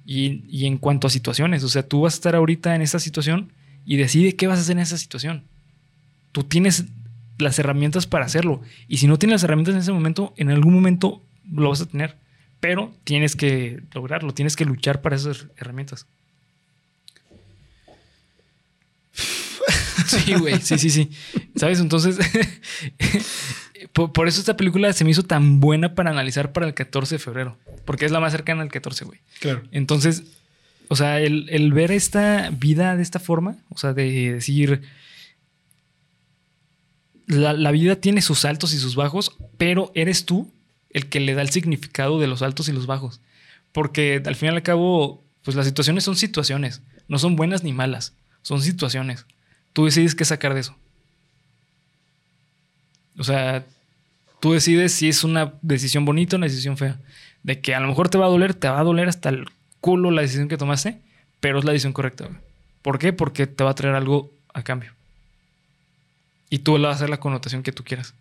Y, 0.05 0.45
y 0.49 0.67
en 0.67 0.77
cuanto 0.77 1.07
a 1.07 1.11
situaciones, 1.11 1.65
o 1.65 1.69
sea, 1.71 1.83
tú 1.89 2.03
vas 2.03 2.13
a 2.13 2.17
estar 2.17 2.37
ahorita 2.37 2.75
en 2.75 2.83
esa 2.83 2.99
situación 2.99 3.51
y 3.85 3.97
decide 3.97 4.37
qué 4.37 4.47
vas 4.47 4.59
a 4.59 4.63
hacer 4.63 4.77
en 4.77 4.83
esa 4.83 4.99
situación. 4.99 5.45
Tú 6.33 6.45
tienes 6.45 6.85
las 7.39 7.59
herramientas 7.59 8.07
para 8.07 8.25
hacerlo. 8.25 8.63
Y 8.89 8.99
si 8.99 9.07
no 9.07 9.19
tienes 9.19 9.35
las 9.35 9.45
herramientas 9.45 9.75
en 9.75 9.81
ese 9.81 9.93
momento, 9.93 10.35
en 10.37 10.51
algún 10.51 10.75
momento 10.75 11.23
lo 11.51 11.71
vas 11.71 11.81
a 11.81 11.87
tener. 11.87 12.17
Pero 12.61 12.95
tienes 13.05 13.37
que 13.37 13.83
lograrlo, 13.95 14.35
tienes 14.35 14.57
que 14.57 14.65
luchar 14.65 15.01
para 15.01 15.17
esas 15.17 15.47
herramientas. 15.57 16.07
Sí, 20.07 20.35
güey, 20.35 20.61
sí, 20.61 20.77
sí, 20.77 20.91
sí. 20.91 21.09
¿Sabes? 21.55 21.79
Entonces, 21.79 22.19
por, 23.93 24.13
por 24.13 24.27
eso 24.27 24.41
esta 24.41 24.57
película 24.57 24.93
se 24.93 25.05
me 25.05 25.13
hizo 25.13 25.23
tan 25.23 25.61
buena 25.61 25.95
para 25.95 26.11
analizar 26.11 26.53
para 26.53 26.67
el 26.67 26.75
14 26.75 27.15
de 27.15 27.19
febrero, 27.21 27.57
porque 27.85 28.07
es 28.07 28.11
la 28.11 28.19
más 28.19 28.33
cercana 28.33 28.63
al 28.63 28.73
14, 28.73 29.05
güey. 29.05 29.21
Claro. 29.39 29.63
Entonces, 29.71 30.25
o 30.93 30.97
sea, 30.97 31.21
el, 31.21 31.49
el 31.51 31.73
ver 31.73 31.93
esta 31.93 32.51
vida 32.51 32.97
de 32.97 33.03
esta 33.05 33.21
forma, 33.21 33.57
o 33.69 33.79
sea, 33.79 33.93
de 33.93 34.33
decir, 34.33 34.83
la, 37.29 37.53
la 37.53 37.71
vida 37.71 37.95
tiene 37.95 38.23
sus 38.23 38.45
altos 38.45 38.75
y 38.75 38.79
sus 38.79 38.97
bajos, 38.97 39.37
pero 39.57 39.93
eres 39.95 40.25
tú 40.25 40.51
el 40.91 41.07
que 41.07 41.21
le 41.21 41.35
da 41.35 41.43
el 41.43 41.51
significado 41.51 42.19
de 42.19 42.27
los 42.27 42.43
altos 42.43 42.69
y 42.69 42.73
los 42.73 42.89
bajos. 42.89 43.21
Porque 43.71 44.21
al 44.27 44.35
fin 44.35 44.49
y 44.49 44.53
al 44.57 44.65
cabo, 44.65 45.23
pues 45.45 45.57
las 45.57 45.65
situaciones 45.65 46.03
son 46.03 46.17
situaciones, 46.17 46.83
no 47.07 47.21
son 47.21 47.37
buenas 47.37 47.63
ni 47.63 47.73
malas, 47.73 48.13
son 48.43 48.61
situaciones. 48.61 49.27
Tú 49.73 49.85
decides 49.85 50.17
qué 50.17 50.25
sacar 50.25 50.55
de 50.55 50.61
eso. 50.61 50.75
O 53.17 53.23
sea, 53.23 53.65
tú 54.41 54.55
decides 54.55 54.93
si 54.93 55.09
es 55.09 55.23
una 55.23 55.55
decisión 55.63 56.05
bonita 56.05 56.35
o 56.35 56.39
una 56.39 56.49
decisión 56.49 56.77
fea. 56.77 56.99
De 57.45 57.61
que 57.61 57.77
a 57.77 57.81
lo 57.81 57.87
mejor 57.87 58.09
te 58.09 58.19
va 58.19 58.27
a 58.27 58.29
doler, 58.29 58.55
te 58.55 58.69
va 58.69 58.81
a 58.81 58.83
doler 58.83 59.09
hasta 59.09 59.29
el 59.29 59.47
culo 59.81 60.11
la 60.11 60.23
decisión 60.23 60.49
que 60.49 60.57
tomaste, 60.59 60.99
pero 61.41 61.59
es 61.59 61.65
la 61.65 61.73
decisión 61.73 61.93
correcta. 61.93 62.27
güey. 62.27 62.39
¿Por 62.83 62.99
qué? 62.99 63.13
Porque 63.13 63.47
te 63.47 63.65
va 63.65 63.71
a 63.71 63.75
traer 63.75 63.95
algo 63.95 64.31
a 64.55 64.63
cambio. 64.63 64.93
Y 66.49 66.59
tú 66.61 66.77
le 66.79 66.87
vas 66.87 66.95
a 66.95 66.97
hacer 66.97 67.11
la 67.11 67.21
connotación 67.21 67.63
que 67.63 67.73
tú 67.73 67.85
quieras. 67.85 68.13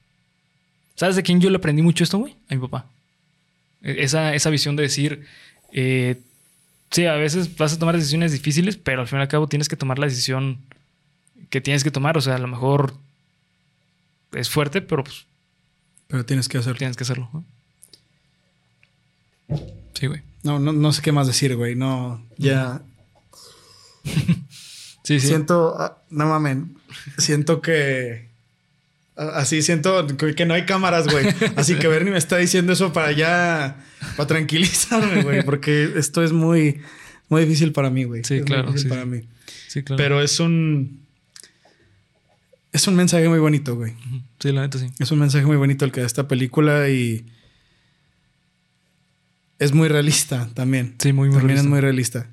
¿Sabes 0.96 1.16
de 1.16 1.24
quién 1.24 1.40
yo 1.42 1.50
le 1.50 1.58
aprendí 1.58 1.82
mucho 1.82 2.04
esto, 2.04 2.18
güey? 2.18 2.36
A 2.50 2.56
mi 2.56 2.62
papá. 2.62 2.86
E- 3.82 4.04
Esa, 4.04 4.36
esa 4.36 4.50
visión 4.50 4.76
de 4.76 4.84
decir, 4.84 5.26
eh, 5.72 6.20
sí, 6.92 7.06
a 7.06 7.14
veces 7.14 7.56
vas 7.58 7.74
a 7.74 7.80
tomar 7.80 7.96
decisiones 7.96 8.32
difíciles, 8.34 8.76
pero 8.78 9.02
al 9.02 9.08
fin 9.08 9.20
y 9.20 9.22
al 9.22 9.28
cabo 9.28 9.48
tienes 9.48 9.70
que 9.70 9.78
tomar 9.78 9.98
la 9.98 10.08
decisión 10.08 10.60
que 11.50 11.62
tienes 11.62 11.84
que 11.84 11.92
tomar. 11.92 12.18
O 12.18 12.22
sea, 12.22 12.36
a 12.36 12.40
lo 12.40 12.48
mejor 12.48 12.94
es 14.34 14.50
fuerte, 14.50 14.82
pero 14.82 15.04
pues 15.04 15.26
Pero 16.08 16.26
tienes 16.26 16.48
que 16.50 16.58
hacerlo. 16.58 16.78
tienes 16.78 16.98
que 16.98 17.04
hacerlo. 17.04 17.30
¿no? 17.34 17.44
Sí, 19.94 20.08
güey. 20.08 20.22
No, 20.44 20.60
no, 20.60 20.72
no 20.72 20.94
sé 20.94 21.02
qué 21.02 21.12
más 21.12 21.28
decir, 21.28 21.56
güey. 21.56 21.76
No, 21.76 22.26
ya. 22.38 22.82
Sí, 25.10 25.20
sí. 25.20 25.28
Siento. 25.30 25.76
ah, 25.80 26.04
no 26.12 26.28
mamen. 26.28 26.78
Siento 27.18 27.62
que. 27.62 28.30
Así 29.16 29.64
siento 29.64 30.06
que 30.06 30.46
no 30.46 30.54
hay 30.54 30.68
cámaras, 30.68 31.08
güey. 31.08 31.26
Así 31.56 31.76
que 31.76 31.88
Bernie 31.88 32.12
me 32.12 32.20
está 32.20 32.38
diciendo 32.38 32.74
eso 32.74 32.94
para 32.94 33.12
ya. 33.12 33.84
Para 34.16 34.28
tranquilizarme, 34.28 35.24
güey. 35.24 35.42
Porque 35.42 35.94
esto 35.96 36.24
es 36.24 36.32
muy. 36.32 36.82
Muy 37.28 37.42
difícil 37.46 37.72
para 37.72 37.90
mí, 37.90 38.04
güey. 38.04 38.24
Sí, 38.24 38.36
Es 38.36 38.42
muy 38.42 38.48
claro, 38.48 38.68
difícil 38.68 38.84
sí, 38.84 38.90
para 38.90 39.06
mí. 39.06 39.22
Sí, 39.68 39.82
claro. 39.82 39.98
Pero 39.98 40.22
es 40.22 40.40
un. 40.40 41.00
Es 42.72 42.88
un 42.88 42.96
mensaje 42.96 43.28
muy 43.30 43.40
bonito, 43.40 43.76
güey. 43.76 43.96
Sí, 44.40 44.52
la 44.52 44.62
neta 44.62 44.78
sí. 44.78 44.92
Es 45.00 45.10
un 45.12 45.18
mensaje 45.18 45.44
muy 45.44 45.58
bonito 45.58 45.86
el 45.86 45.92
que 45.92 46.02
da 46.02 46.06
esta 46.06 46.28
película 46.28 46.88
y. 46.90 47.26
Es 49.60 49.74
muy 49.74 49.88
realista 49.90 50.50
también. 50.54 50.96
Sí, 51.00 51.14
muy, 51.14 51.28
muy 51.30 51.38
también 51.38 51.58
realista. 51.58 51.62
es 51.64 51.70
muy 51.70 51.80
realista. 51.82 52.28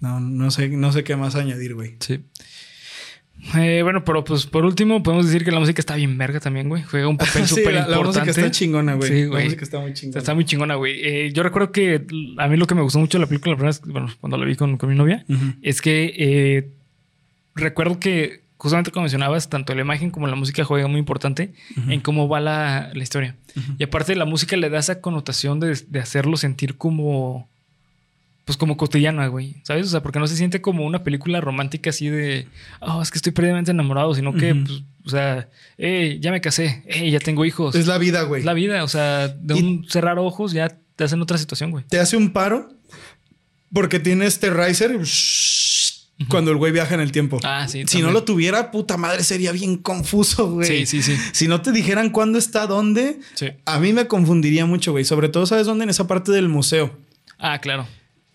No, 0.00 0.20
no 0.20 0.50
sé, 0.50 0.68
no 0.68 0.92
sé 0.92 1.04
qué 1.04 1.16
más 1.16 1.34
añadir, 1.34 1.74
güey. 1.74 1.96
Sí. 2.00 2.20
Eh, 3.56 3.80
bueno, 3.82 4.04
pero 4.04 4.24
pues 4.24 4.46
por 4.46 4.64
último 4.64 5.02
podemos 5.02 5.26
decir 5.26 5.44
que 5.44 5.50
la 5.50 5.60
música 5.60 5.80
está 5.80 5.96
bien 5.96 6.16
verga 6.16 6.40
también, 6.40 6.68
güey. 6.68 6.82
Juega 6.84 7.08
un 7.08 7.16
papel 7.18 7.46
Sí, 7.46 7.56
súper 7.56 7.74
la, 7.74 7.80
la 7.88 7.96
importante. 7.96 8.20
música 8.30 8.46
está 8.46 8.50
chingona, 8.50 8.94
güey. 8.94 9.10
Sí, 9.10 9.20
La 9.22 9.28
güey. 9.28 9.44
música 9.44 9.64
está 9.64 9.80
muy 9.80 9.92
chingona. 9.92 10.18
Está 10.18 10.34
muy 10.34 10.44
chingona, 10.44 10.74
güey. 10.76 11.00
Eh, 11.02 11.32
yo 11.32 11.42
recuerdo 11.42 11.70
que 11.72 12.06
a 12.38 12.48
mí 12.48 12.56
lo 12.56 12.66
que 12.66 12.74
me 12.74 12.82
gustó 12.82 12.98
mucho 12.98 13.18
de 13.18 13.22
la 13.22 13.28
película, 13.28 13.52
la 13.52 13.56
primera 13.56 13.72
vez, 13.78 13.80
bueno, 13.92 14.14
cuando 14.20 14.38
la 14.38 14.44
vi 14.46 14.56
con, 14.56 14.78
con 14.78 14.88
mi 14.88 14.94
novia, 14.94 15.24
es 15.62 15.82
que 15.82 16.14
eh, 16.16 16.68
recuerdo 17.54 17.98
que 17.98 18.43
justamente 18.58 18.90
como 18.90 19.02
mencionabas, 19.04 19.48
tanto 19.48 19.74
la 19.74 19.80
imagen 19.82 20.10
como 20.10 20.26
la 20.26 20.36
música 20.36 20.64
juega 20.64 20.86
muy 20.88 20.98
importante 20.98 21.52
en 21.88 22.00
cómo 22.00 22.28
va 22.28 22.40
la, 22.40 22.90
la 22.94 23.02
historia. 23.02 23.36
Y 23.78 23.84
aparte 23.84 24.14
la 24.16 24.24
música 24.24 24.56
le 24.56 24.70
da 24.70 24.78
esa 24.78 25.00
connotación 25.00 25.60
de, 25.60 25.78
de 25.88 26.00
hacerlo 26.00 26.36
sentir 26.36 26.76
como... 26.76 27.48
Pues 28.46 28.58
como 28.58 28.76
cotidiana, 28.76 29.26
güey. 29.28 29.56
¿Sabes? 29.62 29.86
O 29.86 29.88
sea, 29.88 30.02
porque 30.02 30.18
no 30.18 30.26
se 30.26 30.36
siente 30.36 30.60
como 30.60 30.84
una 30.84 31.02
película 31.02 31.40
romántica 31.40 31.88
así 31.88 32.08
de... 32.10 32.46
Oh, 32.80 33.00
es 33.00 33.10
que 33.10 33.16
estoy 33.16 33.32
perdidamente 33.32 33.70
enamorado. 33.70 34.14
Sino 34.14 34.34
que, 34.34 34.54
pues, 34.54 34.82
o 35.06 35.08
sea... 35.08 35.48
Eh, 35.78 36.18
ya 36.20 36.30
me 36.30 36.42
casé. 36.42 36.82
Eh, 36.86 37.10
ya 37.10 37.20
tengo 37.20 37.46
hijos. 37.46 37.74
Es 37.74 37.86
la 37.86 37.96
vida, 37.96 38.20
güey. 38.24 38.40
Es 38.40 38.44
la 38.44 38.52
vida. 38.52 38.84
O 38.84 38.88
sea, 38.88 39.28
de 39.28 39.56
Y- 39.58 39.62
un 39.62 39.86
cerrar 39.88 40.18
ojos 40.18 40.52
ya 40.52 40.76
te 40.94 41.04
hacen 41.04 41.22
otra 41.22 41.38
situación, 41.38 41.70
güey. 41.70 41.84
Te 41.88 41.98
hace 41.98 42.18
un 42.18 42.34
paro 42.34 42.70
porque 43.72 43.98
tiene 43.98 44.26
este 44.26 44.50
riser 44.50 44.92
cuando 46.28 46.50
el 46.50 46.56
güey 46.56 46.72
viaja 46.72 46.94
en 46.94 47.00
el 47.00 47.12
tiempo. 47.12 47.40
Ah, 47.42 47.66
sí. 47.66 47.80
si 47.80 47.84
también. 47.84 48.06
no 48.06 48.12
lo 48.12 48.24
tuviera, 48.24 48.70
puta 48.70 48.96
madre, 48.96 49.24
sería 49.24 49.52
bien 49.52 49.76
confuso, 49.78 50.50
güey. 50.50 50.66
Sí, 50.68 50.86
sí, 50.86 51.02
sí. 51.02 51.16
Si 51.32 51.48
no 51.48 51.60
te 51.60 51.72
dijeran 51.72 52.10
cuándo 52.10 52.38
está 52.38 52.66
dónde, 52.66 53.18
Sí. 53.34 53.48
a 53.64 53.80
mí 53.80 53.92
me 53.92 54.06
confundiría 54.06 54.66
mucho, 54.66 54.92
güey. 54.92 55.04
Sobre 55.04 55.28
todo, 55.28 55.46
¿sabes 55.46 55.66
dónde? 55.66 55.84
En 55.84 55.90
esa 55.90 56.06
parte 56.06 56.32
del 56.32 56.48
museo. 56.48 56.96
Ah, 57.38 57.60
claro. 57.60 57.86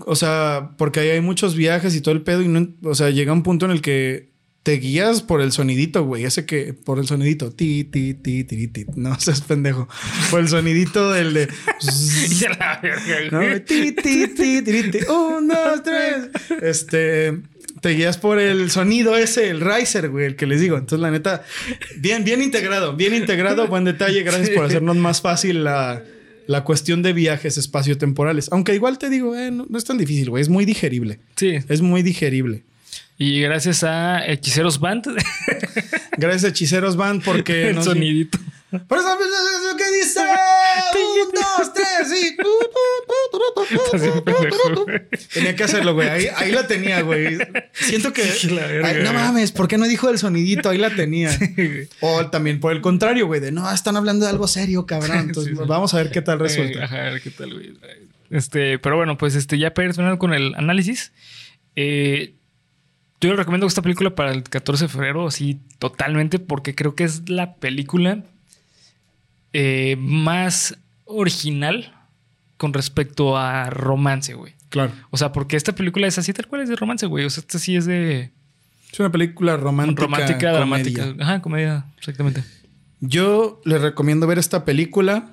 O 0.06 0.16
sea, 0.16 0.72
porque 0.78 1.00
ahí 1.00 1.10
hay 1.10 1.22
muchos 1.22 1.56
viajes 1.56 1.96
y 1.96 2.02
todo 2.02 2.14
el 2.14 2.22
pedo 2.22 2.42
y 2.42 2.48
no, 2.48 2.68
o 2.84 2.96
sea, 2.96 3.10
llega 3.10 3.34
un 3.34 3.44
punto 3.44 3.66
en 3.66 3.72
el 3.72 3.82
que 3.82 4.30
te 4.64 4.74
guías 4.74 5.22
por 5.22 5.42
el 5.42 5.52
sonidito, 5.52 6.04
güey, 6.04 6.26
ese 6.26 6.46
que 6.46 6.74
por 6.74 7.00
el 7.00 7.08
sonidito, 7.08 7.52
ti 7.52 7.86
ti 7.86 8.14
ti 8.14 8.44
ti 8.44 8.68
ti, 8.68 8.86
no 8.96 9.18
seas 9.20 9.42
pendejo, 9.42 9.88
por 10.30 10.42
el 10.42 10.48
sonidito 10.50 11.12
del 11.12 11.34
de 11.34 11.48
¿no? 13.32 13.40
Ti, 13.62 13.92
ti, 13.94 14.28
ti, 14.28 14.62
ti, 14.64 14.92
ti, 14.92 14.98
un, 15.10 15.48
dos, 15.48 15.84
tres. 15.84 16.30
Este, 16.62 17.42
te 17.82 17.90
guías 17.90 18.18
por 18.18 18.40
el 18.40 18.70
sonido 18.72 19.16
ese, 19.18 19.50
el 19.50 19.62
riser, 19.62 20.10
güey, 20.10 20.26
el 20.26 20.36
que 20.36 20.46
les 20.46 20.62
digo. 20.62 20.78
Entonces, 20.78 21.00
la 21.02 21.12
neta, 21.12 21.44
bien, 21.98 22.24
bien 22.24 22.42
integrado, 22.42 22.96
bien 22.96 23.14
integrado, 23.16 23.68
buen 23.68 23.84
detalle. 23.86 24.24
Gracias 24.24 24.50
por 24.52 24.66
hacernos 24.66 24.96
más 24.98 25.22
fácil 25.22 25.64
la, 25.64 26.04
la 26.48 26.64
cuestión 26.64 27.02
de 27.02 27.14
viajes 27.14 27.58
espaciotemporales. 27.58 28.50
Aunque 28.52 28.76
igual 28.76 28.98
te 28.98 29.10
digo, 29.10 29.36
eh, 29.38 29.52
no, 29.52 29.66
no 29.70 29.78
es 29.78 29.86
tan 29.86 29.98
difícil, 29.98 30.30
güey, 30.30 30.42
es 30.42 30.50
muy 30.50 30.66
digerible. 30.66 31.20
Sí. 31.36 31.60
Es 31.70 31.82
muy 31.82 32.02
digerible. 32.04 32.64
Y 33.18 33.42
gracias 33.42 33.84
a 33.84 34.26
Hechiceros 34.26 34.80
Band, 34.80 35.06
Gracias 36.18 36.44
a 36.46 36.48
Hechiceros 36.50 36.96
Band 36.96 37.24
porque 37.24 37.70
el 37.70 37.76
nos- 37.76 37.86
sonidito. 37.86 38.38
Por 38.88 38.98
eso 39.00 39.18
es 39.20 39.72
lo 39.72 39.78
que 39.78 39.84
dice. 40.00 40.20
Un, 41.22 41.32
dos, 41.34 41.74
tres 41.74 42.14
y. 42.24 42.38
Tenía 45.34 45.56
que 45.56 45.64
hacerlo, 45.64 45.94
güey. 45.94 46.08
Ahí, 46.08 46.28
ahí 46.36 46.52
la 46.52 46.68
tenía, 46.68 47.02
güey. 47.02 47.38
Siento 47.74 48.14
que. 48.14 48.22
Ay, 48.84 49.04
no 49.04 49.14
mames, 49.14 49.52
¿por 49.52 49.68
qué 49.68 49.78
no 49.78 49.88
dijo 49.88 50.10
el 50.10 50.18
sonidito? 50.18 50.70
Ahí 50.70 50.78
la 50.78 50.90
tenía. 50.96 51.32
O 52.02 52.28
también 52.28 52.60
por 52.60 52.72
el 52.72 52.82
contrario, 52.82 53.28
güey, 53.28 53.42
de 53.42 53.52
no, 53.52 53.70
están 53.72 53.96
hablando 53.98 54.26
de 54.26 54.32
algo 54.32 54.48
serio, 54.48 54.86
cabrón. 54.86 55.18
Entonces, 55.18 55.54
Sí, 55.54 55.60
sí. 55.60 55.64
vamos 55.68 55.94
a 55.94 55.98
ver 55.98 56.12
qué 56.12 56.22
tal 56.22 56.40
Eh, 56.40 56.44
resulta. 56.44 56.84
Ajá, 56.86 57.08
a 57.08 57.10
ver 57.12 57.22
qué 57.22 57.30
tal, 57.32 57.54
güey. 57.54 57.74
Este, 58.30 58.78
pero 58.80 58.96
bueno, 58.98 59.18
pues 59.18 59.36
este, 59.36 59.58
ya 59.58 59.74
terminando 59.74 60.20
con 60.20 60.34
el 60.34 60.54
análisis. 60.56 61.12
eh, 61.76 62.34
yo 63.22 63.30
le 63.32 63.36
recomiendo 63.36 63.68
esta 63.68 63.82
película 63.82 64.16
para 64.16 64.32
el 64.32 64.44
14 64.44 64.86
de 64.86 64.90
febrero, 64.90 65.28
así 65.28 65.60
totalmente, 65.78 66.40
porque 66.40 66.74
creo 66.74 66.96
que 66.96 67.04
es 67.04 67.30
la 67.30 67.56
película 67.56 68.24
eh, 69.54 69.96
más 70.00 70.78
original 71.06 71.94
con 72.58 72.74
respecto 72.74 73.38
a 73.38 73.70
romance, 73.70 74.34
güey. 74.34 74.54
Claro. 74.70 74.92
O 75.10 75.18
sea, 75.18 75.32
porque 75.32 75.56
esta 75.58 75.74
película 75.74 76.08
es 76.08 76.18
así 76.20 76.32
tal 76.34 76.48
cual 76.48 76.62
es 76.62 76.70
de 76.70 76.76
romance, 76.76 77.06
güey. 77.06 77.26
O 77.26 77.30
sea, 77.30 77.42
esta 77.42 77.58
sí 77.58 77.76
es 77.76 77.86
de 77.86 78.32
Es 78.92 79.00
una 79.00 79.12
película 79.12 79.58
romántica. 79.58 80.04
romántica, 80.04 80.38
comedia. 80.38 80.52
dramática. 80.58 81.16
Ajá, 81.24 81.42
comedia, 81.42 81.86
exactamente. 81.98 82.44
Yo 83.02 83.62
les 83.66 83.82
recomiendo 83.82 84.28
ver 84.28 84.38
esta 84.38 84.66
película. 84.66 85.30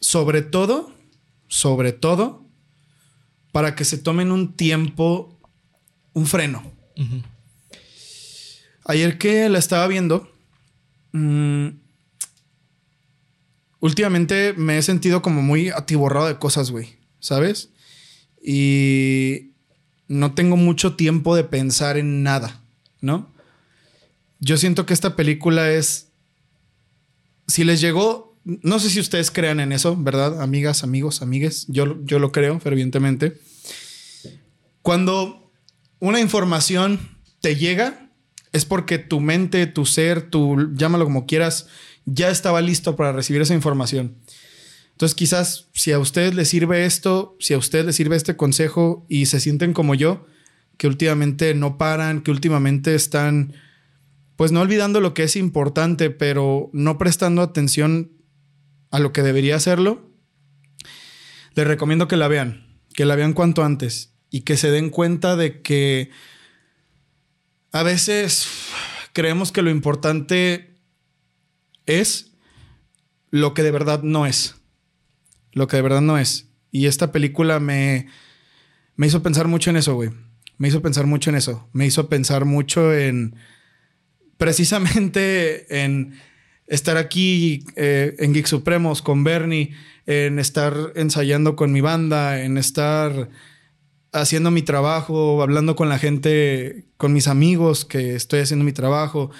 Sobre 0.00 0.42
todo, 0.42 0.92
sobre 1.48 1.92
todo, 1.92 2.44
para 3.50 3.74
que 3.74 3.84
se 3.84 3.98
tomen 3.98 4.30
un 4.30 4.52
tiempo, 4.54 5.36
un 6.12 6.26
freno. 6.26 6.62
Ayer 8.84 9.18
que 9.18 9.48
la 9.48 9.58
estaba 9.58 9.86
viendo, 9.88 10.30
mm, 11.12 11.68
últimamente 13.80 14.54
me 14.54 14.78
he 14.78 14.82
sentido 14.82 15.22
como 15.22 15.42
muy 15.42 15.70
atiborrado 15.70 16.26
de 16.26 16.38
cosas, 16.38 16.70
güey, 16.70 16.96
¿sabes? 17.20 17.70
Y 18.42 19.50
no 20.08 20.34
tengo 20.34 20.56
mucho 20.56 20.96
tiempo 20.96 21.36
de 21.36 21.44
pensar 21.44 21.98
en 21.98 22.22
nada, 22.22 22.60
¿no? 23.00 23.30
Yo 24.40 24.56
siento 24.56 24.86
que 24.86 24.94
esta 24.94 25.16
película 25.16 25.70
es, 25.70 26.08
si 27.46 27.64
les 27.64 27.80
llegó, 27.80 28.36
no 28.44 28.78
sé 28.78 28.88
si 28.88 29.00
ustedes 29.00 29.30
crean 29.30 29.60
en 29.60 29.72
eso, 29.72 29.96
¿verdad? 29.96 30.40
Amigas, 30.40 30.82
amigos, 30.82 31.22
amigues, 31.22 31.66
yo, 31.68 32.02
yo 32.04 32.18
lo 32.18 32.32
creo 32.32 32.60
fervientemente. 32.60 33.38
Cuando 34.82 35.52
una 35.98 36.20
información 36.20 37.00
te 37.40 37.56
llega, 37.56 38.07
es 38.52 38.64
porque 38.64 38.98
tu 38.98 39.20
mente, 39.20 39.66
tu 39.66 39.86
ser, 39.86 40.22
tu 40.22 40.72
llámalo 40.74 41.04
como 41.04 41.26
quieras, 41.26 41.68
ya 42.04 42.30
estaba 42.30 42.60
listo 42.60 42.96
para 42.96 43.12
recibir 43.12 43.42
esa 43.42 43.54
información. 43.54 44.16
Entonces, 44.92 45.14
quizás 45.14 45.68
si 45.74 45.92
a 45.92 45.98
ustedes 45.98 46.34
les 46.34 46.48
sirve 46.48 46.84
esto, 46.84 47.36
si 47.38 47.54
a 47.54 47.58
ustedes 47.58 47.86
les 47.86 47.96
sirve 47.96 48.16
este 48.16 48.36
consejo 48.36 49.06
y 49.08 49.26
se 49.26 49.38
sienten 49.38 49.72
como 49.72 49.94
yo, 49.94 50.26
que 50.76 50.88
últimamente 50.88 51.54
no 51.54 51.78
paran, 51.78 52.22
que 52.22 52.30
últimamente 52.30 52.94
están, 52.94 53.54
pues 54.36 54.50
no 54.50 54.60
olvidando 54.60 55.00
lo 55.00 55.14
que 55.14 55.24
es 55.24 55.36
importante, 55.36 56.10
pero 56.10 56.70
no 56.72 56.98
prestando 56.98 57.42
atención 57.42 58.12
a 58.90 58.98
lo 58.98 59.12
que 59.12 59.22
debería 59.22 59.56
hacerlo, 59.56 60.10
les 61.54 61.66
recomiendo 61.66 62.08
que 62.08 62.16
la 62.16 62.28
vean, 62.28 62.78
que 62.94 63.04
la 63.04 63.16
vean 63.16 63.34
cuanto 63.34 63.64
antes 63.64 64.14
y 64.30 64.40
que 64.40 64.56
se 64.56 64.70
den 64.70 64.90
cuenta 64.90 65.36
de 65.36 65.60
que 65.62 66.10
a 67.72 67.82
veces 67.82 68.48
creemos 69.12 69.52
que 69.52 69.62
lo 69.62 69.70
importante 69.70 70.74
es 71.86 72.32
lo 73.30 73.54
que 73.54 73.62
de 73.62 73.70
verdad 73.70 74.02
no 74.02 74.26
es. 74.26 74.56
Lo 75.52 75.66
que 75.66 75.76
de 75.76 75.82
verdad 75.82 76.00
no 76.00 76.18
es. 76.18 76.48
Y 76.70 76.86
esta 76.86 77.12
película 77.12 77.60
me, 77.60 78.06
me 78.96 79.06
hizo 79.06 79.22
pensar 79.22 79.48
mucho 79.48 79.70
en 79.70 79.76
eso, 79.76 79.94
güey. 79.94 80.10
Me 80.56 80.68
hizo 80.68 80.82
pensar 80.82 81.06
mucho 81.06 81.30
en 81.30 81.36
eso. 81.36 81.68
Me 81.72 81.86
hizo 81.86 82.08
pensar 82.08 82.44
mucho 82.44 82.94
en 82.94 83.36
precisamente 84.36 85.82
en 85.82 86.14
estar 86.66 86.96
aquí 86.96 87.64
eh, 87.76 88.14
en 88.18 88.32
Geek 88.32 88.46
Supremos 88.46 89.02
con 89.02 89.24
Bernie, 89.24 89.74
en 90.06 90.38
estar 90.38 90.92
ensayando 90.94 91.56
con 91.56 91.72
mi 91.72 91.80
banda, 91.80 92.42
en 92.42 92.56
estar 92.58 93.30
haciendo 94.12 94.50
mi 94.50 94.62
trabajo, 94.62 95.42
hablando 95.42 95.76
con 95.76 95.88
la 95.88 95.98
gente, 95.98 96.86
con 96.96 97.12
mis 97.12 97.28
amigos 97.28 97.84
que 97.84 98.14
estoy 98.14 98.40
haciendo 98.40 98.64
mi 98.64 98.72
trabajo. 98.72 99.30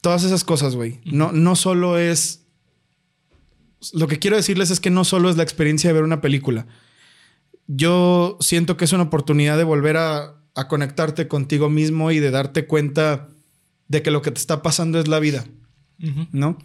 Todas 0.00 0.24
esas 0.24 0.44
cosas, 0.44 0.76
güey. 0.76 1.00
No, 1.04 1.32
no 1.32 1.56
solo 1.56 1.98
es... 1.98 2.44
Lo 3.92 4.08
que 4.08 4.18
quiero 4.18 4.36
decirles 4.36 4.70
es 4.70 4.80
que 4.80 4.90
no 4.90 5.04
solo 5.04 5.30
es 5.30 5.36
la 5.36 5.42
experiencia 5.44 5.88
de 5.88 5.94
ver 5.94 6.02
una 6.02 6.20
película. 6.20 6.66
Yo 7.66 8.36
siento 8.40 8.76
que 8.76 8.84
es 8.84 8.92
una 8.92 9.04
oportunidad 9.04 9.56
de 9.56 9.64
volver 9.64 9.96
a, 9.96 10.34
a 10.54 10.66
conectarte 10.66 11.28
contigo 11.28 11.68
mismo 11.70 12.10
y 12.10 12.18
de 12.18 12.30
darte 12.32 12.66
cuenta 12.66 13.28
de 13.86 14.02
que 14.02 14.10
lo 14.10 14.22
que 14.22 14.30
te 14.30 14.40
está 14.40 14.62
pasando 14.62 14.98
es 14.98 15.06
la 15.06 15.20
vida, 15.20 15.44
¿no? 16.32 16.58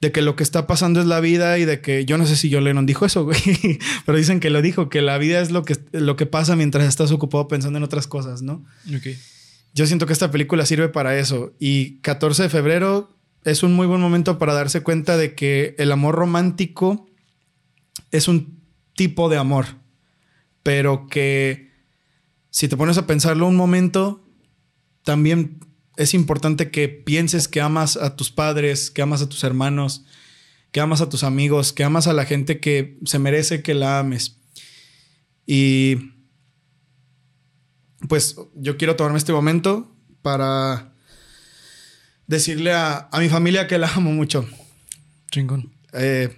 De 0.00 0.12
que 0.12 0.22
lo 0.22 0.34
que 0.34 0.42
está 0.42 0.66
pasando 0.66 1.00
es 1.00 1.06
la 1.06 1.20
vida 1.20 1.58
y 1.58 1.66
de 1.66 1.80
que 1.82 2.06
yo 2.06 2.16
no 2.16 2.26
sé 2.26 2.34
si 2.34 2.48
yo 2.48 2.60
Lennon 2.60 2.86
dijo 2.86 3.04
eso, 3.04 3.24
güey, 3.24 3.38
pero 4.06 4.16
dicen 4.16 4.40
que 4.40 4.48
lo 4.48 4.62
dijo, 4.62 4.88
que 4.88 5.02
la 5.02 5.18
vida 5.18 5.40
es 5.40 5.50
lo 5.50 5.62
que, 5.64 5.76
lo 5.92 6.16
que 6.16 6.26
pasa 6.26 6.56
mientras 6.56 6.86
estás 6.86 7.12
ocupado 7.12 7.48
pensando 7.48 7.76
en 7.76 7.82
otras 7.82 8.06
cosas, 8.06 8.40
¿no? 8.40 8.64
Ok. 8.96 9.08
Yo 9.74 9.86
siento 9.86 10.06
que 10.06 10.12
esta 10.12 10.30
película 10.30 10.66
sirve 10.66 10.88
para 10.88 11.18
eso 11.18 11.54
y 11.58 11.98
14 12.00 12.44
de 12.44 12.48
febrero 12.48 13.16
es 13.44 13.62
un 13.62 13.72
muy 13.72 13.86
buen 13.86 14.00
momento 14.00 14.38
para 14.38 14.54
darse 14.54 14.82
cuenta 14.82 15.16
de 15.16 15.34
que 15.34 15.74
el 15.78 15.92
amor 15.92 16.14
romántico 16.14 17.06
es 18.10 18.28
un 18.28 18.60
tipo 18.94 19.28
de 19.28 19.36
amor, 19.36 19.66
pero 20.62 21.06
que 21.06 21.70
si 22.50 22.68
te 22.68 22.76
pones 22.76 22.98
a 22.98 23.06
pensarlo 23.06 23.46
un 23.46 23.56
momento, 23.56 24.26
también 25.04 25.60
es 25.96 26.14
importante 26.14 26.70
que 26.70 26.88
pienses 26.88 27.48
que 27.48 27.60
amas 27.60 27.96
a 27.96 28.16
tus 28.16 28.30
padres, 28.30 28.90
que 28.90 29.02
amas 29.02 29.22
a 29.22 29.28
tus 29.28 29.44
hermanos, 29.44 30.04
que 30.72 30.80
amas 30.80 31.00
a 31.00 31.08
tus 31.08 31.24
amigos, 31.24 31.72
que 31.72 31.84
amas 31.84 32.06
a 32.06 32.12
la 32.12 32.24
gente 32.24 32.60
que 32.60 32.98
se 33.04 33.18
merece 33.18 33.62
que 33.62 33.74
la 33.74 33.98
ames. 33.98 34.36
Y 35.46 36.12
pues 38.08 38.36
yo 38.54 38.76
quiero 38.76 38.96
tomarme 38.96 39.18
este 39.18 39.32
momento 39.32 39.94
para 40.22 40.92
decirle 42.26 42.72
a, 42.72 43.08
mi 43.18 43.28
familia 43.28 43.66
que 43.66 43.78
la 43.78 43.88
amo 43.88 44.12
mucho. 44.12 44.48
Chingón. 45.30 45.72
Eh, 45.92 46.36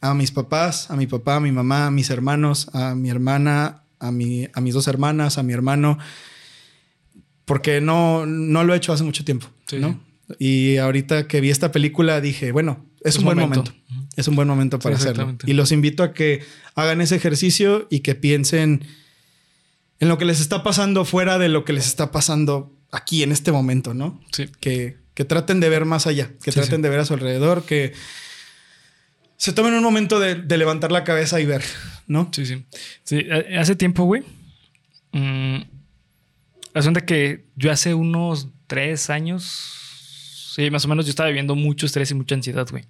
a 0.00 0.14
mis 0.14 0.30
papás, 0.30 0.90
a 0.90 0.96
mi 0.96 1.06
papá, 1.06 1.36
a 1.36 1.40
mi 1.40 1.52
mamá, 1.52 1.86
a 1.86 1.90
mis 1.90 2.10
hermanos, 2.10 2.68
a 2.72 2.94
mi 2.94 3.10
hermana, 3.10 3.82
a, 3.98 4.10
mi, 4.10 4.48
a 4.54 4.60
mis 4.60 4.74
dos 4.74 4.88
hermanas, 4.88 5.38
a 5.38 5.42
mi 5.42 5.52
hermano 5.52 5.98
porque 7.48 7.80
no, 7.80 8.26
no 8.26 8.62
lo 8.62 8.74
he 8.74 8.76
hecho 8.76 8.92
hace 8.92 9.02
mucho 9.02 9.24
tiempo, 9.24 9.48
¿no? 9.72 9.98
Y 10.38 10.76
ahorita 10.76 11.26
que 11.26 11.40
vi 11.40 11.50
esta 11.50 11.72
película 11.72 12.20
dije, 12.20 12.52
bueno, 12.52 12.86
es, 13.00 13.16
un, 13.16 13.24
buen 13.24 13.38
momento. 13.38 13.72
Es 14.14 14.28
un 14.28 14.36
buen 14.36 14.46
momento 14.46 14.78
para 14.78 14.96
hacerlo. 14.96 15.34
Y 15.46 15.54
los 15.54 15.72
invito 15.72 16.02
a 16.02 16.12
que 16.12 16.44
hagan 16.74 17.00
ese 17.00 17.16
ejercicio 17.16 17.86
y 17.90 18.00
que 18.00 18.14
piensen 18.14 18.84
en 19.98 20.08
lo 20.08 20.18
que 20.18 20.26
les 20.26 20.40
está 20.40 20.62
pasando 20.62 21.06
fuera 21.06 21.38
de 21.38 21.48
lo 21.48 21.64
que 21.64 21.72
les 21.72 21.86
está 21.86 22.12
pasando 22.12 22.76
aquí 22.92 23.22
en 23.22 23.32
este 23.32 23.50
momento, 23.50 23.94
¿no? 23.94 24.20
Sí. 24.30 24.46
Que, 24.60 24.98
que 25.14 25.24
traten 25.24 25.58
de 25.58 25.70
ver 25.70 25.86
más 25.86 26.06
allá, 26.06 26.30
que 26.42 26.52
traten 26.52 26.82
de 26.82 26.90
ver 26.90 27.00
a 27.00 27.06
su 27.06 27.14
alrededor, 27.14 27.64
que 27.64 27.94
se 29.38 29.54
tomen 29.54 29.72
un 29.72 29.82
momento 29.82 30.20
de, 30.20 30.36
levantar 30.58 30.92
la 30.92 31.04
cabeza 31.04 31.40
y 31.40 31.46
ver, 31.46 31.64
¿no? 32.06 32.28
Sí, 32.32 32.44
sí. 32.44 32.66
Sí, 33.04 33.26
hace 33.58 33.74
tiempo, 33.74 34.04
güey. 34.04 34.22
Mm, 35.12 35.62
Asunto 36.78 37.04
que 37.04 37.44
yo 37.56 37.70
hace 37.70 37.94
unos 37.94 38.48
tres 38.66 39.10
años, 39.10 40.52
sí, 40.54 40.70
más 40.70 40.84
o 40.84 40.88
menos, 40.88 41.06
yo 41.06 41.10
estaba 41.10 41.28
viviendo 41.28 41.54
mucho 41.54 41.86
estrés 41.86 42.10
y 42.10 42.14
mucha 42.14 42.34
ansiedad, 42.34 42.66
güey. 42.70 42.84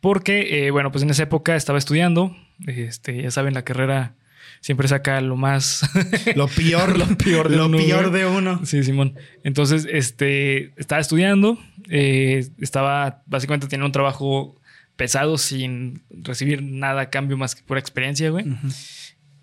Porque, 0.00 0.66
eh, 0.66 0.70
bueno, 0.70 0.90
pues 0.90 1.02
en 1.04 1.10
esa 1.10 1.22
época 1.22 1.56
estaba 1.56 1.78
estudiando. 1.78 2.36
Este, 2.66 3.22
ya 3.22 3.30
saben, 3.30 3.54
la 3.54 3.62
carrera 3.62 4.14
siempre 4.60 4.88
saca 4.88 5.20
lo 5.20 5.36
más. 5.36 5.88
lo 6.36 6.48
peor, 6.48 6.98
lo 6.98 7.06
peor 7.16 7.48
de 7.48 7.56
lo 7.56 7.66
uno. 7.66 7.78
peor 7.78 8.10
de 8.10 8.26
uno. 8.26 8.64
Sí, 8.64 8.82
Simón. 8.82 9.14
Entonces, 9.44 9.86
este, 9.90 10.72
estaba 10.76 11.00
estudiando. 11.00 11.58
Eh, 11.88 12.48
estaba 12.60 13.22
básicamente 13.26 13.66
teniendo 13.66 13.86
un 13.86 13.92
trabajo 13.92 14.60
pesado 14.96 15.38
sin 15.38 16.02
recibir 16.10 16.62
nada 16.62 17.02
a 17.02 17.10
cambio 17.10 17.36
más 17.38 17.54
que 17.54 17.62
por 17.62 17.78
experiencia, 17.78 18.30
güey. 18.30 18.44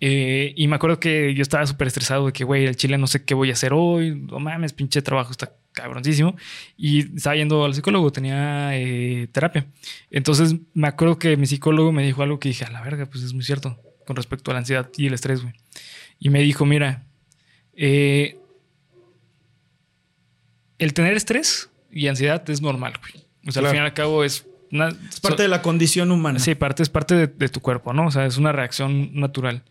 Eh, 0.00 0.52
y 0.56 0.68
me 0.68 0.76
acuerdo 0.76 1.00
que 1.00 1.34
yo 1.34 1.42
estaba 1.42 1.66
súper 1.66 1.88
estresado 1.88 2.26
de 2.26 2.32
que, 2.32 2.44
güey, 2.44 2.66
el 2.66 2.76
chile 2.76 2.98
no 2.98 3.06
sé 3.06 3.24
qué 3.24 3.34
voy 3.34 3.50
a 3.50 3.54
hacer 3.54 3.72
hoy. 3.72 4.14
No 4.14 4.38
mames, 4.38 4.72
pinche 4.72 5.02
trabajo 5.02 5.30
está 5.30 5.52
cabroncísimo. 5.72 6.36
Y 6.76 7.16
estaba 7.16 7.36
yendo 7.36 7.64
al 7.64 7.74
psicólogo, 7.74 8.12
tenía 8.12 8.76
eh, 8.76 9.28
terapia. 9.32 9.66
Entonces 10.10 10.56
me 10.74 10.88
acuerdo 10.88 11.18
que 11.18 11.36
mi 11.36 11.46
psicólogo 11.46 11.92
me 11.92 12.04
dijo 12.04 12.22
algo 12.22 12.38
que 12.38 12.48
dije, 12.48 12.64
a 12.64 12.70
la 12.70 12.82
verga, 12.82 13.06
pues 13.06 13.24
es 13.24 13.32
muy 13.32 13.44
cierto 13.44 13.80
con 14.06 14.16
respecto 14.16 14.50
a 14.50 14.54
la 14.54 14.60
ansiedad 14.60 14.88
y 14.96 15.06
el 15.06 15.14
estrés, 15.14 15.42
güey. 15.42 15.54
Y 16.18 16.30
me 16.30 16.40
dijo, 16.40 16.64
mira, 16.64 17.04
eh, 17.74 18.38
el 20.78 20.94
tener 20.94 21.14
estrés 21.14 21.70
y 21.90 22.06
ansiedad 22.06 22.48
es 22.48 22.62
normal, 22.62 22.94
güey. 23.00 23.24
O 23.46 23.52
sea, 23.52 23.62
al 23.62 23.68
fin 23.68 23.76
y 23.76 23.82
al 23.82 23.94
cabo 23.94 24.24
es 24.24 24.46
es 24.70 25.20
parte 25.20 25.42
de 25.42 25.48
la 25.48 25.62
condición 25.62 26.10
humana. 26.10 26.38
Sí, 26.38 26.54
parte, 26.54 26.82
es 26.82 26.88
parte 26.88 27.26
de, 27.26 27.48
tu 27.48 27.60
cuerpo, 27.60 27.92
¿no? 27.92 28.06
O 28.06 28.10
sea, 28.10 28.26
es 28.26 28.36
una 28.36 28.52
reacción 28.52 29.10
natural. 29.14 29.62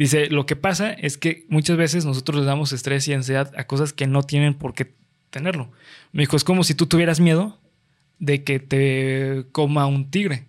Dice, 0.00 0.30
lo 0.30 0.46
que 0.46 0.56
pasa 0.56 0.94
es 0.94 1.18
que 1.18 1.44
muchas 1.50 1.76
veces 1.76 2.06
nosotros 2.06 2.40
le 2.40 2.46
damos 2.46 2.72
estrés 2.72 3.06
y 3.06 3.12
ansiedad 3.12 3.52
a 3.54 3.66
cosas 3.66 3.92
que 3.92 4.06
no 4.06 4.22
tienen 4.22 4.54
por 4.54 4.72
qué 4.72 4.94
tenerlo. 5.28 5.72
Me 6.12 6.22
dijo, 6.22 6.36
es 6.36 6.42
como 6.42 6.64
si 6.64 6.74
tú 6.74 6.86
tuvieras 6.86 7.20
miedo 7.20 7.60
de 8.18 8.42
que 8.42 8.60
te 8.60 9.44
coma 9.52 9.84
un 9.84 10.10
tigre. 10.10 10.46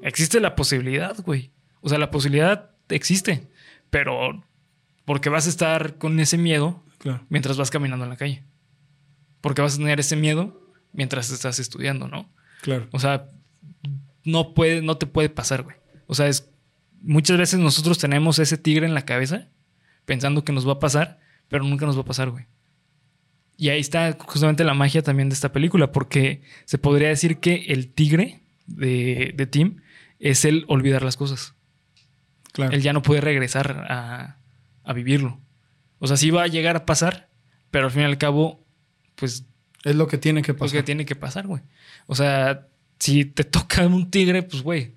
Existe 0.00 0.40
la 0.40 0.56
posibilidad, 0.56 1.14
güey. 1.20 1.50
O 1.82 1.90
sea, 1.90 1.98
la 1.98 2.10
posibilidad 2.10 2.70
existe, 2.88 3.46
pero 3.90 4.42
porque 5.04 5.28
vas 5.28 5.46
a 5.46 5.50
estar 5.50 5.98
con 5.98 6.18
ese 6.18 6.38
miedo 6.38 6.82
mientras 7.28 7.58
vas 7.58 7.70
caminando 7.70 8.06
en 8.06 8.10
la 8.10 8.16
calle. 8.16 8.44
Porque 9.42 9.60
vas 9.60 9.74
a 9.74 9.76
tener 9.76 10.00
ese 10.00 10.16
miedo 10.16 10.58
mientras 10.94 11.30
estás 11.30 11.58
estudiando, 11.58 12.08
¿no? 12.08 12.30
Claro. 12.62 12.88
O 12.92 12.98
sea, 12.98 13.28
no 14.24 14.54
puede, 14.54 14.80
no 14.80 14.96
te 14.96 15.04
puede 15.04 15.28
pasar, 15.28 15.64
güey. 15.64 15.76
O 16.06 16.14
sea, 16.14 16.28
es 16.28 16.50
muchas 17.00 17.38
veces 17.38 17.58
nosotros 17.60 17.98
tenemos 17.98 18.38
ese 18.38 18.58
tigre 18.58 18.86
en 18.86 18.94
la 18.94 19.04
cabeza 19.04 19.48
pensando 20.04 20.44
que 20.44 20.52
nos 20.52 20.66
va 20.66 20.74
a 20.74 20.78
pasar, 20.78 21.20
pero 21.48 21.64
nunca 21.64 21.86
nos 21.86 21.96
va 21.96 22.02
a 22.02 22.06
pasar, 22.06 22.30
güey. 22.30 22.46
Y 23.56 23.68
ahí 23.68 23.80
está 23.80 24.16
justamente 24.18 24.64
la 24.64 24.74
magia 24.74 25.02
también 25.02 25.28
de 25.28 25.34
esta 25.34 25.52
película, 25.52 25.92
porque 25.92 26.40
se 26.64 26.78
podría 26.78 27.08
decir 27.08 27.38
que 27.38 27.66
el 27.68 27.92
tigre 27.92 28.40
de, 28.66 29.34
de 29.36 29.46
Tim 29.46 29.82
es 30.18 30.44
el 30.44 30.64
olvidar 30.68 31.02
las 31.02 31.16
cosas. 31.16 31.54
Claro. 32.52 32.72
Él 32.72 32.82
ya 32.82 32.92
no 32.92 33.02
puede 33.02 33.20
regresar 33.20 33.86
a, 33.88 34.38
a 34.82 34.92
vivirlo. 34.92 35.38
O 35.98 36.06
sea, 36.06 36.16
sí 36.16 36.30
va 36.30 36.44
a 36.44 36.48
llegar 36.48 36.76
a 36.76 36.86
pasar, 36.86 37.28
pero 37.70 37.86
al 37.86 37.90
fin 37.90 38.02
y 38.02 38.06
al 38.06 38.18
cabo, 38.18 38.64
pues... 39.14 39.44
Es 39.84 39.94
lo 39.94 40.06
que 40.08 40.18
tiene 40.18 40.42
que 40.42 40.54
pasar. 40.54 40.74
Lo 40.74 40.80
que 40.80 40.86
tiene 40.86 41.04
que 41.04 41.16
pasar, 41.16 41.46
güey. 41.46 41.62
O 42.06 42.14
sea, 42.14 42.66
si 42.98 43.24
te 43.24 43.44
toca 43.44 43.86
un 43.86 44.10
tigre, 44.10 44.42
pues, 44.42 44.62
güey, 44.62 44.94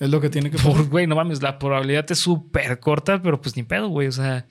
es 0.00 0.10
lo 0.10 0.20
que 0.20 0.30
tiene 0.30 0.50
que 0.50 0.56
pasar. 0.62 0.84
Güey, 0.84 1.06
no 1.06 1.16
mames, 1.16 1.42
la 1.42 1.58
probabilidad 1.58 2.10
es 2.10 2.18
súper 2.18 2.80
corta, 2.80 3.22
pero 3.22 3.40
pues 3.40 3.56
ni 3.56 3.62
pedo, 3.62 3.88
güey. 3.88 4.08
O 4.08 4.12
sea, 4.12 4.46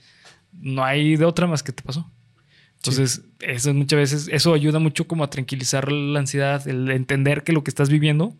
no 0.51 0.83
hay 0.83 1.15
de 1.15 1.25
otra 1.25 1.47
más 1.47 1.63
que 1.63 1.71
te 1.71 1.83
pasó. 1.83 2.11
Entonces, 2.77 3.23
eso 3.39 3.73
muchas 3.73 3.97
veces, 3.97 4.29
eso 4.31 4.53
ayuda 4.53 4.79
mucho 4.79 5.07
como 5.07 5.23
a 5.23 5.29
tranquilizar 5.29 5.91
la 5.91 6.19
ansiedad, 6.19 6.67
el 6.67 6.89
entender 6.91 7.43
que 7.43 7.51
lo 7.51 7.63
que 7.63 7.71
estás 7.71 7.89
viviendo, 7.89 8.37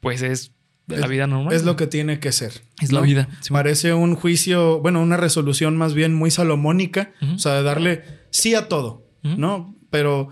pues 0.00 0.22
es 0.22 0.52
la 0.86 1.06
vida 1.06 1.26
normal. 1.26 1.54
Es 1.54 1.64
lo 1.64 1.76
que 1.76 1.86
tiene 1.86 2.20
que 2.20 2.32
ser. 2.32 2.62
Es 2.80 2.92
la 2.92 3.00
vida. 3.00 3.28
Parece 3.50 3.94
un 3.94 4.14
juicio, 4.14 4.80
bueno, 4.80 5.02
una 5.02 5.16
resolución 5.16 5.76
más 5.76 5.94
bien 5.94 6.14
muy 6.14 6.30
salomónica, 6.30 7.12
o 7.34 7.38
sea, 7.38 7.54
de 7.54 7.62
darle 7.62 8.04
sí 8.30 8.54
a 8.54 8.68
todo, 8.68 9.06
¿no? 9.22 9.74
Pero 9.90 10.28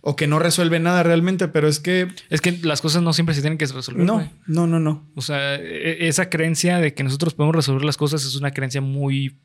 o 0.00 0.16
que 0.16 0.26
no 0.26 0.38
resuelve 0.38 0.80
nada 0.80 1.02
realmente, 1.02 1.48
pero 1.48 1.68
es 1.68 1.80
que... 1.80 2.08
Es 2.30 2.40
que 2.40 2.52
las 2.62 2.80
cosas 2.80 3.02
no 3.02 3.12
siempre 3.12 3.34
se 3.34 3.42
tienen 3.42 3.58
que 3.58 3.66
resolver. 3.66 4.04
No, 4.04 4.30
no, 4.46 4.66
no, 4.66 4.80
no. 4.80 5.10
O 5.14 5.22
sea, 5.22 5.56
e, 5.56 6.08
esa 6.08 6.30
creencia 6.30 6.78
de 6.78 6.94
que 6.94 7.04
nosotros 7.04 7.34
podemos 7.34 7.56
resolver 7.56 7.84
las 7.84 7.96
cosas 7.96 8.24
es 8.24 8.34
una 8.36 8.52
creencia 8.52 8.80
muy 8.80 9.36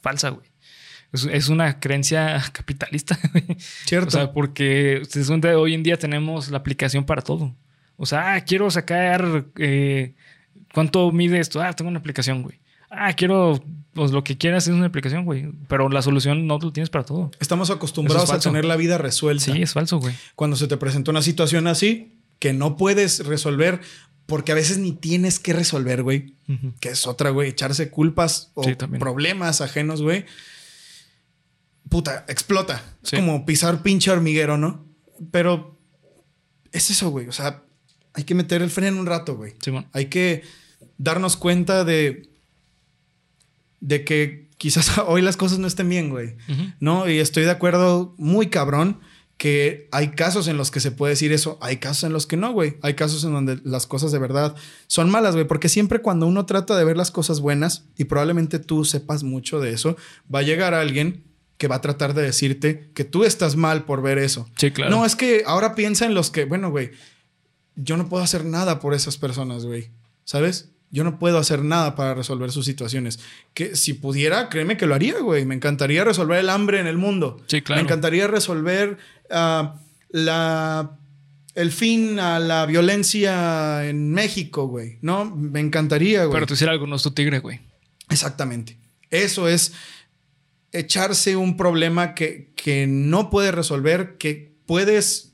falsa, 0.00 0.30
güey. 0.30 0.46
Es, 1.12 1.48
una 1.48 1.78
creencia 1.78 2.42
capitalista, 2.52 3.18
güey. 3.32 3.56
Cierto. 3.58 4.08
O 4.08 4.10
sea, 4.10 4.32
porque 4.32 5.02
hoy 5.56 5.74
en 5.74 5.82
día 5.82 5.98
tenemos 5.98 6.50
la 6.50 6.58
aplicación 6.58 7.04
para 7.04 7.22
todo. 7.22 7.54
O 7.96 8.06
sea, 8.06 8.34
ah, 8.34 8.40
quiero 8.40 8.70
sacar... 8.70 9.46
Eh, 9.58 10.14
¿Cuánto 10.74 11.12
mide 11.12 11.38
esto? 11.38 11.60
Ah, 11.60 11.72
tengo 11.74 11.90
una 11.90 11.98
aplicación, 11.98 12.42
güey 12.42 12.62
ah, 12.92 13.12
quiero, 13.14 13.62
pues 13.94 14.10
lo 14.10 14.24
que 14.24 14.38
quieras 14.38 14.66
es 14.68 14.74
una 14.74 14.86
aplicación, 14.86 15.24
güey. 15.24 15.50
Pero 15.68 15.88
la 15.88 16.02
solución 16.02 16.46
no 16.46 16.58
lo 16.58 16.72
tienes 16.72 16.90
para 16.90 17.04
todo. 17.04 17.30
Estamos 17.40 17.70
acostumbrados 17.70 18.30
a 18.30 18.38
tener 18.38 18.64
la 18.64 18.76
vida 18.76 18.98
resuelta. 18.98 19.44
Sí, 19.44 19.62
es 19.62 19.72
falso, 19.72 19.98
güey. 19.98 20.14
Cuando 20.34 20.56
se 20.56 20.66
te 20.66 20.76
presenta 20.76 21.10
una 21.10 21.22
situación 21.22 21.66
así, 21.66 22.14
que 22.38 22.52
no 22.52 22.76
puedes 22.76 23.26
resolver, 23.26 23.80
porque 24.26 24.52
a 24.52 24.54
veces 24.54 24.78
ni 24.78 24.92
tienes 24.92 25.38
que 25.38 25.52
resolver, 25.52 26.02
güey. 26.02 26.34
Que 26.80 26.90
es 26.90 27.06
otra, 27.06 27.30
güey. 27.30 27.50
Echarse 27.50 27.90
culpas 27.90 28.50
o 28.54 28.62
problemas 28.98 29.60
ajenos, 29.60 30.02
güey. 30.02 30.24
puta, 31.88 32.24
explota. 32.28 32.82
Sí. 33.02 33.16
Es 33.16 33.22
como 33.22 33.44
pisar 33.44 33.82
pinche 33.82 34.10
hormiguero, 34.10 34.56
¿no? 34.56 34.86
Pero 35.30 35.78
es 36.72 36.90
eso, 36.90 37.10
güey. 37.10 37.28
O 37.28 37.32
sea, 37.32 37.62
hay 38.14 38.24
que 38.24 38.34
meter 38.34 38.62
el 38.62 38.70
freno 38.70 38.98
un 38.98 39.06
rato, 39.06 39.36
güey. 39.36 39.54
Simón. 39.60 39.86
Hay 39.92 40.06
que 40.06 40.42
darnos 40.96 41.36
cuenta 41.36 41.84
de, 41.84 42.31
de 43.82 44.04
que 44.04 44.48
quizás 44.56 44.96
hoy 45.06 45.20
las 45.20 45.36
cosas 45.36 45.58
no 45.58 45.66
estén 45.66 45.90
bien, 45.90 46.08
güey. 46.08 46.36
¿No? 46.80 47.10
Y 47.10 47.18
estoy 47.18 47.44
de 47.44 47.50
acuerdo 47.50 48.14
muy 48.16 48.46
cabrón 48.46 49.00
que 49.36 49.88
hay 49.90 50.12
casos 50.12 50.46
en 50.46 50.56
los 50.56 50.70
que 50.70 50.78
se 50.78 50.92
puede 50.92 51.14
decir 51.14 51.32
eso, 51.32 51.58
hay 51.60 51.78
casos 51.78 52.04
en 52.04 52.12
los 52.12 52.26
que 52.28 52.36
no, 52.36 52.52
güey. 52.52 52.76
Hay 52.80 52.94
casos 52.94 53.24
en 53.24 53.32
donde 53.32 53.58
las 53.64 53.88
cosas 53.88 54.12
de 54.12 54.20
verdad 54.20 54.54
son 54.86 55.10
malas, 55.10 55.34
güey. 55.34 55.48
Porque 55.48 55.68
siempre 55.68 56.00
cuando 56.00 56.26
uno 56.26 56.46
trata 56.46 56.76
de 56.76 56.84
ver 56.84 56.96
las 56.96 57.10
cosas 57.10 57.40
buenas, 57.40 57.86
y 57.98 58.04
probablemente 58.04 58.60
tú 58.60 58.84
sepas 58.84 59.24
mucho 59.24 59.58
de 59.58 59.72
eso, 59.72 59.96
va 60.32 60.38
a 60.40 60.42
llegar 60.42 60.74
alguien 60.74 61.24
que 61.58 61.66
va 61.66 61.76
a 61.76 61.80
tratar 61.80 62.14
de 62.14 62.22
decirte 62.22 62.90
que 62.94 63.04
tú 63.04 63.24
estás 63.24 63.56
mal 63.56 63.84
por 63.84 64.00
ver 64.00 64.18
eso. 64.18 64.48
Sí, 64.58 64.70
claro. 64.70 64.92
No, 64.92 65.04
es 65.04 65.16
que 65.16 65.42
ahora 65.44 65.74
piensa 65.74 66.06
en 66.06 66.14
los 66.14 66.30
que, 66.30 66.44
bueno, 66.44 66.70
güey, 66.70 66.92
yo 67.74 67.96
no 67.96 68.08
puedo 68.08 68.22
hacer 68.22 68.44
nada 68.44 68.78
por 68.78 68.94
esas 68.94 69.16
personas, 69.16 69.66
güey. 69.66 69.90
¿Sabes? 70.24 70.71
Yo 70.92 71.04
no 71.04 71.18
puedo 71.18 71.38
hacer 71.38 71.64
nada 71.64 71.96
para 71.96 72.12
resolver 72.12 72.52
sus 72.52 72.66
situaciones. 72.66 73.18
Que 73.54 73.76
si 73.76 73.94
pudiera, 73.94 74.50
créeme 74.50 74.76
que 74.76 74.86
lo 74.86 74.94
haría, 74.94 75.18
güey. 75.20 75.46
Me 75.46 75.54
encantaría 75.54 76.04
resolver 76.04 76.38
el 76.38 76.50
hambre 76.50 76.80
en 76.80 76.86
el 76.86 76.98
mundo. 76.98 77.42
Sí, 77.46 77.62
claro. 77.62 77.80
Me 77.80 77.86
encantaría 77.86 78.26
resolver 78.26 78.98
ah, 79.30 79.80
la, 80.10 80.98
el 81.54 81.72
fin 81.72 82.20
a 82.20 82.38
la 82.38 82.66
violencia 82.66 83.88
en 83.88 84.12
México, 84.12 84.66
güey. 84.66 84.98
No, 85.00 85.24
me 85.24 85.60
encantaría, 85.60 86.26
güey. 86.26 86.34
Pero 86.34 86.46
tú 86.46 86.54
hicieras 86.54 86.74
algo, 86.74 86.86
no 86.86 86.96
es 86.96 87.02
tu 87.02 87.12
tigre, 87.12 87.38
güey. 87.38 87.60
Exactamente. 88.10 88.76
Eso 89.08 89.48
es 89.48 89.72
echarse 90.72 91.36
un 91.36 91.56
problema 91.56 92.14
que, 92.14 92.52
que 92.54 92.86
no 92.86 93.30
puedes 93.30 93.54
resolver, 93.54 94.18
que 94.18 94.54
puedes 94.66 95.32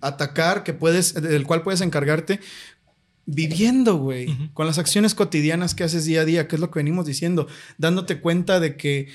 atacar, 0.00 0.62
que 0.62 0.72
puedes, 0.72 1.14
del 1.14 1.44
cual 1.44 1.62
puedes 1.62 1.80
encargarte 1.80 2.38
viviendo, 3.26 3.96
güey, 3.96 4.50
con 4.52 4.66
las 4.66 4.78
acciones 4.78 5.14
cotidianas 5.14 5.74
que 5.74 5.84
haces 5.84 6.04
día 6.04 6.22
a 6.22 6.24
día, 6.24 6.46
que 6.48 6.56
es 6.56 6.60
lo 6.60 6.70
que 6.70 6.78
venimos 6.80 7.06
diciendo, 7.06 7.46
dándote 7.78 8.20
cuenta 8.20 8.60
de 8.60 8.76
que 8.76 9.08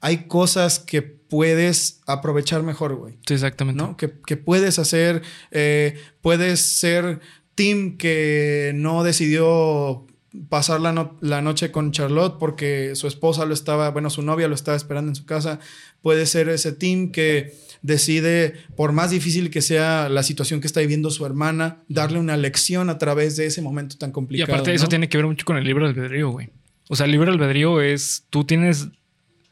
hay 0.00 0.26
cosas 0.26 0.78
que 0.78 1.00
puedes 1.02 2.00
aprovechar 2.06 2.62
mejor, 2.62 2.94
güey. 2.96 3.18
Sí, 3.26 3.34
exactamente. 3.34 3.82
¿no? 3.82 3.96
Que, 3.96 4.12
que 4.26 4.36
puedes 4.36 4.78
hacer, 4.78 5.22
eh, 5.50 5.98
puedes 6.20 6.60
ser 6.60 7.20
Tim 7.54 7.96
que 7.96 8.72
no 8.74 9.02
decidió 9.02 10.06
pasar 10.48 10.80
la, 10.80 10.92
no- 10.92 11.16
la 11.20 11.40
noche 11.42 11.70
con 11.70 11.92
Charlotte 11.92 12.36
porque 12.38 12.96
su 12.96 13.06
esposa 13.06 13.46
lo 13.46 13.54
estaba, 13.54 13.90
bueno, 13.92 14.10
su 14.10 14.20
novia 14.22 14.48
lo 14.48 14.54
estaba 14.54 14.76
esperando 14.76 15.10
en 15.10 15.14
su 15.16 15.24
casa. 15.24 15.58
Puede 16.02 16.26
ser 16.26 16.48
ese 16.50 16.72
Tim 16.72 17.10
que 17.12 17.54
decide, 17.84 18.54
por 18.76 18.92
más 18.92 19.10
difícil 19.10 19.50
que 19.50 19.60
sea 19.60 20.08
la 20.08 20.22
situación 20.22 20.60
que 20.62 20.66
está 20.66 20.80
viviendo 20.80 21.10
su 21.10 21.26
hermana, 21.26 21.82
darle 21.86 22.18
una 22.18 22.36
lección 22.38 22.88
a 22.88 22.96
través 22.96 23.36
de 23.36 23.44
ese 23.44 23.60
momento 23.60 23.96
tan 23.98 24.08
Y 24.08 24.12
complicado. 24.14 24.52
aparte 24.52 24.70
de 24.70 24.76
eso 24.76 24.88
tiene 24.88 25.08
que 25.10 25.18
ver 25.18 25.26
mucho 25.26 25.44
con 25.44 25.58
el 25.58 25.64
libre 25.64 25.84
albedrío, 25.84 26.30
güey. 26.30 26.48
O 26.88 26.96
sea, 26.96 27.04
el 27.04 27.12
libre 27.12 27.30
albedrío 27.30 27.82
es, 27.82 28.24
tú 28.30 28.44
tienes, 28.44 28.88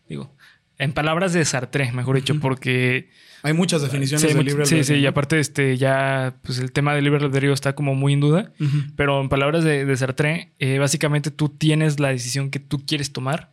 digo, 0.09 0.35
en 0.79 0.93
palabras 0.93 1.35
de 1.35 1.45
Sartre, 1.45 1.93
mejor 1.93 2.17
dicho, 2.17 2.41
porque... 2.41 3.11
Hay 3.43 3.53
muchas 3.53 3.83
definiciones 3.83 4.23
Sí, 4.23 4.35
de 4.35 4.43
libre 4.45 4.65
sí, 4.65 4.71
sí, 4.71 4.77
albedrío, 4.77 4.97
y 5.03 5.07
aparte 5.07 5.39
este, 5.39 5.77
ya, 5.77 6.37
pues 6.43 6.59
el 6.59 6.73
tema 6.73 6.95
del 6.95 7.05
libre 7.05 7.23
albedrío 7.25 7.53
está 7.53 7.75
como 7.75 7.95
muy 7.95 8.15
en 8.15 8.21
duda. 8.21 8.53
Pero 8.97 9.21
en 9.21 9.29
palabras 9.29 9.63
de, 9.63 9.85
de 9.85 9.97
Sartre, 9.97 10.53
eh, 10.59 10.79
básicamente 10.79 11.31
tú 11.31 11.51
tienes 11.51 12.01
la 12.01 12.09
decisión 12.09 12.51
que 12.51 12.61
tú 12.61 12.83
quieres 12.87 13.13
tomar, 13.13 13.53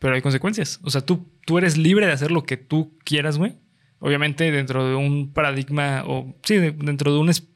pero 0.00 0.14
hay 0.16 0.22
consecuencias. 0.22 0.80
O 0.82 0.90
sea, 0.90 1.02
tú, 1.02 1.28
tú 1.46 1.58
eres 1.58 1.76
libre 1.76 2.06
de 2.06 2.12
hacer 2.12 2.32
lo 2.32 2.42
que 2.42 2.56
tú 2.56 2.98
quieras, 3.04 3.38
güey. 3.38 3.54
Obviamente 4.00 4.50
dentro 4.50 4.88
de 4.88 4.96
un 4.96 5.32
paradigma 5.32 6.02
o, 6.06 6.34
sí, 6.42 6.56
de- 6.56 6.72
dentro 6.72 7.12
de 7.12 7.18
un, 7.20 7.28
es- 7.30 7.46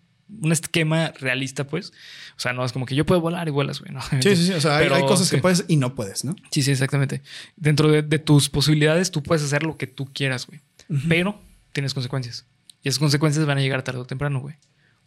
un 0.40 0.52
esquema 0.52 1.12
realista, 1.18 1.66
pues. 1.66 1.90
O 2.36 2.40
sea, 2.40 2.52
no 2.52 2.64
es 2.64 2.72
como 2.72 2.86
que 2.86 2.94
yo 2.94 3.04
puedo 3.06 3.20
volar 3.20 3.48
y 3.48 3.50
vuelas, 3.50 3.80
güey. 3.80 3.92
¿no? 3.92 4.00
Sí, 4.20 4.36
sí, 4.36 4.46
sí. 4.46 4.52
O 4.52 4.60
sea, 4.60 4.76
hay, 4.76 4.84
Pero, 4.84 4.94
hay 4.96 5.02
cosas 5.06 5.30
que 5.30 5.38
puedes 5.38 5.64
y 5.68 5.76
no 5.76 5.94
puedes, 5.94 6.24
¿no? 6.24 6.36
Sí, 6.50 6.62
sí, 6.62 6.70
exactamente. 6.70 7.22
Dentro 7.56 7.88
de, 7.90 8.02
de 8.02 8.18
tus 8.18 8.48
posibilidades, 8.50 9.10
tú 9.10 9.22
puedes 9.22 9.42
hacer 9.44 9.62
lo 9.64 9.76
que 9.76 9.86
tú 9.86 10.06
quieras, 10.12 10.46
güey. 10.46 10.60
Pero 11.08 11.40
tienes 11.72 11.94
consecuencias. 11.94 12.46
Y 12.82 12.88
esas 12.88 12.98
consecuencias 12.98 13.46
van 13.46 13.56
a 13.58 13.60
llegar 13.62 13.82
tarde 13.82 14.00
o 14.00 14.04
temprano, 14.04 14.40
güey. 14.40 14.56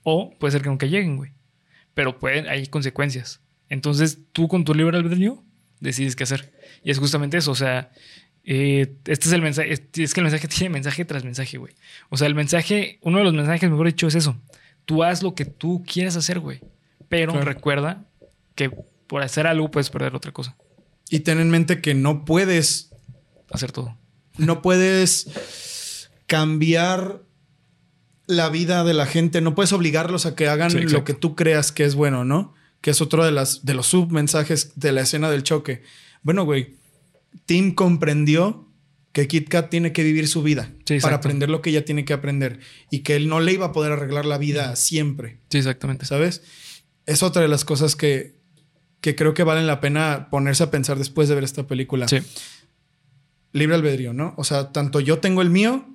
O 0.02 0.34
puede 0.40 0.52
ser 0.54 0.62
que 0.64 0.70
nunca 0.70 0.88
lleguen, 0.88 1.18
güey. 1.18 1.32
Pero 1.94 2.18
pueden, 2.20 2.48
hay 2.48 2.66
consecuencias. 2.68 3.42
Entonces, 3.70 4.20
tú 4.32 4.48
con 4.48 4.64
tu 4.64 4.74
libre 4.74 4.98
albedrío 4.98 5.44
decides 5.80 6.16
qué 6.16 6.24
hacer. 6.24 6.54
Y 6.84 6.92
es 6.92 7.00
justamente 7.00 7.38
eso. 7.38 7.52
O 7.52 7.56
sea, 7.56 7.92
eh, 8.44 8.96
este 9.06 9.28
es 9.28 9.32
el 9.34 9.42
mensaje. 9.42 9.72
Es, 9.74 9.82
es 9.94 10.14
que 10.14 10.20
el 10.20 10.26
mensaje 10.26 10.48
tiene 10.50 10.70
mensaje 10.74 11.06
tras 11.06 11.24
mensaje, 11.24 11.58
güey. 11.58 11.74
O 12.10 12.18
sea, 12.18 12.28
el 12.28 12.36
mensaje, 12.36 13.00
uno 13.02 13.18
de 13.20 13.24
los 13.24 13.34
mensajes, 13.34 13.70
mejor 13.70 13.88
dicho, 13.88 14.08
es 14.08 14.16
eso. 14.16 14.38
Tú 14.86 15.04
haz 15.04 15.22
lo 15.24 15.36
que 15.36 15.46
tú 15.46 15.84
quieras 15.86 16.16
hacer, 16.16 16.40
güey. 16.40 16.62
Pero 17.10 17.34
Claro. 17.34 17.46
recuerda 17.46 18.06
que 18.56 18.70
por 19.08 19.22
hacer 19.22 19.48
algo 19.48 19.70
puedes 19.72 19.90
perder 19.90 20.16
otra 20.16 20.32
cosa. 20.32 20.56
Y 21.10 21.22
ten 21.22 21.40
en 21.40 21.50
mente 21.50 21.82
que 21.82 21.94
no 21.94 22.26
puedes 22.26 22.92
Hacer 23.50 23.72
todo. 23.72 23.98
no 24.38 24.62
puedes 24.62 26.10
cambiar 26.26 27.22
la 28.28 28.50
vida 28.50 28.84
de 28.84 28.94
la 28.94 29.06
gente, 29.06 29.40
no 29.40 29.56
puedes 29.56 29.72
obligarlos 29.72 30.26
a 30.26 30.36
que 30.36 30.50
hagan 30.50 30.70
Sí, 30.72 30.80
lo 30.80 31.06
que 31.06 31.14
tú 31.14 31.36
creas 31.36 31.72
que 31.72 31.86
es 31.86 31.96
bueno, 31.96 32.26
¿no? 32.26 32.54
Que 32.82 32.92
es 32.92 33.02
otro 33.02 33.26
de, 33.26 33.32
las, 33.32 33.66
de 33.66 33.74
los 33.74 33.88
submensajes 33.88 34.74
de 34.76 34.92
la 34.92 35.02
escena 35.02 35.30
del 35.30 35.44
choque. 35.44 35.82
Bueno, 36.24 36.46
güey, 36.46 36.76
Tim 37.46 37.74
comprendió 37.74 38.68
que 39.14 39.28
Kit 39.28 39.50
Kat 39.50 39.70
tiene 39.70 39.94
que 39.94 40.04
vivir 40.04 40.28
su 40.28 40.44
vida 40.44 40.72
Sí, 40.86 41.00
para 41.00 41.16
aprender 41.16 41.50
lo 41.50 41.62
que 41.64 41.72
ella 41.72 41.84
tiene 41.86 42.06
que 42.06 42.14
aprender 42.14 42.60
y 42.92 43.00
que 43.00 43.16
él 43.16 43.28
no 43.30 43.40
le 43.40 43.54
iba 43.54 43.68
a 43.68 43.72
poder 43.72 43.92
arreglar 43.92 44.26
la 44.26 44.38
vida 44.38 44.76
siempre, 44.76 45.40
Sí, 45.50 45.58
exactamente. 45.58 46.06
¿sabes? 46.06 46.44
Es 47.08 47.24
otra 47.24 47.42
de 47.42 47.48
las 47.48 47.66
cosas 47.66 47.96
que, 47.96 48.36
que 49.02 49.16
creo 49.16 49.34
que 49.34 49.44
valen 49.44 49.66
la 49.66 49.82
pena 49.82 50.28
ponerse 50.30 50.64
a 50.64 50.70
pensar 50.72 50.98
después 51.00 51.30
de 51.30 51.36
ver 51.36 51.44
esta 51.44 51.66
película 51.66 52.08
Sí. 52.08 52.18
libre 53.54 53.76
albedrío, 53.76 54.14
¿no? 54.14 54.36
O 54.38 54.44
sea, 54.44 54.72
tanto 54.72 55.00
yo 55.00 55.18
tengo 55.20 55.42
el 55.42 55.50
mío 55.50 55.88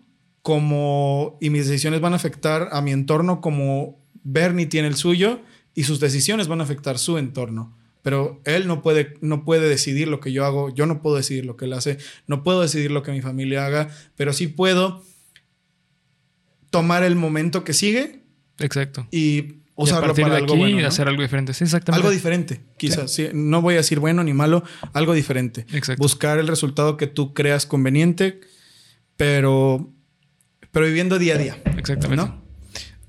como 0.43 1.39
y 1.41 1.51
mis 1.51 1.67
decisiones 1.69 2.01
van 2.01 2.15
a 2.15 2.17
afectar 2.17 2.69
a 2.73 2.81
mi 2.83 2.91
entorno 2.91 3.41
como 3.41 4.01
Bernie 4.25 4.67
tiene 4.67 4.89
el 4.89 4.97
suyo 4.97 5.41
y 5.75 5.85
sus 5.85 6.01
decisiones 6.01 6.49
van 6.49 6.61
a 6.61 6.65
afectar 6.65 6.99
su 6.99 7.19
entorno. 7.19 7.77
Pero 8.03 8.41
él 8.45 8.67
no 8.67 8.83
puede, 8.83 9.15
no 9.21 9.45
puede 9.45 9.69
decidir 9.69 10.09
lo 10.09 10.19
que 10.19 10.33
yo 10.33 10.45
hago, 10.45 10.75
yo 10.75 10.87
no 10.87 11.03
puedo 11.03 11.17
decidir 11.17 11.47
lo 11.47 11.57
que 11.57 11.67
él 11.67 11.73
hace, 11.73 11.99
no 12.27 12.43
puedo 12.43 12.61
decidir 12.61 12.91
lo 12.91 13.05
que 13.05 13.13
mi 13.13 13.23
familia 13.23 13.65
haga, 13.65 13.91
pero 14.17 14.33
sí 14.33 14.49
puedo 14.49 15.05
tomar 16.71 17.05
el 17.05 17.15
momento 17.15 17.63
que 17.63 17.73
sigue 17.75 18.25
Exacto. 18.59 19.07
y 19.13 19.19
Y 19.19 19.63
a 19.77 19.83
usarlo 19.85 20.07
partir 20.09 20.25
para 20.25 20.35
de 20.35 20.41
algo 20.43 20.55
aquí 20.55 20.63
bueno. 20.63 20.81
¿no? 20.81 20.89
hacer 20.89 21.07
algo 21.09 21.23
diferente. 21.23 21.55
Sí, 21.55 21.65
exactamente. 21.65 22.03
Algo 22.05 22.13
diferente, 22.13 22.61
quizás. 22.77 23.13
sí. 23.13 23.29
No 23.33 23.63
voy 23.63 23.75
a 23.75 23.79
decir 23.79 24.01
bueno 24.01 24.25
ni 24.25 24.33
malo, 24.33 24.65
algo 24.93 25.13
diferente. 25.15 25.67
Exacto. 25.73 26.03
Buscar 26.03 26.39
el 26.39 26.49
resultado 26.49 26.97
que 26.97 27.07
tú 27.07 27.35
creas 27.35 27.67
conveniente, 27.67 28.41
pero, 29.17 29.93
pero 30.73 30.87
viviendo 30.87 31.19
día 31.21 31.37
a 31.37 31.39
día. 31.39 31.63
Exactamente. 31.77 32.17
¿No? 32.25 32.42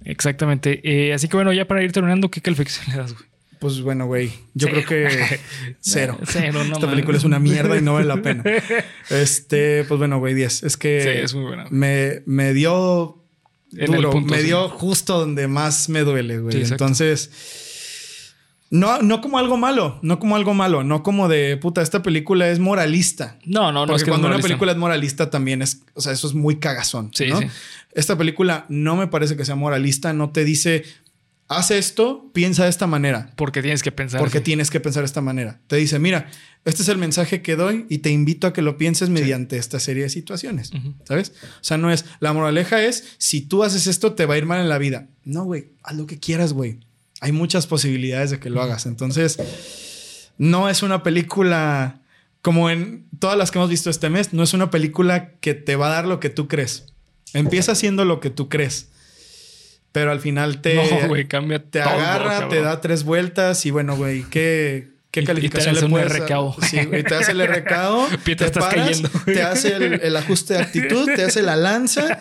Exactamente. 0.05 0.81
Eh, 0.83 1.13
así 1.13 1.27
que 1.27 1.35
bueno, 1.37 1.53
ya 1.53 1.65
para 1.67 1.83
ir 1.83 1.91
terminando, 1.91 2.29
¿qué 2.29 2.41
calificación 2.41 2.85
le 2.91 2.97
das, 3.01 3.13
güey? 3.13 3.25
Pues 3.59 3.79
bueno, 3.81 4.07
güey, 4.07 4.27
yo 4.53 4.67
Cero. 4.67 4.81
creo 4.85 5.07
que 5.07 5.39
cero. 5.79 6.17
Cero, 6.27 6.63
no 6.65 6.73
Esta 6.73 6.89
película 6.89 7.17
es 7.17 7.23
una 7.23 7.39
mierda 7.39 7.77
y 7.77 7.81
no 7.81 7.93
vale 7.93 8.07
la 8.07 8.21
pena. 8.21 8.43
Este, 9.09 9.85
pues 9.85 9.97
bueno, 9.97 10.19
güey, 10.19 10.33
10. 10.33 10.63
Es 10.63 10.75
que 10.77 11.01
Sí, 11.01 11.09
es 11.23 11.33
muy 11.33 11.45
buena. 11.45 11.65
me, 11.69 12.23
me 12.25 12.53
dio 12.53 13.23
En 13.71 13.81
el 13.81 13.91
duro, 13.97 14.11
punto, 14.11 14.33
me 14.33 14.39
sí. 14.41 14.47
dio 14.47 14.67
justo 14.69 15.17
donde 15.19 15.47
más 15.47 15.87
me 15.87 16.01
duele, 16.01 16.39
güey. 16.39 16.65
Sí. 16.65 16.71
Entonces, 16.73 17.31
no, 18.69 19.01
no 19.01 19.21
como 19.21 19.37
algo 19.37 19.55
malo, 19.55 19.99
no 20.01 20.19
como 20.19 20.35
algo 20.35 20.53
malo, 20.53 20.83
no 20.83 21.03
como 21.03 21.27
de 21.27 21.57
puta, 21.57 21.81
esta 21.81 22.01
película 22.01 22.49
es 22.49 22.59
moralista. 22.59 23.37
No, 23.45 23.71
no, 23.71 23.81
no. 23.81 23.87
Porque 23.87 23.97
es 23.97 24.03
que 24.03 24.09
cuando 24.09 24.29
es 24.29 24.35
una 24.35 24.41
película 24.41 24.71
es 24.71 24.77
moralista 24.77 25.29
también 25.29 25.61
es, 25.61 25.81
o 25.93 26.01
sea, 26.01 26.11
eso 26.11 26.27
es 26.27 26.33
muy 26.33 26.57
cagazón. 26.57 27.11
Sí, 27.13 27.27
¿no? 27.27 27.39
sí. 27.39 27.47
Esta 27.93 28.17
película 28.17 28.65
no 28.69 28.95
me 28.95 29.07
parece 29.07 29.37
que 29.37 29.45
sea 29.45 29.55
moralista, 29.55 30.13
no 30.13 30.31
te 30.31 30.43
dice, 30.43 30.83
haz 31.47 31.71
esto, 31.71 32.31
piensa 32.33 32.63
de 32.63 32.69
esta 32.69 32.87
manera. 32.87 33.31
Porque 33.35 33.61
tienes 33.61 33.83
que 33.83 33.91
pensar. 33.91 34.19
Porque 34.19 34.41
tienes 34.41 34.69
que 34.69 34.79
pensar 34.79 35.03
de 35.03 35.05
esta 35.07 35.21
manera. 35.21 35.59
Te 35.67 35.75
dice, 35.75 35.99
mira, 35.99 36.29
este 36.65 36.81
es 36.81 36.89
el 36.89 36.97
mensaje 36.97 37.41
que 37.41 37.55
doy 37.55 37.85
y 37.89 37.99
te 37.99 38.09
invito 38.09 38.47
a 38.47 38.53
que 38.53 38.61
lo 38.61 38.77
pienses 38.77 39.09
mediante 39.09 39.57
esta 39.57 39.79
serie 39.79 40.03
de 40.03 40.09
situaciones. 40.09 40.71
¿Sabes? 41.03 41.33
O 41.43 41.63
sea, 41.63 41.77
no 41.77 41.91
es, 41.91 42.05
la 42.19 42.33
moraleja 42.33 42.83
es, 42.83 43.15
si 43.17 43.41
tú 43.41 43.63
haces 43.63 43.87
esto, 43.87 44.13
te 44.13 44.25
va 44.25 44.35
a 44.35 44.37
ir 44.37 44.45
mal 44.45 44.59
en 44.59 44.69
la 44.69 44.77
vida. 44.77 45.07
No, 45.25 45.43
güey, 45.43 45.69
haz 45.83 45.95
lo 45.95 46.07
que 46.07 46.19
quieras, 46.19 46.53
güey. 46.53 46.79
Hay 47.23 47.31
muchas 47.31 47.67
posibilidades 47.67 48.31
de 48.31 48.39
que 48.39 48.49
lo 48.49 48.61
hagas. 48.61 48.85
Entonces, 48.85 49.37
no 50.37 50.69
es 50.69 50.83
una 50.83 51.03
película 51.03 52.01
como 52.41 52.69
en 52.69 53.05
todas 53.19 53.37
las 53.37 53.51
que 53.51 53.57
hemos 53.59 53.69
visto 53.69 53.89
este 53.89 54.09
mes, 54.09 54.33
no 54.33 54.43
es 54.43 54.53
una 54.53 54.69
película 54.69 55.29
que 55.39 55.53
te 55.53 55.75
va 55.77 55.87
a 55.87 55.89
dar 55.91 56.05
lo 56.07 56.19
que 56.19 56.29
tú 56.29 56.47
crees. 56.49 56.87
Empieza 57.33 57.71
haciendo 57.71 58.03
lo 58.03 58.19
que 58.19 58.29
tú 58.29 58.49
crees. 58.49 58.89
Pero 59.93 60.11
al 60.11 60.19
final 60.19 60.59
te, 60.61 60.75
No, 60.75 61.07
güey, 61.07 61.27
cambia 61.27 61.59
te 61.63 61.79
todo, 61.79 61.89
agarra, 61.93 62.29
cabrón. 62.31 62.49
te 62.49 62.61
da 62.61 62.81
tres 62.81 63.03
vueltas 63.03 63.65
y 63.65 63.71
bueno, 63.71 63.95
güey, 63.95 64.23
¿qué, 64.23 64.89
¿Qué 65.11 65.19
Y- 65.19 65.23
y 65.23 65.25
te 65.25 65.33
calificación 65.33 65.75
hace 65.77 65.85
le 65.85 65.89
puedes? 65.91 66.19
RKO. 66.27 66.57
Sí, 66.63 66.83
güey, 66.85 67.03
te 67.03 67.13
hace 67.15 67.31
el 67.31 67.41
Pie, 68.23 68.35
te 68.35 68.35
te 68.35 68.45
estás 68.45 68.63
paras, 68.65 68.87
cayendo. 68.87 69.09
te 69.25 69.41
hace 69.43 69.75
el, 69.75 69.93
el 70.01 70.15
ajuste 70.17 70.55
de 70.55 70.59
actitud, 70.61 71.05
te 71.15 71.23
hace 71.23 71.41
la 71.43 71.55
lanza 71.55 72.19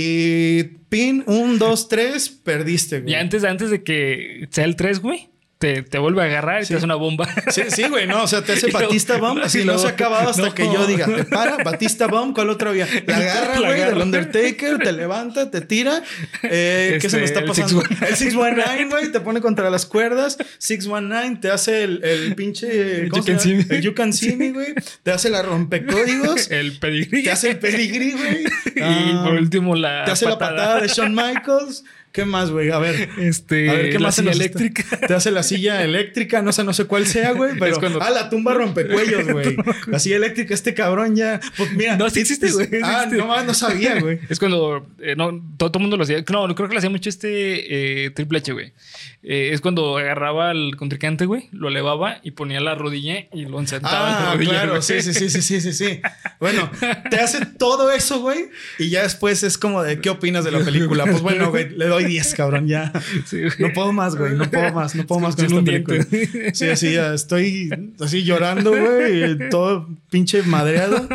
y 0.00 0.62
pin, 0.88 1.24
un, 1.26 1.58
dos, 1.58 1.88
tres, 1.88 2.28
perdiste, 2.28 3.00
güey. 3.00 3.14
Y 3.14 3.16
antes, 3.16 3.42
antes 3.42 3.68
de 3.68 3.82
que 3.82 4.46
sea 4.48 4.64
el 4.64 4.76
3, 4.76 5.00
güey, 5.00 5.28
te, 5.58 5.82
te 5.82 5.98
vuelve 5.98 6.22
a 6.22 6.26
agarrar 6.26 6.62
y 6.62 6.66
te 6.66 6.76
hace 6.76 6.84
una 6.84 6.94
bomba. 6.94 7.28
Sí, 7.50 7.62
sí, 7.68 7.84
güey, 7.88 8.06
no, 8.06 8.22
o 8.22 8.26
sea, 8.28 8.42
te 8.42 8.52
hace 8.52 8.70
Batista 8.72 9.16
Bomb, 9.16 9.40
así 9.42 9.64
no 9.64 9.76
se 9.78 9.86
ha 9.86 9.90
acabado 9.90 10.30
hasta 10.30 10.42
no. 10.42 10.54
que 10.54 10.64
yo 10.64 10.86
diga, 10.86 11.06
te 11.06 11.24
para, 11.24 11.56
Batista 11.64 12.06
Bomb, 12.06 12.34
¿cuál 12.34 12.50
otra 12.50 12.70
vía? 12.72 12.86
La 13.06 13.16
agarra, 13.16 13.58
güey, 13.58 13.72
agarra. 13.72 13.90
del 13.94 14.02
Undertaker, 14.02 14.78
te 14.78 14.92
levanta, 14.92 15.50
te 15.50 15.60
tira. 15.60 16.02
Eh, 16.44 16.98
¿Qué 17.00 17.06
Este, 17.06 17.10
se 17.10 17.16
me 17.18 17.24
está 17.24 17.40
el 17.40 17.46
pasando? 17.46 17.80
619. 17.82 18.06
El 18.10 18.16
619, 18.16 18.84
güey, 18.90 19.12
te 19.12 19.20
pone 19.20 19.40
contra 19.40 19.70
las 19.70 19.86
cuerdas. 19.86 20.36
619 20.58 21.38
te 21.40 21.50
hace 21.50 21.82
el, 21.84 22.04
el 22.04 22.34
pinche. 22.34 23.08
¿cómo 23.08 23.24
You 23.24 23.24
can 23.24 23.38
se 23.40 23.48
llama? 23.50 23.62
see 23.62 23.68
me. 23.68 23.76
El 23.76 23.82
You 23.82 23.94
Can 23.94 24.12
See 24.12 24.36
Me, 24.36 24.52
güey. 24.52 24.74
Te 25.02 25.10
hace 25.10 25.30
la 25.30 25.42
rompecódigos. 25.42 26.50
El 26.50 26.78
pedigrí. 26.78 27.22
te 27.24 27.30
hace 27.30 27.50
el 27.50 27.58
pedigrí, 27.58 28.12
güey. 28.12 28.44
Y 28.76 28.80
Ah, 28.82 29.22
por 29.24 29.34
último 29.34 29.74
la 29.74 30.04
te 30.04 30.12
hace 30.12 30.26
la 30.26 30.38
patada 30.38 30.80
de 30.80 30.88
Shawn 30.88 31.14
Michaels. 31.14 31.84
¿Qué 32.18 32.24
más, 32.24 32.50
güey? 32.50 32.70
A 32.72 32.78
ver. 32.78 33.08
Este, 33.18 33.70
A 33.70 33.74
ver, 33.74 33.90
¿qué 33.90 33.98
la 34.00 34.08
más 34.08 34.16
silla 34.16 34.32
eléctrica. 34.32 34.82
está- 34.82 35.06
Te 35.06 35.14
hace 35.14 35.30
la 35.30 35.44
silla 35.44 35.84
eléctrica, 35.84 36.42
no 36.42 36.50
sé, 36.52 36.64
no 36.64 36.72
sé 36.72 36.86
cuál 36.86 37.06
sea, 37.06 37.30
güey, 37.30 37.52
pero... 37.60 37.72
Es 37.74 37.78
cuando- 37.78 38.02
Ah, 38.02 38.10
la 38.10 38.28
tumba 38.28 38.54
rompecuellos, 38.54 39.24
güey. 39.32 39.56
La 39.86 40.00
silla 40.00 40.16
eléctrica, 40.16 40.52
este 40.52 40.74
cabrón 40.74 41.14
ya... 41.14 41.38
Pues 41.56 41.72
mira... 41.74 41.96
No, 41.96 42.10
sí 42.10 42.18
existe, 42.20 42.50
güey, 42.50 42.68
Ah, 42.82 43.06
no 43.10 43.26
más, 43.28 43.44
no 43.46 43.54
sabía, 43.54 44.00
güey. 44.00 44.18
Es 44.28 44.40
cuando 44.40 44.84
eh, 44.98 45.14
no, 45.16 45.30
todo, 45.56 45.70
todo 45.70 45.78
el 45.78 45.82
mundo 45.82 45.96
lo 45.96 46.02
hacía. 46.02 46.18
No, 46.28 46.52
creo 46.56 46.66
que 46.68 46.74
lo 46.74 46.78
hacía 46.78 46.90
mucho 46.90 47.08
este 47.08 48.06
eh, 48.06 48.10
Triple 48.10 48.38
H, 48.38 48.52
güey. 48.52 48.72
Eh, 49.24 49.50
es 49.52 49.60
cuando 49.60 49.98
agarraba 49.98 50.50
al 50.50 50.76
contrincante, 50.76 51.26
güey, 51.26 51.48
lo 51.50 51.68
elevaba 51.68 52.18
y 52.22 52.30
ponía 52.30 52.60
la 52.60 52.76
rodilla 52.76 53.26
y 53.32 53.46
lo 53.46 53.58
sentaba 53.66 54.08
en 54.08 54.14
la 54.14 54.30
Ah, 54.30 54.34
rodilla. 54.34 54.50
claro, 54.52 54.70
güey. 54.70 54.82
sí, 54.82 55.02
sí, 55.02 55.12
sí, 55.12 55.28
sí, 55.42 55.60
sí, 55.60 55.72
sí. 55.72 56.00
Bueno, 56.38 56.70
te 57.10 57.16
hace 57.16 57.44
todo 57.44 57.90
eso, 57.90 58.20
güey, 58.20 58.48
y 58.78 58.90
ya 58.90 59.02
después 59.02 59.42
es 59.42 59.58
como 59.58 59.82
de, 59.82 60.00
¿qué 60.00 60.10
opinas 60.10 60.44
de 60.44 60.52
la 60.52 60.60
película? 60.60 61.04
Pues 61.04 61.20
bueno, 61.20 61.50
güey, 61.50 61.68
le 61.70 61.86
doy 61.86 62.04
10, 62.04 62.34
cabrón, 62.36 62.68
ya. 62.68 62.92
Sí. 63.26 63.42
No 63.58 63.72
puedo 63.72 63.92
más, 63.92 64.14
güey, 64.14 64.34
no 64.34 64.48
puedo 64.48 64.72
más, 64.72 64.94
no 64.94 65.04
puedo 65.04 65.20
más 65.20 65.34
con 65.34 65.46
esta 65.46 65.56
un 65.58 65.64
película. 65.64 66.06
Sí, 66.54 66.68
así, 66.68 66.92
ya 66.92 67.12
estoy 67.12 67.70
así 68.00 68.22
llorando, 68.22 68.70
güey, 68.70 69.48
todo 69.50 69.88
pinche 70.10 70.42
madreado. 70.44 71.08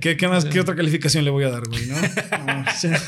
¿Qué, 0.00 0.16
qué 0.16 0.26
más? 0.26 0.44
¿Qué 0.46 0.58
otra 0.58 0.74
calificación 0.74 1.24
le 1.24 1.30
voy 1.30 1.44
a 1.44 1.50
dar, 1.50 1.62
güey? 1.68 1.86
¿no? 1.86 1.94
No, 2.46 2.64
o 2.68 2.74
sea, 2.74 3.00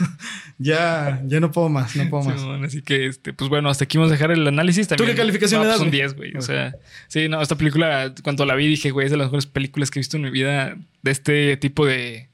ya, 0.59 1.23
ya 1.27 1.41
no 1.41 1.51
puedo 1.51 1.69
más, 1.69 1.97
no 1.97 2.09
puedo 2.09 2.25
más. 2.25 2.41
Así 2.65 2.83
que, 2.83 3.07
este, 3.07 3.33
pues 3.33 3.49
bueno, 3.51 3.69
hasta 3.69 3.85
aquí 3.85 3.97
vamos 3.99 4.11
a 4.13 4.15
dejar 4.15 4.31
el 4.31 4.47
análisis. 4.47 4.87
También, 4.87 5.11
qué 5.11 5.17
calificación 5.17 5.63
No, 5.63 5.65
le 5.65 5.71
pues 5.71 5.79
das, 5.81 5.85
Un 5.85 5.89
güey? 5.91 6.01
10, 6.01 6.15
güey. 6.17 6.37
O 6.37 6.43
sea, 6.43 6.75
sí, 7.09 7.29
no, 7.29 7.41
esta 7.43 7.57
película, 7.57 8.13
cuando 8.23 8.45
la 8.47 8.55
vi, 8.55 8.67
dije, 8.69 8.91
güey, 8.91 9.07
es 9.07 9.11
de 9.11 9.17
las 9.17 9.27
mejores 9.27 9.47
películas 9.47 9.91
que 9.91 9.99
he 9.99 10.03
visto 10.03 10.17
en 10.17 10.23
mi 10.25 10.31
vida 10.31 10.77
de 11.03 11.11
este 11.11 11.57
tipo 11.57 11.87
de, 11.87 12.29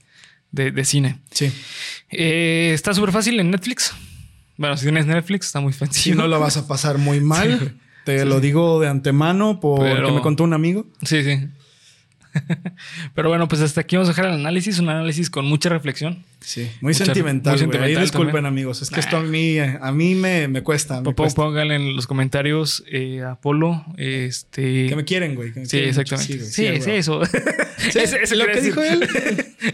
de, 0.52 0.72
de 0.72 0.84
cine. 0.84 1.18
Sí. 1.30 1.50
Eh, 2.10 2.72
está 2.74 2.92
súper 2.92 3.12
fácil 3.12 3.38
en 3.40 3.50
Netflix. 3.50 3.94
Bueno, 4.56 4.76
si 4.76 4.84
tienes 4.84 5.06
Netflix, 5.06 5.46
está 5.46 5.60
muy 5.60 5.72
Si 5.72 5.78
sencillo. 5.78 6.16
no 6.16 6.28
la 6.28 6.36
vas 6.38 6.56
a 6.58 6.66
pasar 6.68 6.98
muy 6.98 7.20
mal, 7.20 7.76
te 8.04 8.24
lo 8.26 8.40
digo 8.40 8.78
de 8.80 8.88
antemano 8.88 9.58
porque 9.60 9.92
Pero- 9.94 10.12
me 10.14 10.20
contó 10.20 10.44
un 10.44 10.52
amigo. 10.52 10.86
Sí, 11.02 11.22
sí. 11.22 11.48
Pero 13.14 13.28
bueno, 13.28 13.48
pues 13.48 13.60
hasta 13.60 13.80
aquí 13.82 13.96
vamos 13.96 14.08
a 14.08 14.12
dejar 14.12 14.26
el 14.26 14.32
análisis, 14.40 14.78
un 14.78 14.88
análisis 14.88 15.30
con 15.30 15.44
mucha 15.46 15.68
reflexión. 15.68 16.24
Sí, 16.40 16.70
muy 16.80 16.92
Mucha- 16.94 17.04
sentimental. 17.04 17.66
muy. 17.66 17.76
Ahí 17.76 17.94
disculpen, 17.96 18.28
también. 18.28 18.46
amigos. 18.46 18.80
Es 18.82 18.88
que 18.88 18.96
Nah. 18.96 19.00
esto 19.00 19.16
a 19.18 19.22
mí, 19.22 19.58
a 19.58 19.92
mí 19.92 20.14
me, 20.14 20.48
me 20.48 20.62
cuesta. 20.62 20.98
me 20.98 21.04
Pó- 21.04 21.14
cuesta. 21.14 21.42
Pónganle 21.42 21.74
en 21.76 21.94
los 21.96 22.06
comentarios 22.06 22.82
eh, 22.90 23.22
a 23.22 23.34
Polo. 23.34 23.84
Este. 23.98 24.86
Que 24.88 24.96
me 24.96 25.04
quieren, 25.04 25.34
güey. 25.34 25.52
me 25.54 25.64
Sí, 25.66 25.72
quieren 25.72 25.88
mucho. 25.90 26.00
exactamente. 26.00 26.44
Sí, 26.46 26.80
sí, 26.80 26.90
eso. 26.92 27.22
Sí, 27.24 27.98
Ese- 27.98 28.22
ese 28.22 28.36
lo 28.36 28.46
que 28.46 28.60
dijo 28.60 28.80
él. 28.82 29.06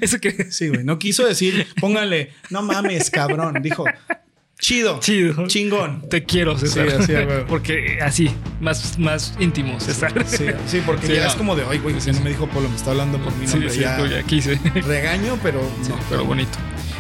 Eso 0.01 0.19
que. 0.19 0.51
Sí, 0.51 0.69
güey. 0.69 0.83
No 0.85 0.99
quiso 0.99 1.27
decir, 1.27 1.67
póngale, 1.81 2.31
no 2.51 2.63
mames, 2.63 3.11
cabrón. 3.11 3.63
Dijo, 3.63 3.85
chido. 4.59 4.99
Chido. 5.01 5.47
Chingón. 5.47 6.03
Te 6.09 6.25
quiero, 6.25 6.59
César. 6.59 6.89
Sí, 7.05 7.15
así. 7.15 7.27
Porque 7.49 7.99
así, 8.03 8.31
más, 8.61 8.99
más 8.99 9.35
íntimo, 9.39 9.79
César. 9.81 10.13
Sí, 10.27 10.47
sí, 10.67 10.83
porque 10.85 11.07
Sí, 11.07 11.15
ya 11.15 11.23
no. 11.23 11.29
es 11.29 11.35
como 11.35 11.55
de, 11.57 11.65
ay, 11.71 11.79
güey, 11.79 12.01
Sí, 12.01 12.11
ya 12.11 12.19
no 12.19 12.25
me 12.25 12.31
dijo 12.31 12.47
Polo, 12.49 12.69
me 12.69 12.77
está 12.77 12.91
hablando 12.91 13.19
por 13.19 13.35
mi 13.37 13.47
Sí, 13.47 13.53
nombre. 13.55 13.71
sí, 13.71 13.81
ya 13.81 14.05
ya 14.07 14.23
quise. 14.23 14.59
regaño, 14.75 15.39
pero 15.43 15.61
Sí, 15.83 15.91
no. 15.91 15.97
pero 16.11 16.25
bonito. 16.25 16.59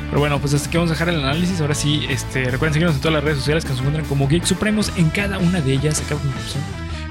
Pero 0.08 0.20
bueno, 0.20 0.38
pues 0.40 0.54
hasta 0.54 0.68
aquí 0.68 0.76
vamos 0.76 0.90
a 0.90 0.94
dejar 0.94 1.08
el 1.08 1.16
análisis. 1.20 1.60
Ahora 1.60 1.74
sí, 1.74 2.06
este, 2.08 2.44
recuerden 2.44 2.74
seguirnos 2.74 2.94
en 2.96 3.00
todas 3.00 3.14
las 3.14 3.24
redes 3.24 3.38
sociales 3.38 3.64
que 3.64 3.70
nos 3.70 3.78
encuentran 3.80 4.06
como 4.06 4.28
Geek 4.28 4.44
Supremos. 4.44 4.92
En 4.96 5.10
cada 5.10 5.38
una 5.38 5.60
de 5.60 5.72
ellas, 5.72 6.00
acá 6.00 6.14
conclusión. 6.14 6.62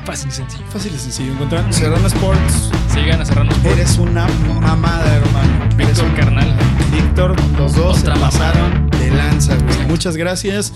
Fácil 0.06 0.30
y 0.30 0.32
sencillo. 0.32 0.64
Fácil 0.70 0.94
y 0.96 1.00
sencillo. 1.00 1.32
Encontrar 1.34 1.74
Serrano 1.74 2.08
Sports. 2.08 2.70
Sigan 2.94 3.20
a 3.20 3.26
Serrano 3.26 3.52
Sport. 3.52 3.76
Eres 3.76 3.98
una 3.98 4.28
mamada, 4.62 5.16
hermano. 5.16 5.66
Eres 5.78 5.88
Víctor 5.90 6.06
un- 6.06 6.16
Carnal. 6.16 6.56
Víctor, 6.92 7.36
los 7.58 7.76
dos 7.76 8.00
Otra 8.00 8.14
se 8.16 8.22
pasaron 8.22 8.90
lanza, 9.16 9.56
güey. 9.56 9.88
Muchas 9.88 10.18
gracias. 10.18 10.74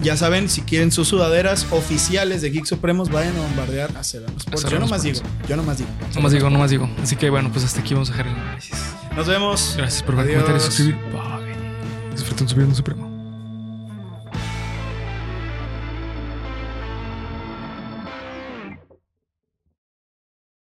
Ya 0.00 0.16
saben, 0.16 0.48
si 0.48 0.62
quieren 0.62 0.90
sus 0.90 1.08
sudaderas 1.08 1.66
oficiales 1.70 2.42
de 2.42 2.50
Geek 2.50 2.66
Supremos, 2.66 3.10
vayan 3.10 3.36
a 3.36 3.40
bombardear 3.40 3.90
a 3.96 4.04
Serrano 4.04 4.36
Sports. 4.38 4.68
Yo 4.68 4.78
nomás 4.78 5.02
digo, 5.02 5.20
yo 5.48 5.56
nomás 5.56 5.78
digo. 5.78 5.90
No 6.14 6.20
más 6.20 6.32
digo, 6.32 6.50
no 6.50 6.58
más 6.58 6.70
digo. 6.70 6.90
Así 7.02 7.16
que 7.16 7.30
bueno, 7.30 7.50
pues 7.52 7.64
hasta 7.64 7.80
aquí 7.80 7.94
vamos 7.94 8.10
a 8.10 8.12
dejar 8.12 8.28
el 8.28 8.34
análisis. 8.34 8.76
Nos 9.16 9.26
vemos. 9.26 9.74
Gracias 9.76 10.02
por 10.02 10.16
ver, 10.16 10.28
comentar 10.28 10.56
y 10.56 10.60
suscribir. 10.60 10.96
Bye. 11.12 12.12
Disfruten 12.12 12.48
su 12.48 12.56
vida 12.56 12.66
en 12.66 12.74
Supremo. 12.74 13.11